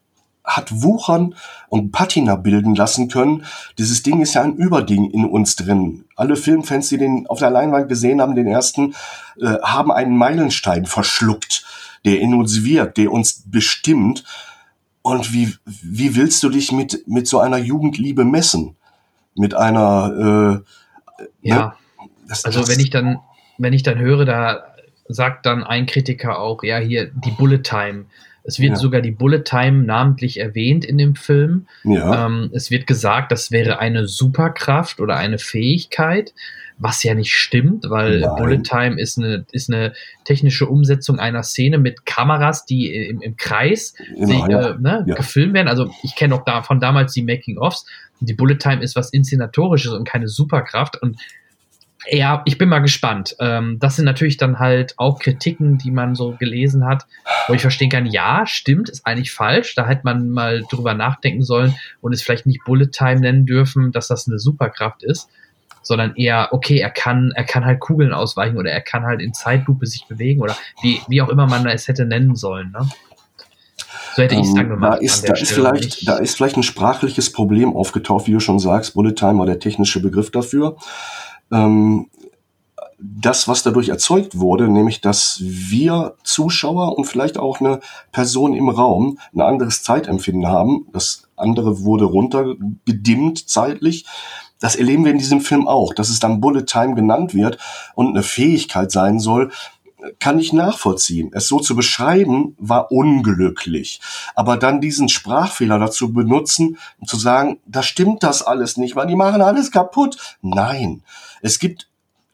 [0.44, 1.36] hat wuchern
[1.70, 3.46] und Patina bilden lassen können.
[3.78, 6.06] Dieses Ding ist ja ein Überding in uns drin.
[6.16, 8.96] Alle Filmfans, die den auf der Leinwand gesehen haben, den ersten,
[9.40, 11.66] äh, haben einen Meilenstein verschluckt,
[12.06, 14.24] der in uns wirkt, der uns bestimmt.
[15.02, 18.76] Und wie, wie willst du dich mit, mit so einer Jugendliebe messen?
[19.36, 20.64] Mit einer,
[21.20, 21.56] äh, ja.
[21.56, 21.74] Ne?
[22.28, 23.20] Das, also das, wenn ich dann,
[23.58, 24.64] wenn ich dann höre, da
[25.08, 28.06] sagt dann ein Kritiker auch, ja, hier die Bullet Time
[28.44, 28.76] es wird ja.
[28.78, 31.68] sogar die Bullet Time namentlich erwähnt in dem Film.
[31.84, 32.26] Ja.
[32.26, 36.34] Ähm, es wird gesagt, das wäre eine Superkraft oder eine Fähigkeit,
[36.82, 38.36] was ja nicht stimmt, weil Nein.
[38.38, 39.94] Bullet Time ist eine, ist eine
[40.26, 44.70] technische Umsetzung einer Szene mit Kameras, die im, im Kreis Immer, sich, ja.
[44.72, 45.68] äh, ne, gefilmt werden.
[45.68, 47.86] Also ich kenne auch da, von damals die Making-ofs.
[48.20, 51.00] Die Bullet Time ist was Inszenatorisches und keine Superkraft.
[51.02, 51.18] Und
[52.10, 53.36] ja, ich bin mal gespannt.
[53.40, 57.06] Ähm, das sind natürlich dann halt auch Kritiken, die man so gelesen hat,
[57.48, 59.76] wo ich verstehen kann, ja, stimmt, ist eigentlich falsch.
[59.76, 63.92] Da hätte man mal drüber nachdenken sollen und es vielleicht nicht Bullet Time nennen dürfen,
[63.92, 65.30] dass das eine Superkraft ist,
[65.82, 69.34] sondern eher, okay, er kann, er kann halt Kugeln ausweichen oder er kann halt in
[69.34, 72.72] Zeitlupe sich bewegen oder wie, wie auch immer man es hätte nennen sollen.
[72.72, 72.88] Ne?
[74.16, 74.94] So hätte ich es dann gemacht.
[74.94, 78.60] Da ist, da, ist vielleicht, da ist vielleicht ein sprachliches Problem aufgetaucht, wie du schon
[78.60, 78.94] sagst.
[78.94, 80.76] Bullet Time war der technische Begriff dafür
[81.52, 82.08] ähm,
[83.04, 87.80] das, was dadurch erzeugt wurde, nämlich dass wir Zuschauer und vielleicht auch eine
[88.12, 90.88] Person im Raum ein anderes Zeitempfinden haben.
[90.94, 94.06] Das andere wurde runtergedimmt zeitlich.
[94.62, 97.58] Das erleben wir in diesem Film auch, dass es dann Bullet Time genannt wird
[97.96, 99.52] und eine Fähigkeit sein soll,
[100.20, 101.32] kann ich nachvollziehen.
[101.34, 104.00] Es so zu beschreiben, war unglücklich.
[104.36, 109.08] Aber dann diesen Sprachfehler dazu benutzen, um zu sagen, da stimmt das alles nicht, weil
[109.08, 110.38] die machen alles kaputt.
[110.42, 111.04] Nein.
[111.42, 111.88] Es gibt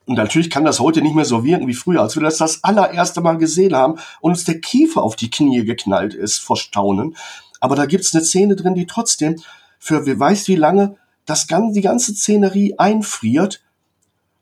[0.05, 2.63] und natürlich kann das heute nicht mehr so wirken wie früher, als wir das das
[2.63, 7.17] allererste Mal gesehen haben und uns der Kiefer auf die Knie geknallt ist vor Staunen.
[7.59, 9.35] Aber da gibt's eine Szene drin, die trotzdem
[9.79, 10.95] für wer weiß wie lange
[11.27, 13.61] das ganze, die ganze Szenerie einfriert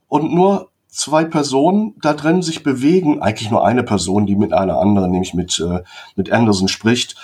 [0.08, 4.80] und nur zwei Personen da drin sich bewegen, eigentlich nur eine Person, die mit einer
[4.80, 5.84] anderen, nämlich mit, äh,
[6.16, 7.18] mit Anderson spricht.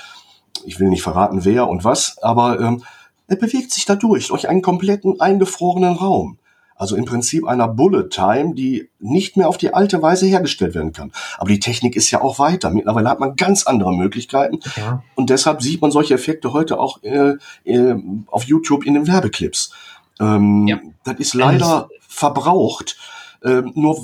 [0.66, 2.84] Ich will nicht verraten, wer und was, aber ähm,
[3.28, 6.38] er bewegt sich da durch, durch einen kompletten eingefrorenen Raum.
[6.82, 10.94] Also im Prinzip einer Bullet Time, die nicht mehr auf die alte Weise hergestellt werden
[10.94, 11.12] kann.
[11.38, 12.72] Aber die Technik ist ja auch weiter.
[12.72, 14.62] Mittlerweile hat man ganz andere Möglichkeiten.
[14.78, 15.04] Ja.
[15.14, 17.36] Und deshalb sieht man solche Effekte heute auch äh,
[17.66, 17.96] äh,
[18.26, 19.72] auf YouTube in den Werbeclips.
[20.20, 20.80] Ähm, ja.
[21.04, 22.98] Das ist leider verbraucht.
[23.44, 24.02] Äh, nur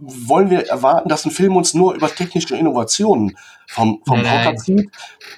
[0.00, 4.90] wollen wir erwarten, dass ein Film uns nur über technische Innovationen vom, vom Hocker zieht.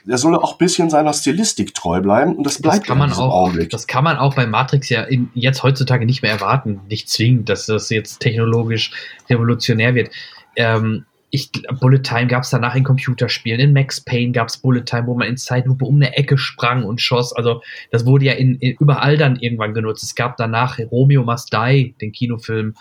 [0.04, 3.12] Der soll auch ein bisschen seiner Stilistik treu bleiben und das bleibt das kann man
[3.12, 3.70] auch, Augenblick.
[3.70, 7.48] Das kann man auch bei Matrix ja in, jetzt heutzutage nicht mehr erwarten, nicht zwingend,
[7.48, 8.92] dass das jetzt technologisch
[9.28, 10.10] revolutionär wird.
[10.56, 11.50] Ähm, ich,
[11.80, 15.14] Bullet Time gab es danach in Computerspielen, in Max Payne gab es Bullet Time, wo
[15.14, 17.32] man in Zeitlupe um eine Ecke sprang und schoss.
[17.32, 20.02] Also das wurde ja in, in überall dann irgendwann genutzt.
[20.02, 22.74] Es gab danach Romeo Must Die, den Kinofilm,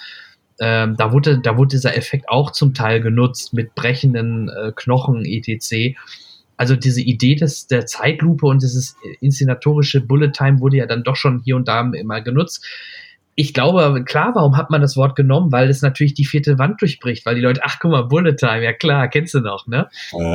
[0.60, 5.26] ähm, da, wurde, da wurde dieser Effekt auch zum Teil genutzt mit brechenden äh, Knochen
[5.26, 5.96] etc.
[6.58, 11.16] Also diese Idee des, der Zeitlupe und dieses inszenatorische Bullet Time wurde ja dann doch
[11.16, 12.66] schon hier und da immer genutzt.
[13.36, 15.54] Ich glaube, klar, warum hat man das Wort genommen?
[15.54, 18.62] Weil es natürlich die vierte Wand durchbricht, weil die Leute, ach guck mal, Bullet Time,
[18.62, 19.88] ja klar, kennst du noch, ne?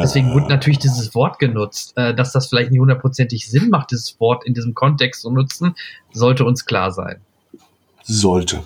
[0.03, 1.93] Deswegen wurde natürlich dieses Wort genutzt.
[1.97, 5.75] Äh, dass das vielleicht nicht hundertprozentig Sinn macht, dieses Wort in diesem Kontext zu nutzen,
[6.15, 7.21] sollte uns klar sein.
[8.03, 8.63] Sollte.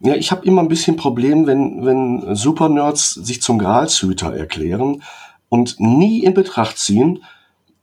[0.00, 5.02] Ja, ich habe immer ein bisschen Problem, wenn, wenn Supernerds sich zum Gralshüter erklären
[5.48, 7.22] und nie in Betracht ziehen,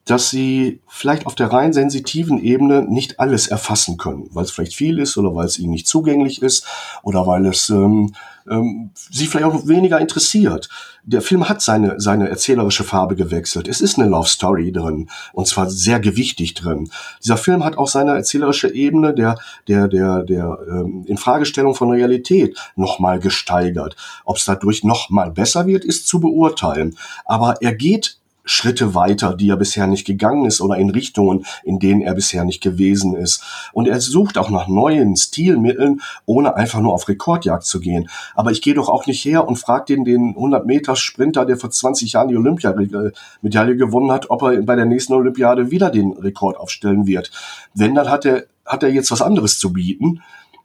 [0.06, 4.76] dass sie vielleicht auf der rein sensitiven Ebene nicht alles erfassen können, weil es vielleicht
[4.76, 6.66] viel ist oder weil es ihnen nicht zugänglich ist
[7.04, 8.14] oder weil es ähm,
[8.50, 10.70] ähm, sie vielleicht auch weniger interessiert.
[11.04, 13.68] Der Film hat seine, seine erzählerische Farbe gewechselt.
[13.68, 16.90] Es ist eine Love Story drin und zwar sehr gewichtig drin.
[17.24, 19.38] Dieser Film hat auch seine erzählerische Ebene der,
[19.68, 23.96] der, der, der ähm, Infragestellung von Realität nochmal gesteigert.
[24.26, 26.98] Ob es dadurch nochmal besser wird, ist zu beurteilen.
[27.26, 31.80] Aber er geht Schritte weiter, die er bisher nicht gegangen ist oder in Richtungen, in
[31.80, 33.44] denen er bisher nicht gewesen ist.
[33.74, 38.10] Und er sucht auch nach neuen Stilmitteln, ohne einfach nur auf Rekordjagd zu gehen.
[38.36, 41.58] Aber ich gehe doch auch nicht her und frage den, den 100 Meter Sprinter, der
[41.58, 46.14] vor 20 Jahren die Olympiamedaille gewonnen hat, ob er bei der nächsten Olympiade wieder den
[46.14, 47.32] Rekord aufstellen wird.
[47.74, 50.22] Wenn, dann hat er, hat er jetzt was anderes zu bieten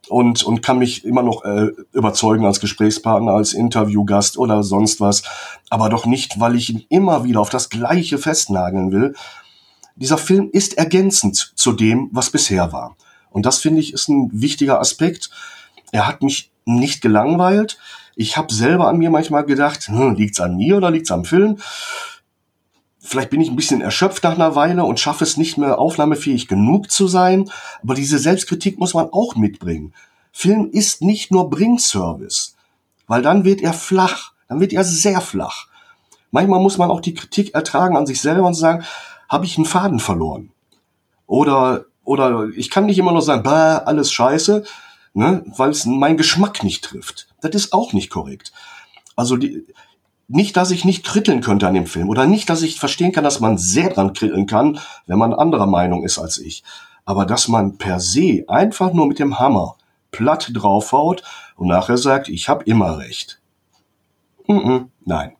[0.09, 5.23] und, und kann mich immer noch äh, überzeugen als Gesprächspartner, als Interviewgast oder sonst was,
[5.69, 9.15] aber doch nicht, weil ich ihn immer wieder auf das Gleiche festnageln will.
[9.95, 12.95] Dieser Film ist ergänzend zu dem, was bisher war.
[13.29, 15.29] Und das finde ich ist ein wichtiger Aspekt.
[15.91, 17.77] Er hat mich nicht gelangweilt.
[18.15, 21.57] Ich habe selber an mir manchmal gedacht, hm, liegt's an mir oder liegt's am Film?
[23.07, 26.49] Vielleicht bin ich ein bisschen erschöpft nach einer Weile und schaffe es nicht mehr aufnahmefähig
[26.49, 27.49] genug zu sein.
[27.81, 29.93] Aber diese Selbstkritik muss man auch mitbringen.
[30.33, 32.57] Film ist nicht nur Bringservice,
[33.07, 35.67] weil dann wird er flach, dann wird er sehr flach.
[36.31, 38.83] Manchmal muss man auch die Kritik ertragen an sich selber und sagen,
[39.29, 40.51] habe ich einen Faden verloren?
[41.27, 44.65] Oder, oder ich kann nicht immer nur sagen, bah, alles scheiße,
[45.13, 47.29] ne, weil es meinen Geschmack nicht trifft.
[47.39, 48.51] Das ist auch nicht korrekt.
[49.15, 49.65] Also die,
[50.27, 53.23] nicht, dass ich nicht kritteln könnte an dem Film oder nicht, dass ich verstehen kann,
[53.23, 56.63] dass man sehr dran kritteln kann, wenn man anderer Meinung ist als ich.
[57.05, 59.75] Aber dass man per se einfach nur mit dem Hammer
[60.11, 61.23] platt draufhaut
[61.55, 63.39] und nachher sagt, ich habe immer recht.
[64.47, 65.35] Mm -mm, nein.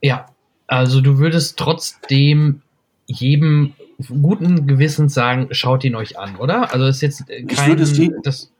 [0.00, 0.26] Ja,
[0.66, 2.62] also du würdest trotzdem
[3.06, 3.74] jedem
[4.22, 6.72] guten Gewissens sagen, schaut ihn euch an, oder?
[6.72, 8.52] Also ist jetzt kein, ich würde es das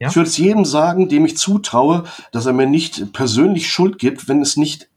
[0.00, 0.08] ja?
[0.08, 4.28] Ich würde es jedem sagen, dem ich zutraue, dass er mir nicht persönlich Schuld gibt,
[4.28, 4.88] wenn es nicht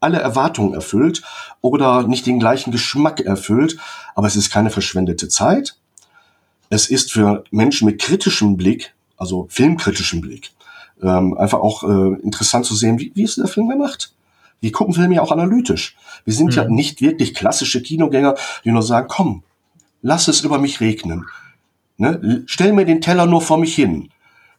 [0.00, 1.22] alle Erwartungen erfüllt
[1.60, 3.76] oder nicht den gleichen Geschmack erfüllt.
[4.14, 5.76] Aber es ist keine verschwendete Zeit.
[6.70, 10.52] Es ist für Menschen mit kritischem Blick, also filmkritischem Blick,
[11.02, 14.12] ähm, einfach auch äh, interessant zu sehen, wie, wie ist der Film gemacht.
[14.60, 15.96] Wir gucken Filme ja auch analytisch.
[16.24, 16.52] Wir sind mhm.
[16.52, 18.34] ja nicht wirklich klassische Kinogänger,
[18.64, 19.42] die nur sagen, komm,
[20.02, 21.26] lass es über mich regnen.
[21.98, 22.42] Ne?
[22.46, 24.10] Stell mir den Teller nur vor mich hin.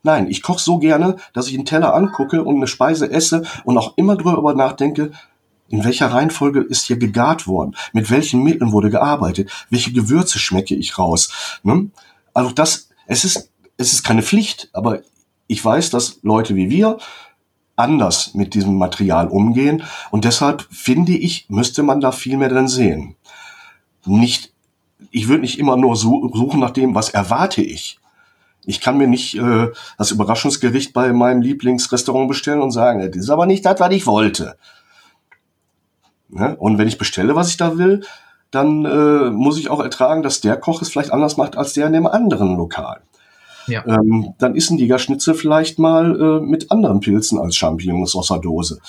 [0.07, 3.77] Nein, ich koche so gerne, dass ich einen Teller angucke und eine Speise esse und
[3.77, 5.11] auch immer drüber nachdenke,
[5.67, 7.75] in welcher Reihenfolge ist hier gegart worden?
[7.91, 9.51] Mit welchen Mitteln wurde gearbeitet?
[9.69, 11.59] Welche Gewürze schmecke ich raus?
[11.63, 11.91] Ne?
[12.34, 15.01] Also das, es ist, es ist keine Pflicht, aber
[15.47, 16.99] ich weiß, dass Leute wie wir
[17.75, 22.69] anders mit diesem Material umgehen und deshalb finde ich, müsste man da viel mehr drin
[22.69, 23.17] sehen.
[24.05, 24.53] Nicht,
[25.11, 27.99] ich würde nicht immer nur suchen nach dem, was erwarte ich,
[28.68, 33.30] ich kann mir nicht äh, das Überraschungsgericht bei meinem Lieblingsrestaurant bestellen und sagen, das ist
[33.30, 34.57] aber nicht das, was ich wollte.
[36.27, 36.56] Ne?
[36.57, 38.03] Und wenn ich bestelle, was ich da will,
[38.52, 41.88] dann äh, muss ich auch ertragen, dass der Koch es vielleicht anders macht als der
[41.88, 43.02] in dem anderen Lokal.
[43.68, 43.85] Ja.
[43.85, 48.39] Ähm, dann ist ein Ligaschnitzel vielleicht mal äh, mit anderen Pilzen als Champignons aus der
[48.39, 48.81] Dose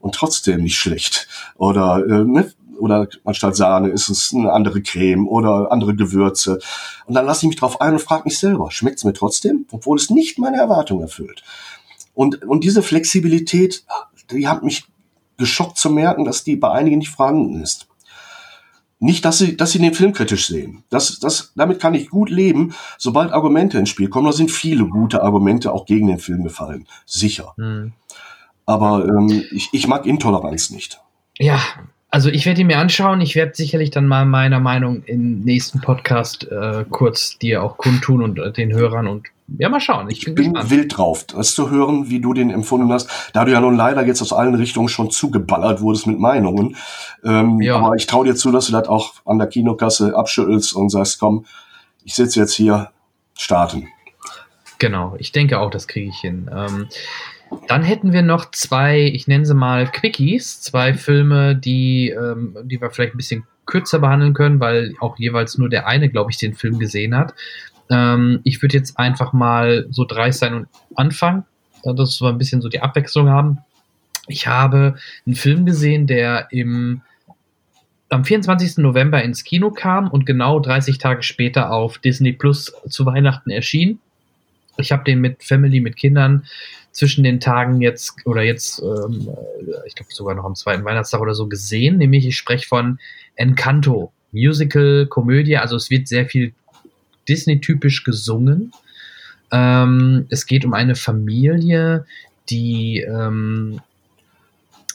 [0.00, 1.28] und trotzdem nicht schlecht.
[1.56, 2.50] Oder äh, ne?
[2.78, 6.58] Oder anstatt Sahne ist es eine andere Creme oder andere Gewürze.
[7.06, 9.66] Und dann lasse ich mich drauf ein und frage mich selber, schmeckt es mir trotzdem,
[9.70, 11.42] obwohl es nicht meine Erwartung erfüllt.
[12.14, 13.84] Und, und diese Flexibilität,
[14.30, 14.86] die hat mich
[15.36, 17.88] geschockt zu merken, dass die bei einigen nicht vorhanden ist.
[18.98, 20.82] Nicht, dass sie, dass sie den Film kritisch sehen.
[20.88, 24.26] Das, das, damit kann ich gut leben, sobald Argumente ins Spiel kommen.
[24.26, 26.86] Da sind viele gute Argumente auch gegen den Film gefallen.
[27.04, 27.52] Sicher.
[27.58, 27.92] Hm.
[28.64, 31.00] Aber ähm, ich, ich mag Intoleranz nicht.
[31.38, 31.60] Ja,
[32.10, 33.20] also ich werde ihn mir anschauen.
[33.20, 38.22] Ich werde sicherlich dann mal meiner Meinung im nächsten Podcast äh, kurz dir auch kundtun
[38.22, 39.28] und äh, den Hörern und
[39.58, 40.10] ja, mal schauen.
[40.10, 43.08] Ich bin, ich bin wild drauf, das zu hören, wie du den empfunden hast.
[43.32, 46.76] Da du ja nun leider jetzt aus allen Richtungen schon zugeballert wurdest mit Meinungen.
[47.22, 47.76] Ähm, ja.
[47.76, 51.20] Aber ich traue dir zu, dass du das auch an der Kinokasse abschüttelst und sagst,
[51.20, 51.46] komm,
[52.02, 52.90] ich sitze jetzt hier,
[53.38, 53.88] starten.
[54.78, 56.50] Genau, ich denke auch, das kriege ich hin.
[56.54, 56.88] Ähm,
[57.68, 62.80] dann hätten wir noch zwei, ich nenne sie mal Quickies, zwei Filme, die, ähm, die
[62.80, 66.38] wir vielleicht ein bisschen kürzer behandeln können, weil auch jeweils nur der eine, glaube ich,
[66.38, 67.34] den Film gesehen hat.
[67.90, 71.44] Ähm, ich würde jetzt einfach mal so dreist sein und anfangen,
[71.82, 73.58] äh, dass wir ein bisschen so die Abwechslung haben.
[74.28, 77.02] Ich habe einen Film gesehen, der im
[78.08, 78.78] am 24.
[78.78, 83.98] November ins Kino kam und genau 30 Tage später auf Disney Plus zu Weihnachten erschien.
[84.78, 86.44] Ich habe den mit Family, mit Kindern
[86.92, 89.28] zwischen den Tagen jetzt oder jetzt, ähm,
[89.86, 92.98] ich glaube sogar noch am zweiten Weihnachtstag oder so gesehen, nämlich ich spreche von
[93.34, 96.54] Encanto, Musical, Komödie, also es wird sehr viel
[97.28, 98.72] Disney-typisch gesungen.
[99.52, 102.06] Ähm, es geht um eine Familie,
[102.48, 103.80] die ähm,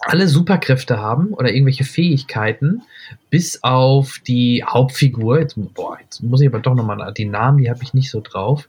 [0.02, 2.82] alle Superkräfte haben oder irgendwelche Fähigkeiten,
[3.30, 5.40] bis auf die Hauptfigur.
[5.40, 8.22] Jetzt, boah, jetzt muss ich aber doch nochmal die Namen, die habe ich nicht so
[8.22, 8.68] drauf.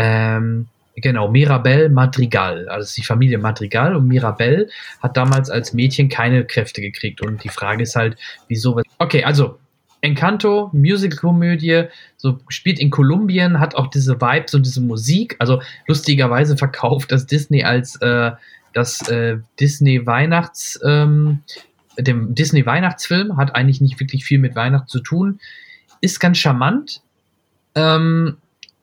[0.00, 0.66] Ähm,
[0.96, 2.68] Genau, Mirabel Madrigal.
[2.68, 4.68] Also die Familie Madrigal und Mirabel
[5.02, 7.20] hat damals als Mädchen keine Kräfte gekriegt.
[7.20, 8.16] Und die Frage ist halt,
[8.48, 8.80] wieso.
[8.98, 9.58] Okay, also
[10.02, 11.84] Encanto, Musical-Komödie,
[12.16, 15.36] so spielt in Kolumbien, hat auch diese Vibes und diese Musik.
[15.38, 18.32] Also lustigerweise verkauft das Disney als äh,
[18.72, 21.40] das äh, Disney Weihnachts, ähm,
[21.98, 25.40] dem Disney Weihnachtsfilm, hat eigentlich nicht wirklich viel mit Weihnachten zu tun.
[26.00, 27.02] Ist ganz charmant.
[27.74, 28.38] Ähm,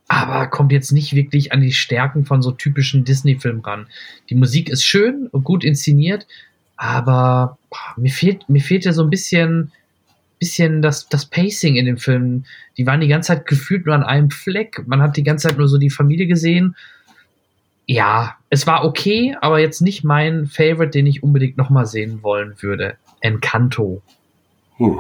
[0.08, 3.88] aber kommt jetzt nicht wirklich an die Stärken von so typischen Disney-Filmen ran.
[4.30, 6.28] Die Musik ist schön und gut inszeniert,
[6.78, 7.58] aber
[7.98, 9.72] mir fehlt, mir fehlt ja so ein bisschen,
[10.40, 12.46] bisschen das, das Pacing in dem Film.
[12.78, 14.84] Die waren die ganze Zeit gefühlt nur an einem Fleck.
[14.88, 16.76] Man hat die ganze Zeit nur so die Familie gesehen.
[17.86, 22.54] Ja, es war okay, aber jetzt nicht mein Favorite, den ich unbedingt nochmal sehen wollen
[22.62, 22.98] würde.
[23.22, 24.02] Encanto.
[24.78, 25.00] Hm.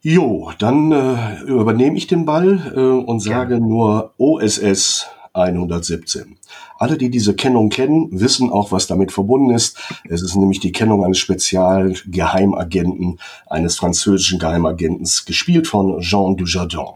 [0.00, 3.60] Jo, dann äh, übernehme ich den Ball äh, und sage ja.
[3.60, 6.36] nur OSS 117.
[6.78, 9.76] Alle, die diese Kennung kennen, wissen auch, was damit verbunden ist.
[10.08, 13.18] Es ist nämlich die Kennung eines Spezialgeheimagenten,
[13.48, 16.94] eines französischen Geheimagenten, gespielt von Jean Dujardin.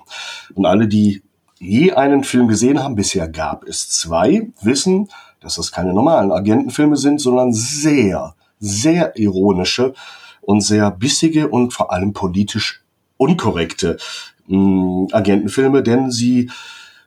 [0.55, 1.23] Und alle, die
[1.59, 5.09] je einen Film gesehen haben, bisher gab es zwei, wissen,
[5.41, 9.93] dass das keine normalen Agentenfilme sind, sondern sehr, sehr ironische
[10.41, 12.82] und sehr bissige und vor allem politisch
[13.23, 13.99] unkorrekte
[14.47, 16.51] mh, hm, Agentenfilme, denn sie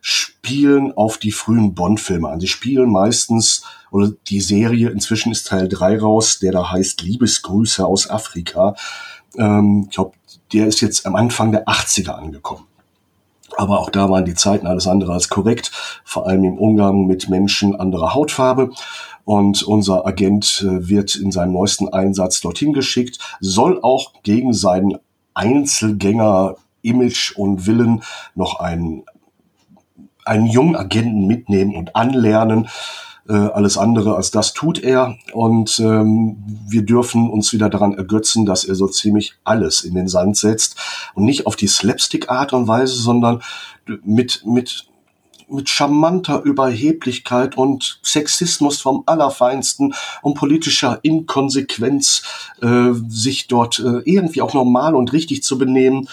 [0.00, 2.38] spielen auf die frühen Bond-Filme an.
[2.38, 7.84] Sie spielen meistens, oder die Serie, inzwischen ist Teil 3 raus, der da heißt Liebesgrüße
[7.84, 8.76] aus Afrika.
[9.36, 10.12] Ähm, ich glaube,
[10.52, 12.66] der ist jetzt am Anfang der 80er angekommen.
[13.56, 15.72] Aber auch da waren die Zeiten alles andere als korrekt,
[16.04, 18.70] vor allem im Umgang mit Menschen anderer Hautfarbe.
[19.24, 24.98] Und unser Agent äh, wird in seinem neuesten Einsatz dorthin geschickt, soll auch gegen seinen
[25.36, 28.02] Einzelgänger-Image und Willen
[28.34, 29.04] noch einen,
[30.24, 32.68] einen jungen Agenten mitnehmen und anlernen.
[33.28, 35.16] Äh, alles andere als das tut er.
[35.32, 36.36] Und ähm,
[36.68, 40.76] wir dürfen uns wieder daran ergötzen, dass er so ziemlich alles in den Sand setzt.
[41.14, 43.42] Und nicht auf die Slapstick-Art und Weise, sondern
[44.04, 44.86] mit, mit
[45.48, 52.22] mit charmanter Überheblichkeit und Sexismus vom Allerfeinsten und politischer Inkonsequenz
[52.62, 56.08] äh, sich dort äh, irgendwie auch normal und richtig zu benehmen.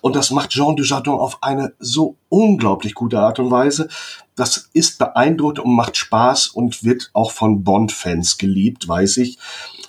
[0.00, 3.88] Und das macht Jean Dujardin auf eine so unglaublich gute Art und Weise.
[4.36, 9.38] Das ist beeindruckend und macht Spaß und wird auch von Bond-Fans geliebt, weiß ich.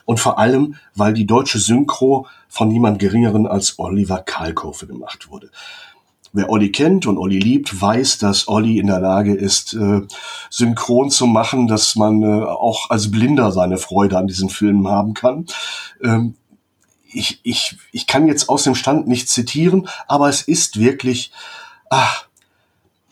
[0.05, 5.51] Und vor allem, weil die deutsche Synchro von niemand Geringeren als Oliver Kalkofe gemacht wurde.
[6.37, 10.01] Wer Olli kennt und Olli liebt, weiß, dass Olli in der Lage ist, äh,
[10.51, 15.15] synchron zu machen, dass man äh, auch als Blinder seine Freude an diesen Filmen haben
[15.15, 15.47] kann.
[16.03, 16.35] Ähm,
[17.11, 21.31] ich, ich, ich kann jetzt aus dem Stand nicht zitieren, aber es ist wirklich,
[21.89, 22.27] ach,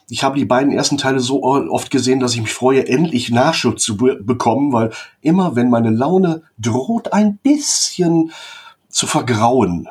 [0.07, 3.79] ich habe die beiden ersten Teile so oft gesehen, dass ich mich freue, endlich Nachschub
[3.79, 4.91] zu be bekommen, weil
[5.21, 8.31] immer wenn meine Laune droht, ein bisschen
[8.87, 9.89] zu vergrauen,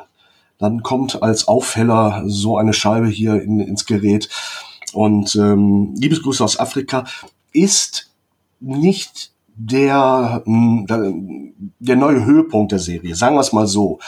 [0.65, 4.29] dann kommt als Aufheller so eine Scheibe hier in, ins Gerät.
[4.93, 7.05] Und ähm, Liebesgrüße aus Afrika
[7.51, 8.11] ist
[8.59, 13.99] nicht der, hm, der neue Höhepunkt der Serie, sagen wir es mal so.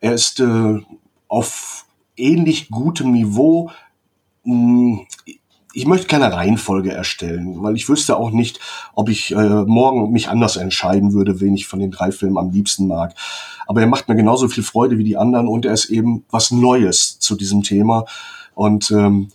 [0.00, 0.80] Er ist äh,
[1.28, 1.86] auf
[2.16, 3.70] ähnlich gutem Niveau.
[4.44, 5.06] Hm,
[5.72, 8.60] ich möchte keine Reihenfolge erstellen, weil ich wüsste auch nicht,
[8.94, 12.50] ob ich äh, morgen mich anders entscheiden würde, wen ich von den drei Filmen am
[12.50, 13.14] liebsten mag.
[13.66, 16.50] Aber er macht mir genauso viel Freude wie die anderen und er ist eben was
[16.50, 18.04] Neues zu diesem Thema.
[18.54, 19.30] Und ähm,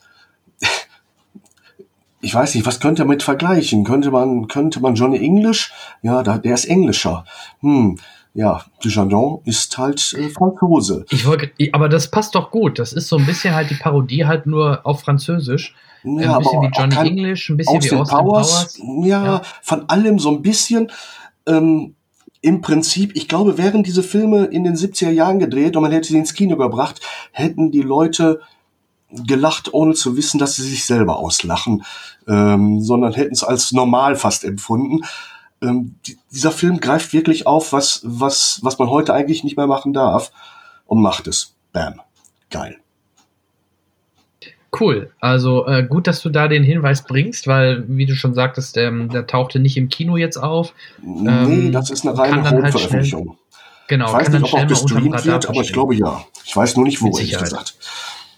[2.22, 3.84] ich weiß nicht, was könnte er mit vergleichen?
[3.84, 5.74] Könnte man, könnte man Johnny English?
[6.02, 7.26] Ja, da, der ist Englischer.
[7.62, 7.98] Hm,
[8.34, 11.06] ja, Dujardin ist halt äh, Franzose.
[11.10, 12.78] Ich wollte, aber das passt doch gut.
[12.78, 15.74] Das ist so ein bisschen halt die Parodie halt nur auf Französisch.
[16.16, 18.78] Ja, ein bisschen wie Johnny English, ein bisschen wie Austin Powers.
[18.78, 19.06] Powers.
[19.06, 20.92] Ja, ja, von allem so ein bisschen.
[21.46, 21.96] Ähm,
[22.42, 26.08] Im Prinzip, ich glaube, wären diese Filme in den 70er Jahren gedreht und man hätte
[26.08, 27.02] sie ins Kino gebracht,
[27.32, 28.42] hätten die Leute
[29.10, 31.84] gelacht, ohne zu wissen, dass sie sich selber auslachen,
[32.28, 35.06] ähm, sondern hätten es als normal fast empfunden.
[35.62, 39.68] Ähm, die, dieser Film greift wirklich auf, was, was, was man heute eigentlich nicht mehr
[39.68, 40.32] machen darf
[40.86, 41.56] und macht es.
[41.72, 42.02] Bam.
[42.50, 42.78] Geil.
[44.78, 45.12] Cool.
[45.20, 49.10] Also äh, gut, dass du da den Hinweis bringst, weil, wie du schon sagtest, ähm,
[49.10, 50.74] der tauchte nicht im Kino jetzt auf.
[51.02, 53.30] Nee, ähm, das ist eine reine Hochveröffentlichung.
[53.30, 53.38] Halt
[53.88, 56.26] genau, ich weiß nicht, ob auch gestreamt wird, aber ich glaube ja.
[56.44, 57.76] Ich weiß nur nicht, wo, ehrlich gesagt.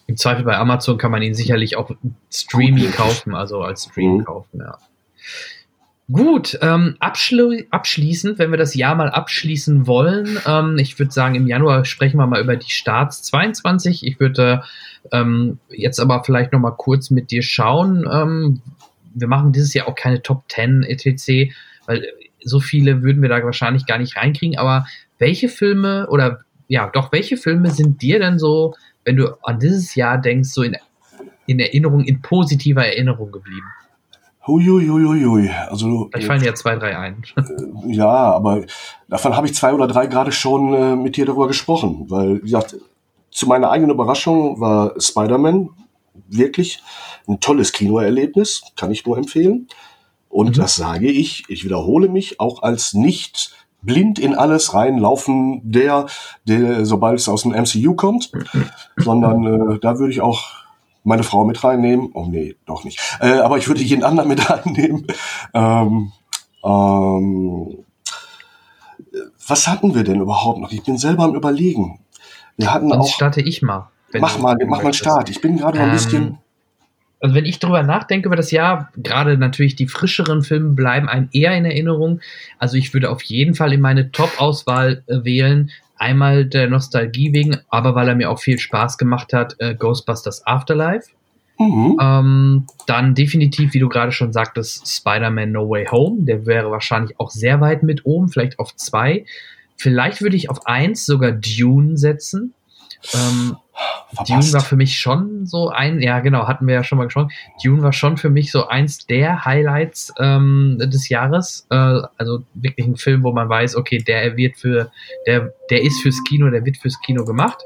[0.08, 1.92] Im Zweifel bei Amazon kann man ihn sicherlich auch
[2.32, 4.26] Streaming kaufen, also als Stream mhm.
[4.26, 4.78] kaufen, ja.
[6.12, 11.36] Gut, ähm, abschli abschließend, wenn wir das Jahr mal abschließen wollen, ähm, ich würde sagen,
[11.36, 14.08] im Januar sprechen wir mal über die Starts 22.
[14.08, 14.64] Ich würde
[15.12, 18.10] ähm, jetzt aber vielleicht noch mal kurz mit dir schauen.
[18.12, 18.62] Ähm,
[19.14, 21.54] wir machen dieses Jahr auch keine Top 10 etc.,
[21.86, 22.04] weil
[22.42, 24.58] so viele würden wir da wahrscheinlich gar nicht reinkriegen.
[24.58, 24.88] Aber
[25.20, 28.74] welche Filme oder ja, doch welche Filme sind dir denn so,
[29.06, 30.76] wenn du an dieses Jahr denkst, so in,
[31.46, 33.68] in Erinnerung, in positiver Erinnerung geblieben?
[34.50, 35.50] Huiuiuiui.
[35.70, 37.24] Also, ich fallen ja zwei, drei ein.
[37.36, 38.66] Äh, ja, aber
[39.08, 42.46] davon habe ich zwei oder drei gerade schon äh, mit dir darüber gesprochen, weil, wie
[42.46, 42.76] gesagt,
[43.32, 45.70] zu meiner eigenen Überraschung war Spider-Man
[46.28, 46.82] wirklich
[47.28, 49.68] ein tolles Kinoerlebnis, kann ich nur empfehlen.
[50.30, 50.62] Und mhm.
[50.62, 56.08] das sage ich, ich wiederhole mich auch als nicht blind in alles reinlaufen, der,
[56.46, 58.32] der sobald es aus dem MCU kommt,
[58.98, 60.59] sondern äh, da würde ich auch
[61.10, 62.12] meine Frau mit reinnehmen.
[62.14, 63.00] Oh nee, doch nicht.
[63.20, 65.08] Äh, aber ich würde jeden anderen mit reinnehmen.
[65.54, 66.12] Ähm,
[66.64, 67.78] ähm,
[69.48, 70.72] was hatten wir denn überhaupt noch?
[70.72, 72.00] Ich bin selber am überlegen.
[72.56, 73.14] Wir hatten Sonst auch.
[73.14, 73.90] starte ich mal.
[74.14, 75.30] Mach mal, mach mal einen Start.
[75.30, 76.38] Ich bin gerade ähm, ein bisschen.
[77.22, 81.28] Also wenn ich drüber nachdenke über das Jahr, gerade natürlich die frischeren Filme bleiben einem
[81.34, 82.22] eher in Erinnerung.
[82.60, 85.72] Also ich würde auf jeden Fall in meine Top-Auswahl äh, wählen.
[86.00, 90.46] Einmal der Nostalgie wegen, aber weil er mir auch viel Spaß gemacht hat, äh, Ghostbusters
[90.48, 91.10] Afterlife.
[91.60, 91.98] Mhm.
[92.02, 96.24] Ähm, dann definitiv, wie du gerade schon sagtest, Spider-Man No Way Home.
[96.24, 99.26] Der wäre wahrscheinlich auch sehr weit mit oben, vielleicht auf zwei.
[99.76, 102.54] Vielleicht würde ich auf eins sogar Dune setzen.
[103.14, 103.58] Ähm,
[104.28, 107.32] Dune war für mich schon so ein, ja genau, hatten wir ja schon mal gesprochen.
[107.64, 111.68] Dune war schon für mich so eins der Highlights ähm, des Jahres.
[111.70, 114.92] Äh, also wirklich ein Film, wo man weiß, okay, der wird für,
[115.28, 117.60] der, der ist fürs Kino, der wird fürs Kino gemacht.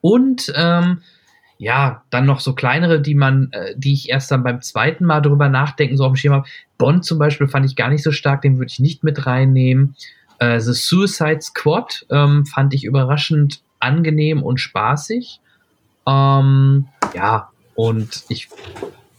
[0.00, 1.02] Und ähm,
[1.58, 5.20] ja, dann noch so kleinere, die man, äh, die ich erst dann beim zweiten Mal
[5.20, 6.48] drüber nachdenken so auf dem Schirm habe.
[6.76, 9.96] Bond zum Beispiel fand ich gar nicht so stark, den würde ich nicht mit reinnehmen.
[10.38, 15.40] Äh, The Suicide Squad ähm, fand ich überraschend angenehm und spaßig.
[16.06, 18.48] Ähm, ja, und ich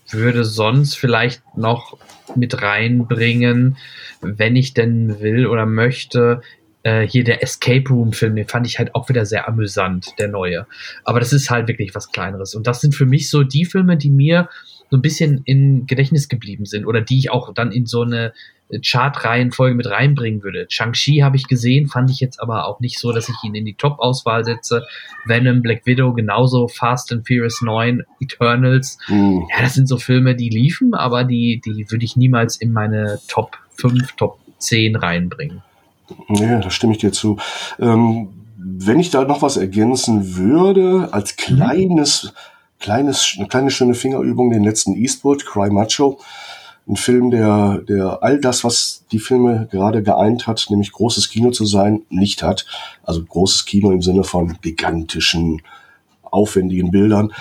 [0.10, 1.98] würde sonst vielleicht noch
[2.36, 3.78] mit reinbringen,
[4.22, 6.42] wenn ich denn will oder möchte,
[6.84, 10.28] äh, hier der Escape Room Film, den fand ich halt auch wieder sehr amüsant, der
[10.28, 10.68] neue.
[11.04, 12.56] Aber das ist halt wirklich was Kleineres.
[12.56, 14.50] Und das sind für mich so die Filme, die mir
[14.90, 18.34] so ein bisschen in Gedächtnis geblieben sind oder die ich auch dann in so eine
[18.82, 20.66] Chart-Reihenfolge mit reinbringen würde.
[20.70, 23.66] Shang-Chi habe ich gesehen, fand ich jetzt aber auch nicht so, dass ich ihn in
[23.66, 24.86] die Top-Auswahl setze.
[25.26, 28.98] Venom, Black Widow, genauso Fast and Furious 9, Eternals.
[29.08, 29.48] Mhm.
[29.56, 33.20] Ja, das sind so Filme, die liefen, aber die, die würde ich niemals in meine
[33.28, 35.62] Top 5, Top 10 reinbringen.
[36.30, 37.38] Ja, da stimme ich dir zu.
[37.80, 41.58] Ähm, wenn ich da noch was ergänzen würde, als mhm.
[42.80, 46.20] Kleines, eine kleine schöne Fingerübung, den letzten Eastwood, Cry Macho,
[46.88, 51.52] ein Film, der, der all das, was die Filme gerade geeint hat, nämlich großes Kino
[51.52, 52.66] zu sein, nicht hat.
[53.04, 55.62] Also großes Kino im Sinne von gigantischen,
[56.24, 57.34] aufwendigen Bildern.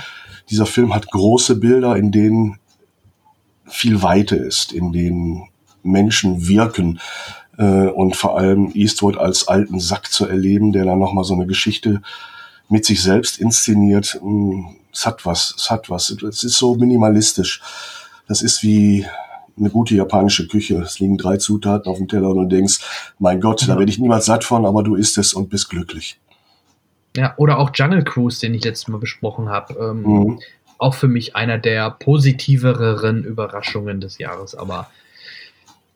[0.51, 2.59] Dieser Film hat große Bilder, in denen
[3.67, 5.49] viel Weite ist, in denen
[5.83, 7.01] Menschen wirken,
[7.59, 11.47] äh, und vor allem Eastwood als alten Sack zu erleben, der dann nochmal so eine
[11.47, 12.03] Geschichte
[12.69, 14.21] mit sich selbst inszeniert.
[14.23, 14.67] Mm,
[14.97, 16.11] es hat was, es hat was.
[16.11, 17.61] Es ist so minimalistisch.
[18.27, 19.07] Das ist wie
[19.59, 20.77] eine gute japanische Küche.
[20.79, 22.81] Es liegen drei Zutaten auf dem Teller und du denkst,
[23.19, 23.69] mein Gott, ja.
[23.69, 26.19] da werde ich niemals satt von, aber du isst es und bist glücklich.
[27.17, 29.75] Ja, oder auch Jungle Cruise, den ich letztes Mal besprochen habe.
[29.75, 30.41] Ähm, mhm.
[30.79, 34.55] Auch für mich einer der positiveren Überraschungen des Jahres.
[34.55, 34.91] Aber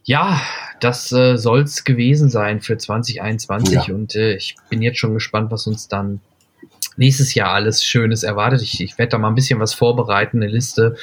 [0.05, 0.41] ja,
[0.81, 3.95] das äh, soll es gewesen sein für 2021 ja.
[3.95, 6.21] und äh, ich bin jetzt schon gespannt, was uns dann
[6.97, 8.63] nächstes Jahr alles Schönes erwartet.
[8.63, 10.97] Ich, ich werde da mal ein bisschen was vorbereiten, eine Liste,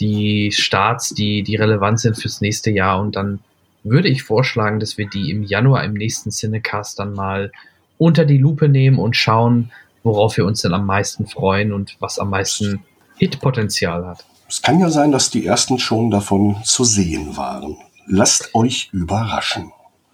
[0.00, 3.40] die Starts, die, die relevant sind fürs nächste Jahr und dann
[3.84, 7.52] würde ich vorschlagen, dass wir die im Januar im nächsten Cinecast dann mal
[7.98, 9.72] unter die Lupe nehmen und schauen,
[10.02, 12.82] worauf wir uns denn am meisten freuen und was am meisten
[13.16, 14.24] Hitpotenzial hat.
[14.48, 17.76] Es kann ja sein, dass die ersten schon davon zu sehen waren.
[18.06, 19.72] Lasst euch überraschen.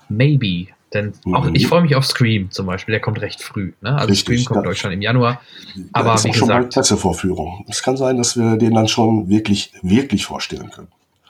[0.09, 0.69] Maybe.
[0.95, 1.55] Denn auch mhm.
[1.55, 3.73] ich freue mich auf Scream zum Beispiel, der kommt recht früh.
[3.81, 3.95] Ne?
[3.95, 4.71] Also Richtig, Scream kommt ja.
[4.71, 5.41] Deutschland im Januar.
[5.93, 7.65] Aber ist wie gesagt, schon mal Pressevorführung.
[7.69, 10.89] Es kann sein, dass wir den dann schon wirklich, wirklich vorstellen können.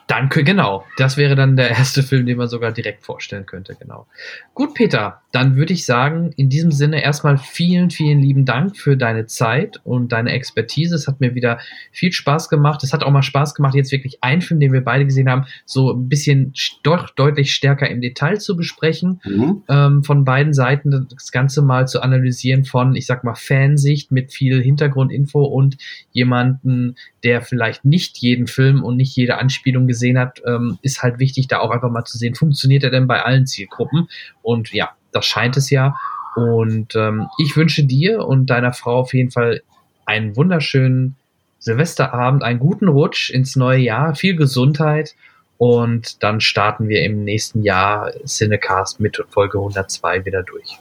[0.08, 0.86] Danke, genau.
[0.96, 4.06] Das wäre dann der erste Film, den man sogar direkt vorstellen könnte, genau.
[4.54, 8.96] Gut, Peter, dann würde ich sagen, in diesem Sinne erstmal vielen, vielen lieben Dank für
[8.96, 10.94] deine Zeit und deine Expertise.
[10.94, 11.58] Es hat mir wieder
[11.92, 12.82] viel Spaß gemacht.
[12.82, 15.44] Es hat auch mal Spaß gemacht, jetzt wirklich einen Film, den wir beide gesehen haben,
[15.66, 19.62] so ein bisschen doch deutlich stärker im Detail zu besprechen, mhm.
[19.68, 24.32] ähm, von beiden Seiten das Ganze mal zu analysieren von, ich sag mal, Fansicht mit
[24.32, 25.76] viel Hintergrundinfo und
[26.12, 31.02] jemanden, der vielleicht nicht jeden Film und nicht jede Anspielung gesehen gesehen hat, ähm, ist
[31.02, 34.08] halt wichtig, da auch einfach mal zu sehen, funktioniert er denn bei allen Zielgruppen?
[34.42, 35.96] Und ja, das scheint es ja.
[36.36, 39.62] Und ähm, ich wünsche dir und deiner Frau auf jeden Fall
[40.06, 41.16] einen wunderschönen
[41.58, 45.16] Silvesterabend, einen guten Rutsch ins neue Jahr, viel Gesundheit
[45.58, 50.78] und dann starten wir im nächsten Jahr Cinecast mit Folge 102 wieder durch.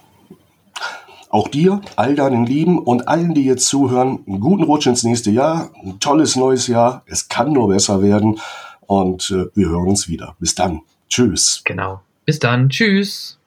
[1.30, 5.30] Auch dir, all deinen Lieben und allen, die jetzt zuhören, einen guten Rutsch ins nächste
[5.30, 7.04] Jahr, ein tolles neues Jahr.
[7.06, 8.40] Es kann nur besser werden.
[8.88, 10.36] Und äh, wir hören uns wieder.
[10.40, 10.82] Bis dann.
[11.10, 11.62] Tschüss.
[11.64, 12.02] Genau.
[12.26, 12.70] Bis dann.
[12.70, 13.38] Tschüss.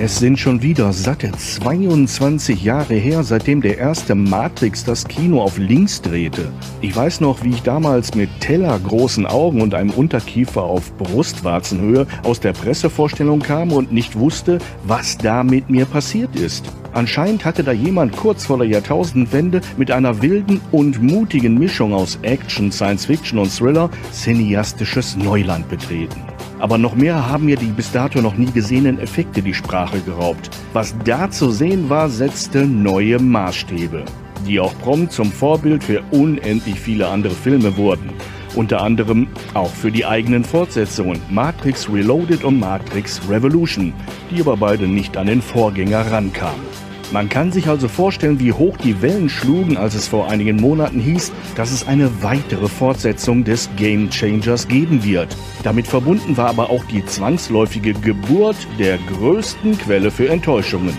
[0.00, 5.58] Es sind schon wieder satte 22 Jahre her, seitdem der erste Matrix das Kino auf
[5.58, 6.52] links drehte.
[6.80, 12.38] Ich weiß noch, wie ich damals mit tellergroßen Augen und einem Unterkiefer auf Brustwarzenhöhe aus
[12.38, 16.64] der Pressevorstellung kam und nicht wusste, was da mit mir passiert ist.
[16.92, 22.20] Anscheinend hatte da jemand kurz vor der Jahrtausendwende mit einer wilden und mutigen Mischung aus
[22.22, 26.27] Action, Science Fiction und Thriller cineastisches Neuland betreten.
[26.58, 30.50] Aber noch mehr haben mir die bis dato noch nie gesehenen Effekte die Sprache geraubt.
[30.72, 34.04] Was da zu sehen war, setzte neue Maßstäbe,
[34.46, 38.10] die auch prompt zum Vorbild für unendlich viele andere Filme wurden.
[38.54, 43.92] Unter anderem auch für die eigenen Fortsetzungen Matrix Reloaded und Matrix Revolution,
[44.30, 46.77] die aber beide nicht an den Vorgänger rankamen.
[47.10, 51.00] Man kann sich also vorstellen, wie hoch die Wellen schlugen, als es vor einigen Monaten
[51.00, 55.34] hieß, dass es eine weitere Fortsetzung des Game Changers geben wird.
[55.62, 60.96] Damit verbunden war aber auch die zwangsläufige Geburt der größten Quelle für Enttäuschungen,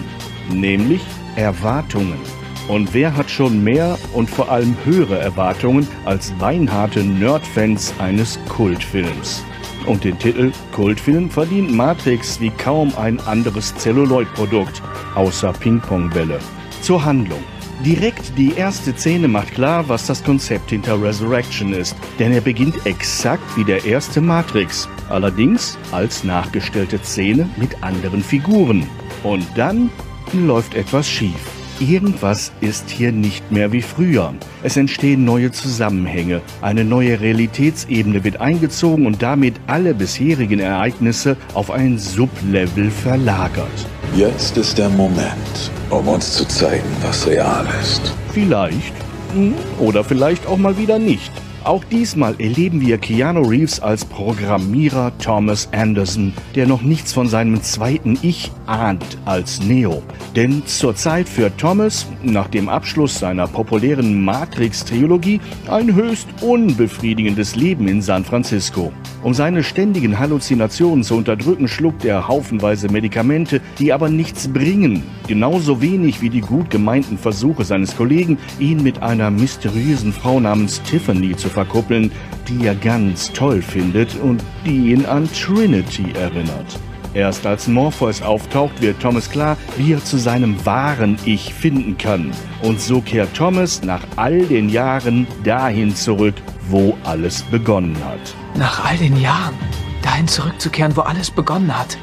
[0.52, 1.02] nämlich
[1.36, 2.20] Erwartungen.
[2.68, 9.44] Und wer hat schon mehr und vor allem höhere Erwartungen als beinharte Nerdfans eines Kultfilms?
[9.90, 14.84] Und den Titel Kultfilm verdient Matrix wie kaum ein anderes Celluloid-Produkt,
[15.16, 16.38] außer Ping-Pong-Bälle.
[16.82, 17.44] Zur Handlung.
[17.84, 22.86] Direkt die erste Szene macht klar, was das Konzept hinter Resurrection ist, denn er beginnt
[22.86, 28.86] exakt wie der erste Matrix, allerdings als nachgestellte Szene mit anderen Figuren.
[29.24, 29.90] Und dann
[30.34, 31.59] läuft etwas schief.
[31.80, 34.34] Irgendwas ist hier nicht mehr wie früher.
[34.64, 41.72] Es entstehen neue Zusammenhänge, eine neue Realitätsebene wird eingezogen und damit alle bisherigen Ereignisse auf
[41.72, 43.88] ein Sublevel verlagert.
[44.14, 48.14] Jetzt ist der Moment, um uns zu zeigen, was real ist.
[48.34, 48.94] Vielleicht.
[49.34, 51.32] Hm, oder vielleicht auch mal wieder nicht.
[51.70, 57.62] Auch diesmal erleben wir Keanu Reeves als Programmierer Thomas Anderson, der noch nichts von seinem
[57.62, 60.02] zweiten Ich ahnt als Neo.
[60.36, 68.02] Denn zurzeit führt Thomas, nach dem Abschluss seiner populären Matrix-Trilogie, ein höchst unbefriedigendes Leben in
[68.02, 68.92] San Francisco.
[69.22, 75.04] Um seine ständigen Halluzinationen zu unterdrücken, schluckt er haufenweise Medikamente, die aber nichts bringen.
[75.28, 80.82] Genauso wenig wie die gut gemeinten Versuche seines Kollegen, ihn mit einer mysteriösen Frau namens
[80.84, 82.10] Tiffany zu verkuppeln,
[82.48, 86.80] die er ganz toll findet und die ihn an Trinity erinnert.
[87.14, 92.32] Erst als Morpheus auftaucht, wird Thomas klar, wie er zu seinem wahren Ich finden kann.
[92.62, 96.36] Und so kehrt Thomas nach all den Jahren dahin zurück,
[96.70, 98.36] wo alles begonnen hat.
[98.56, 99.56] Nach all den Jahren
[100.02, 101.98] dahin zurückzukehren, wo alles begonnen hat.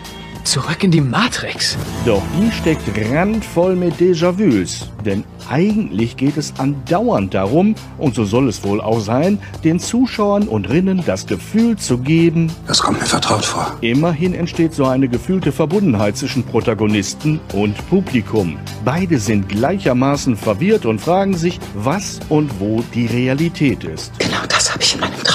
[0.46, 1.76] Zurück in die Matrix.
[2.04, 4.88] Doch die steckt randvoll mit Déjà-vus.
[5.04, 10.46] Denn eigentlich geht es andauernd darum, und so soll es wohl auch sein, den Zuschauern
[10.46, 13.76] und Rinnen das Gefühl zu geben, das kommt mir vertraut vor.
[13.80, 18.56] Immerhin entsteht so eine gefühlte Verbundenheit zwischen Protagonisten und Publikum.
[18.84, 24.16] Beide sind gleichermaßen verwirrt und fragen sich, was und wo die Realität ist.
[24.20, 25.25] Genau das habe ich in meinem.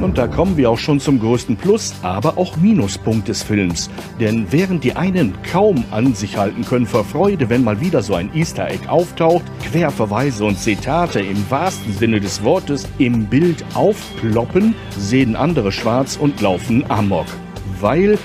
[0.00, 3.90] Und da kommen wir auch schon zum größten Plus, aber auch Minuspunkt des Films.
[4.20, 8.14] Denn während die einen kaum an sich halten können vor Freude, wenn mal wieder so
[8.14, 14.76] ein Easter Egg auftaucht, Querverweise und Zitate im wahrsten Sinne des Wortes im Bild aufploppen,
[14.96, 17.26] sehen andere schwarz und laufen amok.
[17.80, 18.18] Weil,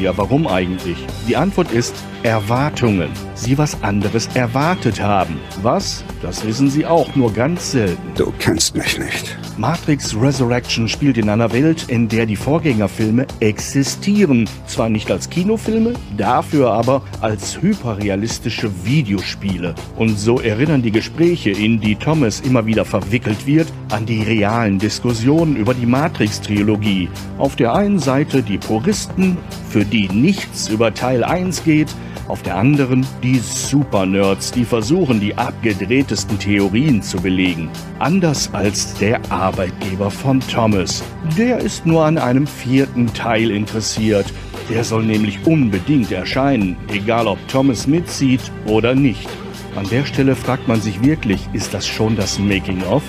[0.00, 0.98] ja warum eigentlich?
[1.28, 1.94] Die Antwort ist
[2.24, 3.10] Erwartungen.
[3.34, 5.36] Sie was anderes erwartet haben.
[5.60, 6.02] Was?
[6.22, 8.00] Das wissen sie auch nur ganz selten.
[8.16, 9.36] Du kennst mich nicht.
[9.58, 14.48] Matrix Resurrection spielt in einer Welt, in der die Vorgängerfilme existieren.
[14.66, 19.74] Zwar nicht als Kinofilme, dafür aber als hyperrealistische Videospiele.
[19.96, 24.78] Und so erinnern die Gespräche, in die Thomas immer wieder verwickelt wird, an die realen
[24.78, 27.10] Diskussionen über die Matrix-Trilogie.
[27.36, 29.36] Auf der einen Seite die Puristen,
[29.68, 31.94] für die nichts über Teil 1 geht,
[32.28, 37.70] auf der anderen die Super-Nerds, die versuchen, die abgedrehtesten Theorien zu belegen.
[37.98, 41.02] Anders als der Arbeitgeber von Thomas.
[41.36, 44.26] Der ist nur an einem vierten Teil interessiert.
[44.70, 49.28] Der soll nämlich unbedingt erscheinen, egal ob Thomas mitzieht oder nicht.
[49.76, 53.02] An der Stelle fragt man sich wirklich, ist das schon das Making-of?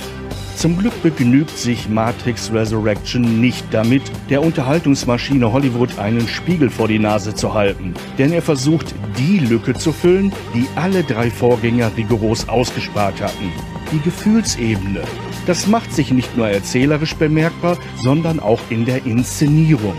[0.66, 4.02] Zum Glück begnügt sich Matrix Resurrection nicht damit,
[4.32, 9.76] der Unterhaltungsmaschine Hollywood einen Spiegel vor die Nase zu halten, denn er versucht, die Lücke
[9.76, 13.52] zu füllen, die alle drei Vorgänger rigoros ausgespart hatten.
[13.92, 15.02] Die Gefühlsebene.
[15.46, 19.94] Das macht sich nicht nur erzählerisch bemerkbar, sondern auch in der Inszenierung.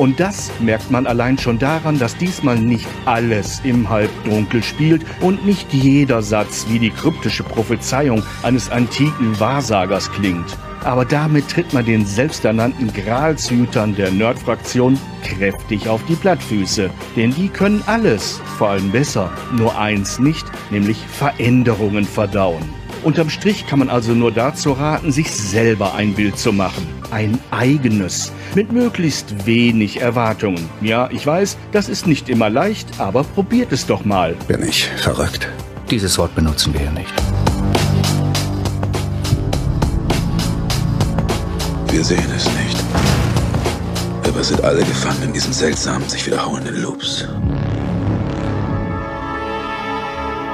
[0.00, 5.44] Und das merkt man allein schon daran, dass diesmal nicht alles im Halbdunkel spielt und
[5.44, 10.56] nicht jeder Satz wie die kryptische Prophezeiung eines antiken Wahrsagers klingt.
[10.84, 16.88] Aber damit tritt man den selbsternannten Gralshütern der Nerd-Fraktion kräftig auf die Plattfüße.
[17.14, 22.62] Denn die können alles, vor allem besser, nur eins nicht, nämlich Veränderungen verdauen.
[23.02, 26.99] Unterm Strich kann man also nur dazu raten, sich selber ein Bild zu machen.
[27.10, 28.30] Ein eigenes.
[28.54, 30.68] Mit möglichst wenig Erwartungen.
[30.80, 34.36] Ja, ich weiß, das ist nicht immer leicht, aber probiert es doch mal.
[34.46, 35.48] Bin ich verrückt?
[35.90, 37.12] Dieses Wort benutzen wir ja nicht.
[41.90, 42.78] Wir sehen es nicht.
[44.22, 47.26] Dabei sind alle gefangen in diesen seltsamen, sich wiederholenden Loops.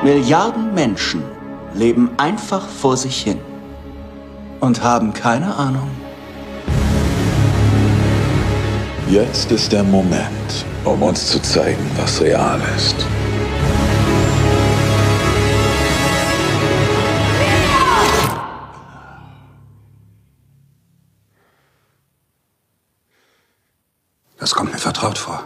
[0.03, 1.23] Milliarden Menschen
[1.75, 3.39] leben einfach vor sich hin
[4.61, 5.91] und haben keine Ahnung.
[9.09, 12.97] Jetzt ist der Moment, um uns zu zeigen, was real ist.
[24.41, 25.41] Das kommt mir vertraut vor.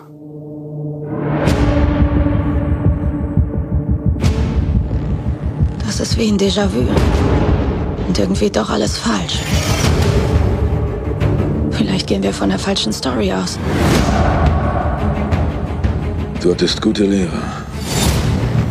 [5.85, 6.89] Das ist wie ein Déjà-vu.
[8.09, 9.41] Und irgendwie doch alles falsch.
[12.01, 13.59] Vielleicht gehen wir von der falschen Story aus.
[16.41, 17.43] Du hattest gute Lehrer.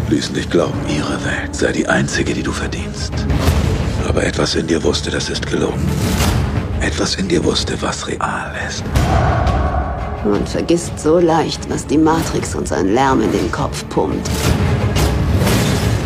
[0.10, 3.14] Ließen dich glauben, ihre Welt sei die einzige, die du verdienst.
[4.07, 5.88] Aber etwas in dir wusste, das ist gelogen.
[6.81, 8.84] Etwas in dir wusste, was real ist.
[10.26, 14.27] Man vergisst so leicht, was die Matrix uns an Lärm in den Kopf pumpt.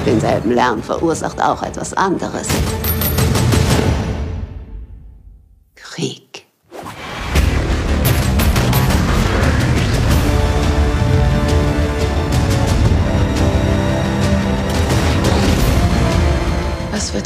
[0.05, 2.49] Denselben Lärm verursacht auch etwas anderes.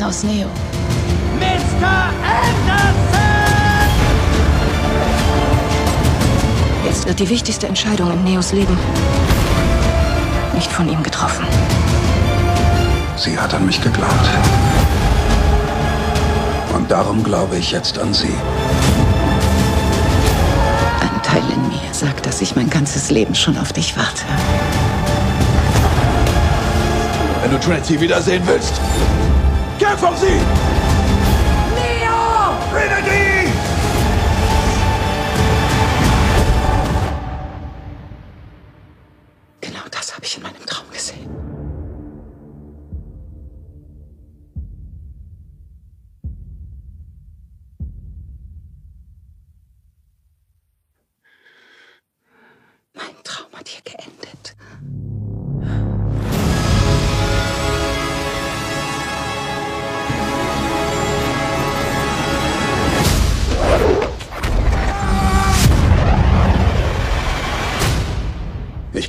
[0.07, 0.47] Aus Neo?
[1.38, 2.13] Mr.
[2.23, 3.19] Anderson!
[6.85, 8.77] Jetzt wird die wichtigste Entscheidung in Neos Leben
[10.55, 11.45] nicht von ihm getroffen.
[13.17, 14.29] Sie hat an mich geglaubt.
[16.73, 18.34] Und darum glaube ich jetzt an sie.
[21.01, 24.23] Ein Teil in mir sagt, dass ich mein ganzes Leben schon auf dich warte.
[27.41, 28.79] Wenn du Trinity wiedersehen willst,
[29.88, 30.39] kämpf um sie!
[31.76, 33.16] Neo!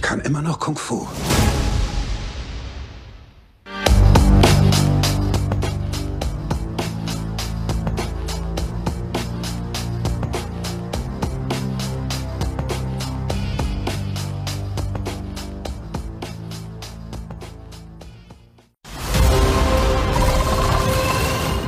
[0.09, 0.39] Trinity!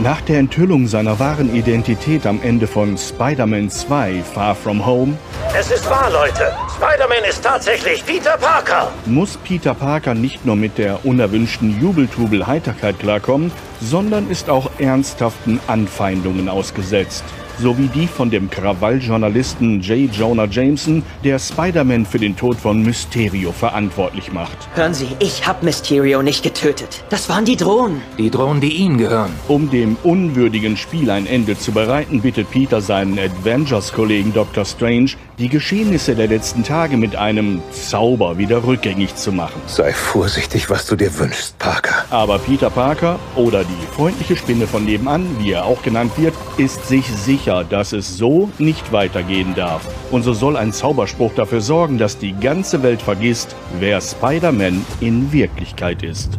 [0.02, 5.18] Nach der Enthüllung seiner wahren Identität am Ende von Spider-Man 2 Far From Home
[5.52, 6.52] Es ist wahr, Leute.
[6.76, 8.92] Spider-Man ist tatsächlich Peter Parker.
[9.06, 13.50] Muss Peter Parker nicht nur mit der unerwünschten Jubeltubel-Heiterkeit klarkommen,
[13.80, 17.24] sondern ist auch ernsthaften Anfeindungen ausgesetzt
[17.60, 20.10] sowie die von dem Krawalljournalisten J.
[20.10, 24.56] Jonah Jameson, der Spider-Man für den Tod von Mysterio verantwortlich macht.
[24.74, 27.04] Hören Sie, ich habe Mysterio nicht getötet.
[27.10, 28.00] Das waren die Drohnen.
[28.18, 29.32] Die Drohnen, die Ihnen gehören.
[29.48, 34.64] Um dem unwürdigen Spiel ein Ende zu bereiten, bittet Peter seinen Avengers-Kollegen Dr.
[34.64, 35.10] Strange,
[35.40, 39.60] die Geschehnisse der letzten Tage mit einem Zauber wieder rückgängig zu machen.
[39.66, 42.04] Sei vorsichtig, was du dir wünschst, Parker.
[42.10, 46.86] Aber Peter Parker oder die freundliche Spinne von nebenan, wie er auch genannt wird, ist
[46.86, 49.80] sich sicher, dass es so nicht weitergehen darf.
[50.10, 55.32] Und so soll ein Zauberspruch dafür sorgen, dass die ganze Welt vergisst, wer Spider-Man in
[55.32, 56.38] Wirklichkeit ist.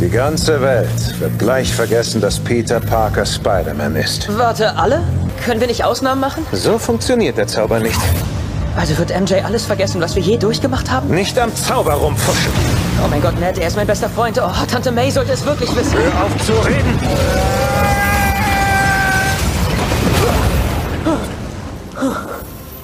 [0.00, 4.28] Die ganze Welt wird gleich vergessen, dass Peter Parker Spider-Man ist.
[4.36, 5.02] Warte, alle?
[5.44, 6.44] Können wir nicht Ausnahmen machen?
[6.52, 7.98] So funktioniert der Zauber nicht.
[8.76, 11.08] Also wird MJ alles vergessen, was wir je durchgemacht haben?
[11.10, 12.52] Nicht am Zauber rumfuschen.
[13.04, 14.38] Oh mein Gott, Ned, er ist mein bester Freund.
[14.42, 15.94] Oh, Tante May sollte es wirklich wissen.
[15.96, 16.98] Hör auf zu reden!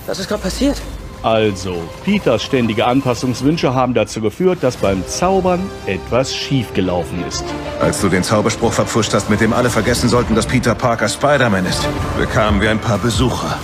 [0.07, 0.77] Was ist gerade passiert?
[1.23, 7.45] Also, Peters ständige Anpassungswünsche haben dazu geführt, dass beim Zaubern etwas schiefgelaufen ist.
[7.79, 11.67] Als du den Zauberspruch verpfuscht hast, mit dem alle vergessen sollten, dass Peter Parker Spider-Man
[11.67, 11.87] ist,
[12.19, 13.59] bekamen wir ein paar Besucher.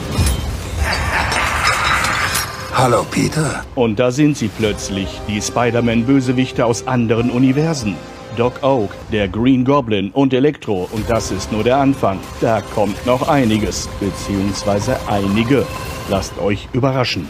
[2.75, 3.65] Hallo, Peter.
[3.75, 7.97] Und da sind sie plötzlich, die Spider-Man-Bösewichte aus anderen Universen.
[8.37, 10.91] Doc Oak, der Green Goblin und Elektro.
[10.93, 12.19] Und das ist nur der Anfang.
[12.43, 15.65] Da kommt noch einiges, beziehungsweise einige.
[16.11, 17.27] Lasst euch überraschen.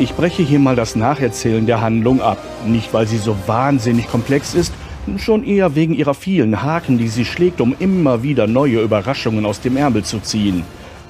[0.00, 2.38] Ich breche hier mal das Nacherzählen der Handlung ab.
[2.66, 4.74] Nicht, weil sie so wahnsinnig komplex ist,
[5.18, 9.60] schon eher wegen ihrer vielen Haken, die sie schlägt, um immer wieder neue Überraschungen aus
[9.60, 10.64] dem Ärmel zu ziehen.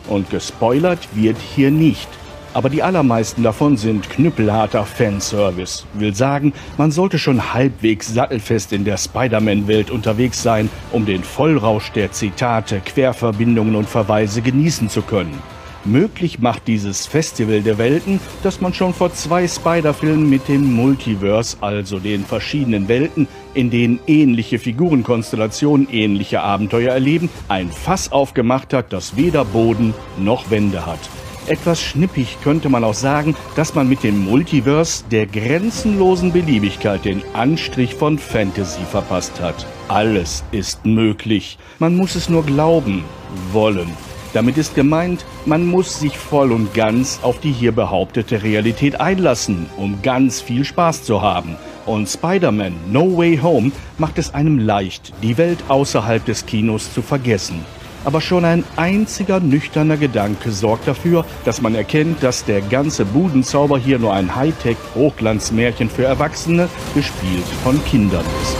[0.07, 2.09] Und gespoilert wird hier nicht.
[2.55, 5.85] aber die allermeisten davon sind knüppelharter Fanservice.
[5.95, 11.91] Will sagen, man sollte schon halbwegs sattelfest in der Spider-Man-Welt unterwegs sein, um den Vollrausch
[11.91, 15.43] der Zitate, Querverbindungen und Verweise genießen zu können.
[15.87, 21.59] Möglich macht dieses Festival der Welten, dass man schon vor zwei Spider-Filmen mit dem Multiverse,
[21.61, 28.95] also den verschiedenen Welten, in denen ähnliche Figurenkonstellationen ähnliche Abenteuer erleben, ein Fass aufgemacht hat,
[28.95, 31.01] das weder Boden noch Wände hat.
[31.47, 37.23] Etwas schnippig könnte man auch sagen, dass man mit dem Multiverse der grenzenlosen Beliebigkeit den
[37.35, 39.67] Anstrich von Fantasy verpasst hat.
[39.89, 41.59] Alles ist möglich.
[41.79, 43.05] Man muss es nur glauben,
[43.53, 43.91] wollen.
[44.35, 49.67] Damit ist gemeint, man muss sich voll und ganz auf die hier behauptete Realität einlassen,
[49.77, 51.57] um ganz viel Spaß zu haben.
[51.87, 57.01] Und Spider-Man No Way Home macht es einem leicht, die Welt außerhalb des Kinos zu
[57.01, 57.65] vergessen.
[58.05, 63.79] Aber schon ein einziger nüchterner Gedanke sorgt dafür, dass man erkennt, dass der ganze Budenzauber
[63.79, 68.57] hier nur ein Hightech-Hochglanzmärchen für Erwachsene, gespielt von Kindern ist.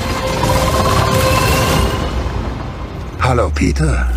[3.21, 4.14] Hallo, Peter.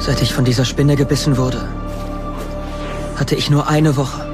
[0.00, 1.68] Seit ich von dieser Spinne gebissen wurde,
[3.16, 4.26] hatte ich nur eine Woche,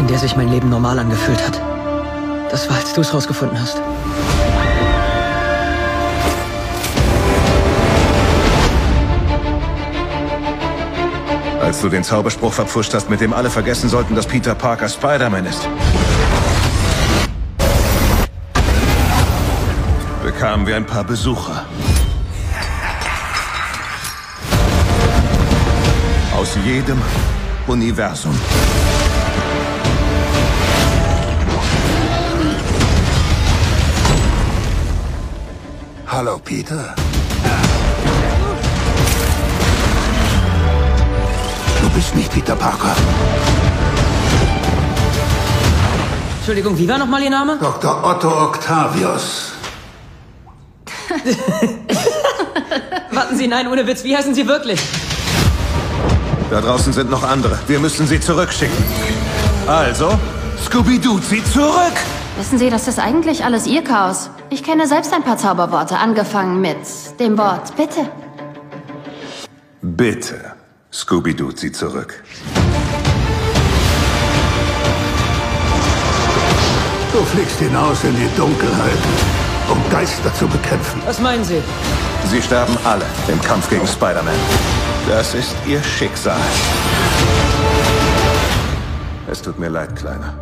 [0.00, 1.62] in der sich mein Leben normal angefühlt hat.
[2.50, 3.80] Das war, als du es rausgefunden hast.
[11.60, 15.46] Als du den Zauberspruch verpfuscht hast, mit dem alle vergessen sollten, dass Peter Parker Spider-Man
[15.46, 15.68] ist.
[20.24, 21.64] Bekamen wir ein paar Besucher.
[26.56, 27.00] Aus jedem
[27.66, 28.34] Universum.
[36.06, 36.94] Hallo, Peter.
[41.82, 42.94] Du bist nicht Peter Parker.
[46.38, 47.58] Entschuldigung, wie war nochmal Ihr Name?
[47.60, 48.04] Dr.
[48.04, 49.52] Otto Octavius.
[53.10, 54.80] Warten Sie, nein, ohne Witz, wie heißen Sie wirklich?
[56.50, 57.58] Da draußen sind noch andere.
[57.66, 58.76] Wir müssen sie zurückschicken.
[59.66, 60.16] Also,
[60.64, 61.94] Scooby-Doo, sie zurück!
[62.38, 64.30] Wissen Sie, das ist eigentlich alles Ihr Chaos.
[64.50, 66.76] Ich kenne selbst ein paar Zauberworte, angefangen mit
[67.18, 68.08] dem Wort Bitte.
[69.80, 70.52] Bitte,
[70.92, 72.22] Scooby-Doo, sie zurück.
[77.12, 78.98] Du fliegst hinaus in die Dunkelheit,
[79.70, 81.00] um Geister zu bekämpfen.
[81.06, 81.62] Was meinen Sie?
[82.28, 84.34] Sie sterben alle im Kampf gegen Spider-Man.
[85.08, 86.40] Das ist ihr Schicksal.
[89.30, 90.34] Es tut mir leid, Kleiner.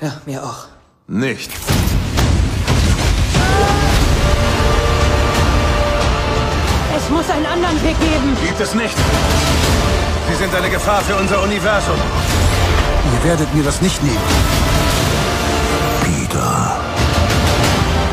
[0.00, 0.66] Ja, mir auch.
[1.06, 1.50] Nicht.
[6.96, 8.36] Es muss einen anderen Weg geben.
[8.44, 8.96] Gibt es nicht.
[10.28, 11.96] Sie sind eine Gefahr für unser Universum.
[13.14, 14.28] Ihr werdet mir das nicht nehmen.
[16.02, 16.76] Peter,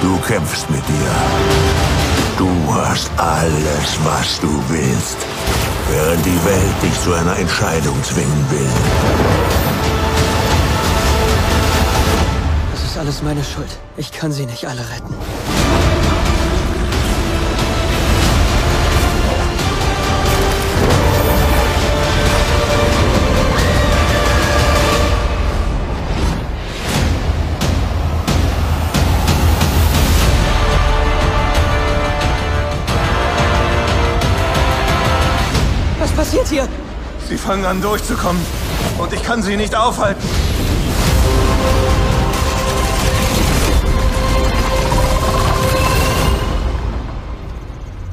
[0.02, 2.03] du kämpfst mit dir.
[2.44, 5.16] Du hast alles, was du willst,
[5.90, 8.68] während die Welt dich zu einer Entscheidung zwingen will.
[12.74, 13.70] Das ist alles meine Schuld.
[13.96, 15.14] Ich kann sie nicht alle retten.
[36.54, 36.68] Hier?
[37.28, 38.42] Sie fangen an durchzukommen
[39.00, 40.22] und ich kann sie nicht aufhalten.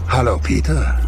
[0.08, 0.99] Hallo, Peter.